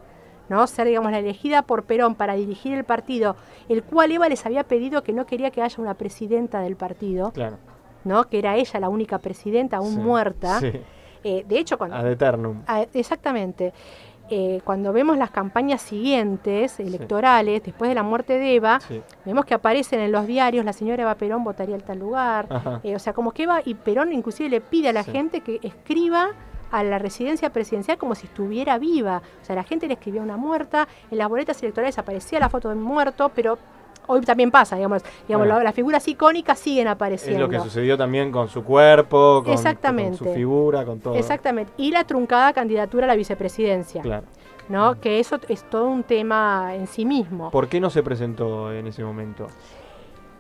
¿no? 0.50 0.68
Ser, 0.68 0.88
digamos, 0.88 1.12
la 1.12 1.20
elegida 1.20 1.62
por 1.62 1.84
Perón 1.84 2.16
para 2.16 2.34
dirigir 2.34 2.74
el 2.74 2.84
partido, 2.84 3.38
el 3.70 3.82
cual 3.84 4.12
Eva 4.12 4.28
les 4.28 4.46
había 4.46 4.64
pedido 4.66 5.02
que 5.02 5.14
no 5.14 5.26
quería 5.26 5.52
que 5.52 5.62
haya 5.62 5.82
una 5.82 5.94
presidenta 5.94 6.60
del 6.60 6.76
partido, 6.76 7.32
Claro. 7.32 7.58
¿No? 8.04 8.26
que 8.30 8.40
era 8.40 8.56
ella 8.56 8.80
la 8.80 8.90
única 8.90 9.20
presidenta 9.20 9.78
aún 9.78 9.94
Sí, 9.94 10.00
muerta. 10.00 10.60
Sí. 10.60 10.72
Eh, 11.24 11.46
de 11.48 11.58
hecho, 11.58 11.78
cuando, 11.78 11.96
Ad 11.96 12.12
eternum. 12.12 12.64
Ah, 12.68 12.86
exactamente. 12.94 13.74
Eh, 14.30 14.62
cuando 14.64 14.94
vemos 14.94 15.18
las 15.18 15.32
campañas 15.32 15.82
siguientes, 15.82 16.80
electorales, 16.80 17.62
después 17.64 17.90
de 17.90 17.96
la 17.96 18.04
muerte 18.04 18.38
de 18.38 18.56
Eva, 18.56 18.80
vemos 19.26 19.46
que 19.46 19.54
aparecen 19.54 20.00
en 20.00 20.12
los 20.12 20.26
diarios, 20.26 20.64
la 20.66 20.74
señora 20.74 21.04
Eva 21.04 21.16
Perón 21.16 21.44
votaría 21.44 21.76
en 21.76 21.82
tal 21.82 22.00
lugar. 22.00 22.48
Eh, 22.84 22.96
o 22.96 23.00
sea, 23.00 23.14
como 23.14 23.32
que 23.32 23.44
Eva 23.44 23.62
y 23.64 23.74
Perón 23.74 24.14
inclusive 24.14 24.50
le 24.50 24.62
pide 24.62 24.90
a 24.90 24.94
la 24.94 25.04
gente 25.04 25.42
que 25.42 25.60
escriba 25.62 26.32
a 26.72 26.84
la 26.84 26.98
residencia 26.98 27.52
presidencial 27.52 27.98
como 27.98 28.16
si 28.16 28.26
estuviera 28.26 28.80
viva. 28.80 29.22
O 29.42 29.46
sea, 29.46 29.56
la 29.56 29.64
gente 29.64 29.88
le 29.88 29.94
escribía 29.94 30.22
una 30.22 30.38
muerta, 30.38 30.88
en 31.12 31.18
las 31.20 31.30
boletas 31.30 31.62
electorales 31.62 32.00
aparecía 32.00 32.40
la 32.40 32.50
foto 32.50 32.70
de 32.70 32.76
un 32.76 32.82
muerto, 32.82 33.30
pero 33.36 33.60
hoy 34.08 34.22
también 34.22 34.52
pasa, 34.52 34.76
digamos, 34.76 35.04
digamos 35.28 35.48
Bueno. 35.48 35.60
la- 35.60 35.64
las 35.66 35.76
figuras 35.76 36.08
icónicas 36.08 36.60
siguen 36.60 36.88
Es 36.88 36.94
apareciendo. 36.94 37.40
lo 37.42 37.50
que 37.50 37.60
sucedió 37.60 37.98
también 37.98 38.32
con 38.32 38.48
su 38.50 38.64
cuerpo, 38.64 39.42
con, 39.44 39.54
Exactamente. 39.54 40.18
con 40.20 40.28
su 40.28 40.34
figura, 40.34 40.86
con 40.86 41.00
todo. 41.00 41.16
Exactamente. 41.16 41.72
Y 41.78 41.92
la 41.92 42.04
truncada 42.04 42.54
candidatura 42.54 43.06
a 43.06 43.08
la 43.08 43.16
vicepresidencia. 43.16 44.02
Claro. 44.02 44.26
¿no? 44.70 44.98
Que 45.02 45.20
eso 45.20 45.38
es 45.50 45.62
todo 45.70 45.88
un 45.90 46.04
tema 46.04 46.74
en 46.74 46.88
sí 46.88 47.04
mismo. 47.06 47.52
¿Por 47.52 47.68
qué 47.68 47.82
no 47.82 47.90
se 47.90 48.02
presentó 48.02 48.72
en 48.72 48.88
ese 48.88 49.04
momento? 49.04 49.48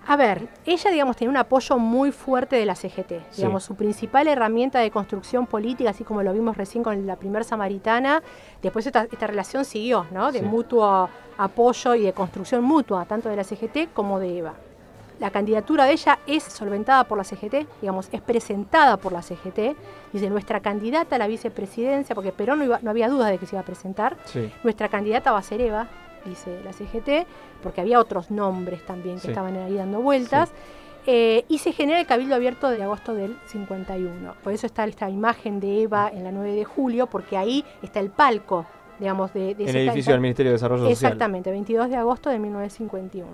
A 0.06 0.18
ver, 0.18 0.50
ella, 0.66 0.92
digamos, 0.92 1.16
tenía 1.16 1.30
un 1.30 1.38
apoyo 1.38 1.78
muy 1.78 2.12
fuerte 2.12 2.58
de 2.58 2.66
la 2.66 2.76
CGT. 2.76 3.10
Sí. 3.32 3.38
Digamos, 3.38 3.64
su 3.64 3.76
principal 3.76 4.28
herramienta 4.28 4.80
de 4.80 4.92
construcción 4.92 5.48
política, 5.48 5.92
así 5.92 6.04
como 6.04 6.22
lo 6.24 6.34
vimos 6.34 6.58
recién 6.58 6.84
con 6.84 7.08
la 7.08 7.16
primer 7.16 7.46
samaritana, 7.46 8.22
después 8.62 8.86
esta, 8.86 9.04
esta 9.10 9.28
relación 9.28 9.64
siguió, 9.64 10.06
¿no? 10.12 10.32
De 10.34 10.40
Sí. 10.40 10.46
mutuo 10.46 11.10
apoyo 11.38 11.96
y 11.96 12.04
de 12.04 12.12
construcción 12.14 12.64
mutua, 12.64 13.06
tanto 13.06 13.30
de 13.30 13.38
la 13.38 13.44
CGT 13.44 13.90
como 13.94 14.20
de 14.20 14.38
EVA. 14.40 14.54
la 15.20 15.30
candidatura 15.32 15.86
de 15.86 15.94
ella 15.94 16.20
es 16.28 16.44
solventada 16.44 17.06
por 17.06 17.18
la 17.18 17.24
CGT, 17.24 17.66
digamos, 17.80 18.10
es 18.12 18.20
presentada 18.20 18.98
por 18.98 19.14
la 19.14 19.22
CGT. 19.22 19.76
Dice, 20.12 20.30
nuestra 20.30 20.60
candidata 20.60 21.16
a 21.16 21.20
la 21.20 21.28
vicepresidencia, 21.28 22.14
porque 22.14 22.34
Perón 22.34 22.60
no, 22.60 22.66
iba- 22.66 22.80
no 22.82 22.90
había 22.90 23.08
duda 23.08 23.28
de 23.28 23.38
que 23.38 23.46
se 23.46 23.56
iba 23.56 23.62
a 23.62 23.66
presentar, 23.66 24.18
Sí. 24.26 24.52
nuestra 24.64 24.90
candidata 24.90 25.32
va 25.32 25.38
a 25.38 25.44
ser 25.44 25.62
Eva, 25.62 25.88
dice 26.26 26.60
la 26.64 26.74
CGT, 26.74 27.28
porque 27.62 27.82
había 27.82 28.00
otros 28.00 28.32
nombres 28.32 28.86
también 28.86 29.16
que 29.16 29.22
Sí. 29.24 29.28
estaban 29.30 29.56
ahí 29.58 29.76
dando 29.76 30.02
vueltas. 30.02 30.52
Eh, 31.06 31.44
y 31.50 31.58
se 31.58 31.74
genera 31.74 32.00
el 32.00 32.06
Cabildo 32.08 32.34
Abierto 32.36 32.70
de 32.70 32.82
agosto 32.82 33.14
del 33.14 33.38
51. 33.48 34.36
Por 34.42 34.54
eso 34.54 34.66
está 34.66 34.86
esta 34.86 35.10
imagen 35.10 35.60
de 35.60 35.82
Eva 35.84 36.10
en 36.14 36.24
la 36.24 36.32
9 36.32 36.54
de 36.56 36.64
julio, 36.64 37.08
porque 37.08 37.36
ahí 37.36 37.66
está 37.82 38.00
el 38.00 38.10
palco, 38.10 38.66
digamos, 39.00 39.34
de, 39.34 39.54
de 39.54 39.64
En 39.66 39.70
el 39.76 39.90
edificio 39.90 40.14
del 40.14 40.22
Ministerio 40.22 40.52
de 40.52 40.54
Desarrollo 40.56 40.84
Social. 40.84 40.94
Exactamente, 41.12 41.52
22 41.52 41.90
de 41.90 41.98
agosto 41.98 42.30
de 42.30 42.40
1951. 42.40 43.28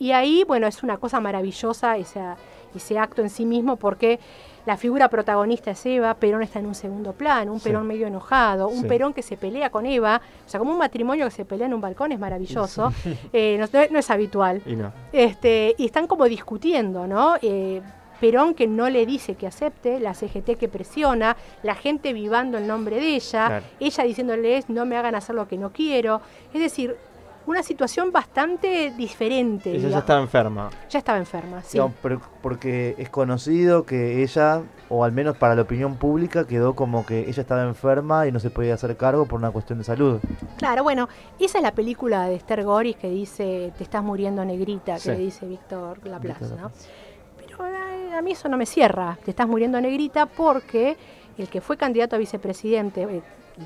Y 0.00 0.10
ahí, 0.12 0.42
bueno, 0.48 0.66
es 0.66 0.82
una 0.82 0.96
cosa 0.96 1.20
maravillosa 1.20 1.96
esa- 1.96 2.36
ese 2.74 2.98
acto 2.98 3.22
en 3.22 3.30
sí 3.30 3.44
mismo 3.46 3.76
porque 3.76 4.18
la 4.66 4.76
figura 4.76 5.08
protagonista 5.08 5.70
es 5.70 5.86
Eva, 5.86 6.14
Perón 6.14 6.42
está 6.42 6.58
en 6.58 6.66
un 6.66 6.74
segundo 6.74 7.12
plano, 7.12 7.52
un 7.52 7.60
Sí. 7.60 7.68
Perón 7.68 7.86
medio 7.86 8.06
enojado, 8.08 8.68
un 8.68 8.82
Sí. 8.82 8.88
Perón 8.88 9.12
que 9.14 9.22
se 9.22 9.36
pelea 9.36 9.70
con 9.70 9.86
Eva, 9.86 10.20
o 10.44 10.48
sea, 10.48 10.58
como 10.58 10.72
un 10.72 10.78
matrimonio 10.78 11.24
que 11.26 11.30
se 11.30 11.44
pelea 11.44 11.66
en 11.66 11.74
un 11.74 11.80
balcón 11.80 12.10
es 12.12 12.18
maravilloso, 12.18 12.92
Eh, 13.32 13.56
no, 13.60 13.66
no 13.90 13.98
es 13.98 14.10
habitual. 14.10 14.62
Y 14.66 14.74
no. 14.74 14.92
Este, 15.12 15.74
y 15.78 15.86
están 15.86 16.06
como 16.08 16.24
discutiendo, 16.24 17.06
¿no? 17.06 17.36
Eh, 17.42 17.80
Perón 18.20 18.54
que 18.54 18.66
no 18.66 18.88
le 18.88 19.04
dice 19.06 19.34
que 19.34 19.46
acepte, 19.46 20.00
la 20.00 20.14
CGT 20.14 20.56
que 20.58 20.68
presiona, 20.68 21.36
la 21.62 21.74
gente 21.74 22.12
vivando 22.14 22.56
el 22.58 22.66
nombre 22.66 22.96
de 22.96 23.14
ella, 23.14 23.46
Claro. 23.46 23.64
ella 23.78 24.04
diciéndoles 24.04 24.68
no 24.70 24.86
me 24.86 24.96
hagan 24.96 25.14
hacer 25.14 25.34
lo 25.36 25.46
que 25.46 25.58
no 25.58 25.70
quiero. 25.70 26.22
Es 26.54 26.60
decir, 26.60 26.96
una 27.46 27.62
situación 27.62 28.10
bastante 28.12 28.92
diferente. 28.96 29.70
Ella 29.74 29.88
ya 29.88 29.98
estaba 29.98 30.20
enferma. 30.20 30.70
Ya 30.90 30.98
estaba 30.98 31.18
enferma, 31.18 31.62
sí. 31.62 31.78
Pero- 32.02 32.20
porque 32.42 32.94
es 32.98 33.08
conocido 33.08 33.84
que 33.84 34.22
ella, 34.22 34.62
o 34.88 35.04
al 35.04 35.12
menos 35.12 35.36
para 35.36 35.54
la 35.54 35.62
opinión 35.62 35.96
pública, 35.96 36.46
quedó 36.46 36.74
como 36.74 37.06
que 37.06 37.20
ella 37.28 37.40
estaba 37.40 37.62
enferma 37.62 38.26
y 38.26 38.32
no 38.32 38.40
se 38.40 38.50
podía 38.50 38.74
hacer 38.74 38.96
cargo 38.96 39.26
por 39.26 39.38
una 39.38 39.50
cuestión 39.50 39.78
de 39.78 39.84
salud. 39.84 40.20
Claro, 40.58 40.82
bueno, 40.82 41.08
esa 41.38 41.58
es 41.58 41.62
la 41.62 41.72
película 41.72 42.26
de 42.28 42.34
Esther 42.36 42.64
Goris 42.64 42.96
que 42.96 43.08
dice 43.10 43.72
te 43.78 43.84
estás 43.84 44.02
muriendo 44.02 44.44
negrita, 44.44 44.94
que 44.94 45.00
Sí. 45.00 45.08
le 45.10 45.18
dice 45.18 45.46
Víctor 45.46 46.04
Laplace, 46.06 46.54
¿no? 46.60 46.70
Pero 47.36 47.66
eh, 47.66 48.14
a 48.16 48.22
mí 48.22 48.32
eso 48.32 48.48
no 48.48 48.56
me 48.56 48.66
cierra, 48.66 49.18
te 49.24 49.30
estás 49.30 49.46
muriendo 49.48 49.80
negrita 49.80 50.26
porque 50.26 50.96
el 51.38 51.48
que 51.48 51.60
fue 51.60 51.76
candidato 51.76 52.16
a 52.16 52.18
vicepresidente, 52.18 53.02
eh, 53.02 53.22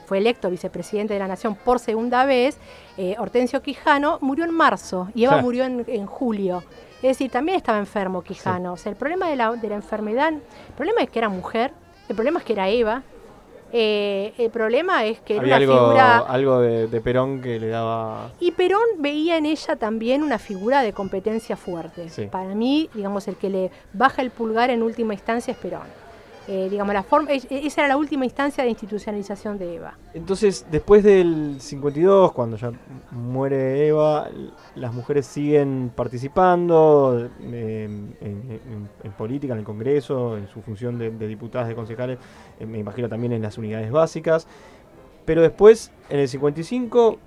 fue 0.06 0.18
electo 0.18 0.50
vicepresidente 0.50 1.14
de 1.14 1.20
la 1.20 1.28
Nación 1.28 1.54
por 1.54 1.78
segunda 1.78 2.24
vez, 2.24 2.58
eh, 2.96 3.16
Hortensio 3.18 3.62
Quijano, 3.62 4.18
murió 4.20 4.44
en 4.44 4.52
marzo 4.52 5.08
y 5.14 5.24
Eva 5.24 5.42
murió 5.42 5.64
en, 5.64 5.84
en 5.86 6.06
julio. 6.06 6.62
Es 6.96 7.16
decir, 7.16 7.30
también 7.30 7.56
estaba 7.56 7.78
enfermo 7.78 8.22
Quijano. 8.22 8.74
O 8.74 8.76
sea, 8.76 8.90
el 8.90 8.96
problema 8.96 9.28
de 9.28 9.36
la, 9.36 9.52
de 9.52 9.68
la 9.68 9.76
enfermedad, 9.76 10.32
el 10.32 10.74
problema 10.76 11.00
es 11.00 11.10
que 11.10 11.18
era 11.18 11.28
mujer, 11.28 11.72
el 12.08 12.14
problema 12.14 12.40
es 12.40 12.44
que 12.44 12.52
era 12.52 12.68
Eva, 12.68 13.02
eh, 13.72 14.34
el 14.36 14.50
problema 14.50 15.04
es 15.04 15.20
que 15.20 15.34
era 15.34 15.42
Había 15.42 15.56
una 15.56 15.64
algo, 15.64 15.86
figura... 15.86 16.18
algo 16.18 16.60
de, 16.60 16.88
de 16.88 17.00
Perón 17.00 17.40
que 17.40 17.58
le 17.60 17.68
daba. 17.68 18.32
Y 18.40 18.50
Perón 18.50 18.82
veía 18.98 19.36
en 19.36 19.46
ella 19.46 19.76
también 19.76 20.22
una 20.22 20.38
figura 20.38 20.82
de 20.82 20.92
competencia 20.92 21.56
fuerte. 21.56 22.08
Sí. 22.10 22.26
Para 22.26 22.54
mí, 22.54 22.90
digamos, 22.94 23.28
el 23.28 23.36
que 23.36 23.48
le 23.48 23.70
baja 23.92 24.22
el 24.22 24.30
pulgar 24.30 24.70
en 24.70 24.82
última 24.82 25.14
instancia 25.14 25.52
es 25.52 25.58
Perón. 25.58 25.99
Eh, 26.52 26.66
digamos, 26.68 26.92
la 26.92 27.04
forma, 27.04 27.30
es- 27.30 27.46
esa 27.48 27.82
era 27.82 27.88
la 27.90 27.96
última 27.96 28.24
instancia 28.24 28.64
de 28.64 28.70
institucionalización 28.70 29.56
de 29.56 29.76
Eva. 29.76 29.96
Entonces, 30.14 30.66
después 30.68 31.04
del 31.04 31.60
52, 31.60 32.32
cuando 32.32 32.56
ya 32.56 32.72
muere 33.12 33.86
Eva, 33.86 34.28
las 34.74 34.92
mujeres 34.92 35.26
siguen 35.26 35.92
participando 35.94 37.30
eh, 37.40 37.84
en, 38.20 39.12
política, 39.16 39.52
en 39.52 39.60
el 39.60 39.64
Congreso, 39.64 40.36
en 40.36 40.48
su 40.48 40.60
función 40.60 40.98
de, 40.98 41.12
de 41.12 41.28
diputadas, 41.28 41.68
de 41.68 41.76
concejales, 41.76 42.18
eh, 42.58 42.66
me 42.66 42.78
imagino 42.78 43.08
también 43.08 43.32
en 43.32 43.42
las 43.42 43.56
unidades 43.56 43.92
básicas. 43.92 44.48
Pero 45.24 45.42
después, 45.42 45.92
en 46.08 46.18
el 46.18 46.28
55, 46.28 47.18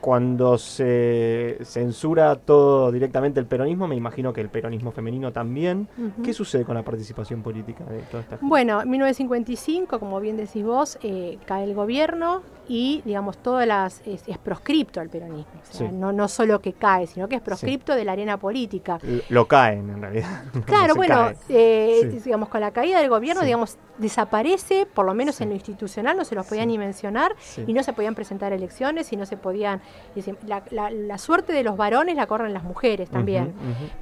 cuando 0.00 0.56
se 0.58 1.58
censura 1.62 2.36
todo 2.36 2.90
directamente 2.90 3.38
el 3.38 3.46
peronismo, 3.46 3.86
me 3.86 3.96
imagino 3.96 4.32
que 4.32 4.40
el 4.40 4.48
peronismo 4.48 4.92
femenino 4.92 5.32
también. 5.32 5.88
¿Qué 6.24 6.32
sucede 6.32 6.64
con 6.64 6.74
la 6.74 6.82
participación 6.82 7.42
política 7.42 7.84
de 7.84 8.00
toda 8.02 8.22
esta 8.22 8.36
gente? 8.36 8.46
Bueno, 8.46 8.80
en 8.82 8.90
1955, 8.90 9.98
como 9.98 10.20
bien 10.20 10.36
decís 10.36 10.64
vos, 10.64 10.98
eh, 11.02 11.38
cae 11.46 11.64
el 11.64 11.74
gobierno 11.74 12.42
y, 12.72 13.02
digamos, 13.04 13.36
todas 13.38 13.66
las 13.66 14.00
es, 14.06 14.22
es 14.28 14.38
proscripto 14.38 15.00
el 15.00 15.08
peronismo. 15.08 15.50
O 15.60 15.74
sea, 15.74 15.90
Sí. 15.90 15.96
no, 15.96 16.12
no 16.12 16.28
solo 16.28 16.60
que 16.60 16.72
cae, 16.72 17.08
sino 17.08 17.26
que 17.28 17.34
es 17.34 17.42
proscripto 17.42 17.96
de 17.96 18.04
la 18.04 18.12
arena 18.12 18.36
política. 18.36 19.00
L- 19.02 19.24
Lo 19.28 19.48
caen, 19.48 19.90
en 19.90 20.00
realidad. 20.00 20.44
Claro, 20.66 20.94
bueno, 20.94 21.30
eh, 21.48 21.98
Sí. 22.12 22.20
digamos, 22.24 22.48
con 22.48 22.60
la 22.60 22.70
caída 22.70 23.00
del 23.00 23.10
gobierno, 23.10 23.42
digamos, 23.42 23.76
desaparece, 23.98 24.86
por 24.86 25.04
lo 25.04 25.14
menos 25.14 25.40
en 25.40 25.48
lo 25.48 25.54
institucional, 25.56 26.16
no 26.16 26.24
se 26.24 26.34
los 26.36 26.46
podía 26.46 26.62
Sí. 26.62 26.68
ni 26.68 26.78
mencionar, 26.78 27.34
y 27.66 27.72
no 27.72 27.82
se 27.82 27.92
podían 27.92 28.14
presentar 28.14 28.52
elecciones, 28.52 29.12
y 29.12 29.16
no 29.16 29.26
se 29.26 29.36
podían... 29.36 29.80
decir, 30.14 30.36
la, 30.46 30.62
la- 30.70 30.90
la 30.90 31.18
suerte 31.18 31.52
de 31.52 31.62
los 31.64 31.76
varones 31.76 32.14
la 32.16 32.26
corren 32.26 32.52
las 32.52 32.62
mujeres 32.62 33.10
también. 33.10 33.52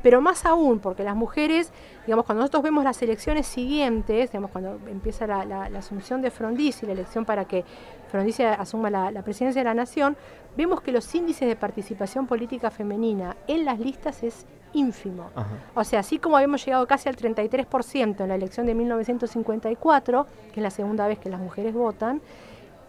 Pero 0.02 0.20
más 0.20 0.44
aún, 0.44 0.78
porque 0.78 1.04
las 1.04 1.16
mujeres, 1.16 1.72
digamos, 2.06 2.26
cuando 2.26 2.42
nosotros 2.42 2.62
vemos 2.62 2.84
las 2.84 3.00
elecciones 3.02 3.46
siguientes, 3.46 4.30
digamos, 4.30 4.50
cuando 4.50 4.78
empieza 4.88 5.26
la, 5.26 5.44
la- 5.44 5.68
la 5.70 5.78
asunción 5.78 6.20
de 6.22 6.30
Frondizi, 6.30 6.84
la 6.86 6.92
elección 6.92 7.24
para 7.24 7.46
que 7.46 7.64
Frondizi 8.08 8.42
asuma 8.42 8.90
la, 8.90 9.10
la 9.10 9.22
presidencia 9.22 9.60
de 9.60 9.64
la 9.64 9.74
nación, 9.74 10.16
vemos 10.56 10.80
que 10.80 10.92
los 10.92 11.14
índices 11.14 11.48
de 11.48 11.56
participación 11.56 12.26
política 12.26 12.70
femenina 12.70 13.36
en 13.46 13.64
las 13.64 13.78
listas 13.78 14.22
es 14.22 14.46
ínfimo. 14.72 15.30
Ajá. 15.34 15.48
O 15.74 15.84
sea, 15.84 16.00
así 16.00 16.18
como 16.18 16.36
habíamos 16.36 16.64
llegado 16.64 16.86
casi 16.86 17.08
al 17.08 17.16
33% 17.16 18.20
en 18.20 18.28
la 18.28 18.34
elección 18.34 18.66
de 18.66 18.74
1954, 18.74 20.26
que 20.52 20.60
es 20.60 20.62
la 20.62 20.70
segunda 20.70 21.06
vez 21.06 21.18
que 21.18 21.30
las 21.30 21.40
mujeres 21.40 21.74
votan, 21.74 22.20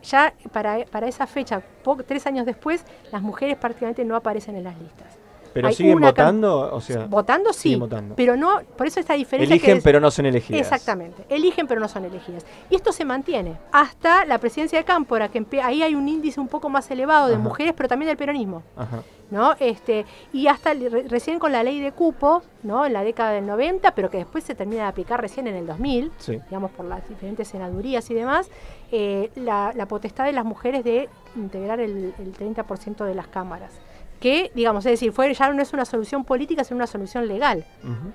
ya 0.02 0.34
para, 0.52 0.86
para 0.86 1.08
esa 1.08 1.28
fecha, 1.28 1.62
tres 2.08 2.26
años 2.26 2.46
después, 2.46 2.86
las 3.12 3.22
mujeres 3.22 3.58
prácticamente 3.58 4.06
no 4.06 4.16
aparecen 4.16 4.56
en 4.56 4.64
las 4.64 4.80
listas. 4.80 5.19
Pero 5.60 5.68
Hay 5.70 5.76
siguen 5.76 6.00
votando, 6.00 6.74
o 6.74 6.82
sea, 6.82 7.06
Votando 7.08 7.52
sí, 7.54 7.76
votando. 7.76 8.16
pero 8.16 8.38
no, 8.38 8.60
por 8.78 8.88
eso 8.88 9.00
esta 9.00 9.14
diferencia 9.14 9.54
eligen 9.54 9.82
pero 9.84 10.00
no 10.00 10.10
son 10.10 10.26
elegidas. 10.26 10.62
Exactamente, 10.62 11.24
eligen 11.30 11.68
pero 11.68 11.82
no 11.82 11.88
son 11.88 12.06
elegidas. 12.06 12.46
Y 12.70 12.76
esto 12.76 12.92
se 12.92 13.04
mantiene 13.06 13.58
hasta 13.72 14.26
la 14.26 14.38
presidencia 14.38 14.80
de 14.80 14.86
Cámpora, 14.86 15.28
que 15.30 15.46
ahí 15.62 15.84
hay 15.84 15.96
un 15.96 16.08
índice 16.08 16.40
un 16.40 16.48
poco 16.48 16.70
más 16.70 16.90
elevado 16.92 17.28
de 17.28 17.34
Ajá. 17.36 17.44
mujeres, 17.44 17.74
pero 17.76 17.90
también 17.90 18.08
del 18.08 18.18
peronismo. 18.18 18.64
Ajá. 18.78 19.04
¿no? 19.32 19.54
Este, 19.60 20.08
y 20.34 20.48
hasta 20.48 20.74
re- 20.74 21.04
recién 21.08 21.38
con 21.38 21.52
la 21.52 21.62
ley 21.62 21.80
de 21.80 21.92
cupo, 21.92 22.42
¿no? 22.64 22.84
En 22.88 22.94
la 22.94 23.04
década 23.04 23.30
del 23.34 23.46
90, 23.46 23.94
pero 23.94 24.10
que 24.10 24.18
después 24.18 24.44
se 24.44 24.56
termina 24.56 24.82
de 24.84 24.88
aplicar 24.88 25.22
recién 25.22 25.46
en 25.46 25.54
el 25.56 25.68
2000, 25.68 26.12
Sí. 26.18 26.40
digamos, 26.50 26.72
por 26.72 26.86
las 26.86 27.08
diferentes 27.08 27.48
senadurías 27.48 28.10
y 28.10 28.16
demás, 28.16 28.50
eh, 28.92 29.30
la, 29.36 29.72
la 29.76 29.86
potestad 29.88 30.26
de 30.26 30.32
las 30.32 30.46
mujeres 30.46 30.84
de 30.84 31.10
integrar 31.36 31.80
el, 31.80 32.12
el 32.18 32.34
30% 32.34 33.06
de 33.06 33.14
las 33.14 33.28
cámaras. 33.28 33.72
Que, 34.20 34.52
digamos, 34.54 34.86
es 34.86 34.92
decir, 34.92 35.14
fue, 35.14 35.34
ya 35.34 35.50
no 35.54 35.62
es 35.62 35.72
una 35.72 35.86
solución 35.86 36.26
política, 36.26 36.66
sino 36.66 36.76
una 36.76 36.88
solución 36.88 37.26
legal. 37.28 37.66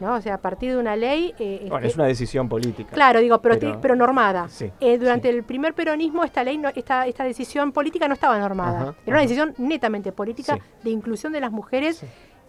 ¿no? 0.01 0.15
O 0.17 0.21
sea, 0.21 0.35
a 0.35 0.39
partir 0.39 0.71
de 0.73 0.77
una 0.77 0.97
ley... 0.97 1.33
eh, 1.39 1.61
Bueno, 1.63 1.77
este, 1.79 1.89
es 1.89 1.95
una 1.97 2.05
decisión 2.07 2.49
política. 2.49 2.91
Claro, 2.93 3.21
digo, 3.21 3.41
pero, 3.41 3.79
Pero- 3.81 3.97
normada. 3.97 4.49
Sí, 4.49 4.71
Eh, 4.81 4.99
durante 4.99 5.31
sí. 5.31 5.37
el 5.37 5.45
primer 5.45 5.73
peronismo 5.73 6.23
esta 6.25 6.45
ley, 6.45 6.59
no- 6.59 6.69
esta, 6.75 7.07
esta 7.07 7.25
decisión 7.25 7.73
política 7.73 8.07
no 8.07 8.13
estaba 8.15 8.39
normada. 8.39 8.81
Ajá, 8.83 8.95
Era 9.07 9.15
una 9.17 9.23
decisión 9.23 9.55
netamente 9.57 10.13
política 10.13 10.57
Sí. 10.57 10.61
de 10.83 10.91
inclusión 10.91 11.33
de 11.33 11.41
las 11.41 11.53
mujeres 11.53 12.03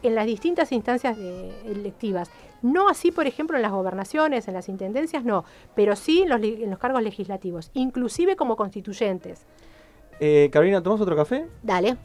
en 0.04 0.16
las 0.16 0.26
distintas 0.26 0.74
instancias 0.74 1.16
de- 1.18 1.52
electivas. 1.66 2.30
No 2.62 2.90
así, 2.90 3.12
por 3.12 3.26
ejemplo, 3.26 3.56
en 3.56 3.62
las 3.62 3.72
gobernaciones, 3.72 4.48
en 4.50 4.54
las 4.54 4.68
intendencias, 4.68 5.24
no, 5.24 5.46
pero 5.76 5.96
sí 5.96 6.24
en 6.24 6.30
los, 6.30 6.42
en 6.44 6.70
los 6.70 6.80
cargos 6.80 7.02
legislativos, 7.04 7.72
inclusive 7.74 8.36
como 8.36 8.58
constituyentes. 8.58 9.46
Eh, 10.20 10.50
Carolina, 10.52 10.84
¿tomás 10.84 11.00
otro 11.00 11.16
café? 11.16 11.46
Dale. 11.64 11.96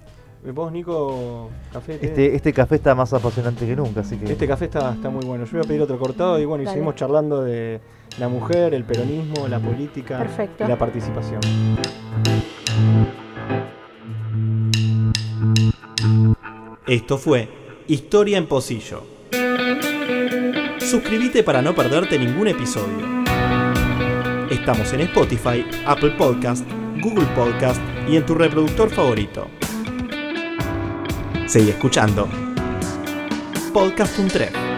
¿Vos, 0.43 0.73
Nico, 0.73 1.51
café? 1.71 1.99
té? 1.99 2.07
Este, 2.07 2.35
este 2.35 2.53
café 2.55 2.77
está 2.77 2.95
más 2.95 3.13
apasionante 3.13 3.67
que 3.67 3.77
nunca, 3.77 4.01
así 4.01 4.17
que... 4.17 4.33
Este 4.33 4.49
café 4.49 4.65
está, 4.65 4.95
está 4.95 5.11
muy 5.11 5.25
bueno. 5.27 5.45
Yo 5.45 5.53
voy 5.53 5.61
a 5.61 5.65
pedir 5.65 5.83
otro 5.83 5.99
cortado 5.99 6.39
y 6.39 6.47
bueno, 6.47 6.63
y 6.63 6.65
Dale. 6.65 6.77
seguimos 6.77 6.95
charlando 6.95 7.43
de 7.43 7.79
la 8.19 8.29
mujer, 8.29 8.73
el 8.73 8.85
peronismo, 8.85 9.47
la 9.49 9.59
política 9.59 10.19
Perfecto. 10.19 10.65
y 10.65 10.69
la 10.69 10.79
participación. 10.79 11.41
Esto 16.87 17.19
fue 17.19 17.49
Historia 17.87 18.39
en 18.39 18.47
Pocillo. 18.47 19.03
Suscríbete 20.79 21.43
para 21.43 21.61
no 21.61 21.75
perderte 21.75 22.19
ningún 22.19 22.49
episodio. 22.49 23.07
Estamos 24.51 24.93
en 24.95 25.01
Spotify, 25.03 25.65
Apple 25.87 26.13
Podcast, 26.19 26.67
Google 27.03 27.27
Podcast 27.37 27.81
y 28.09 28.17
en 28.17 28.27
tu 28.27 28.35
reproductor 28.35 28.91
favorito. 28.91 29.47
Seguí 31.51 31.71
escuchando. 31.71 32.29
Podcast. 33.73 34.70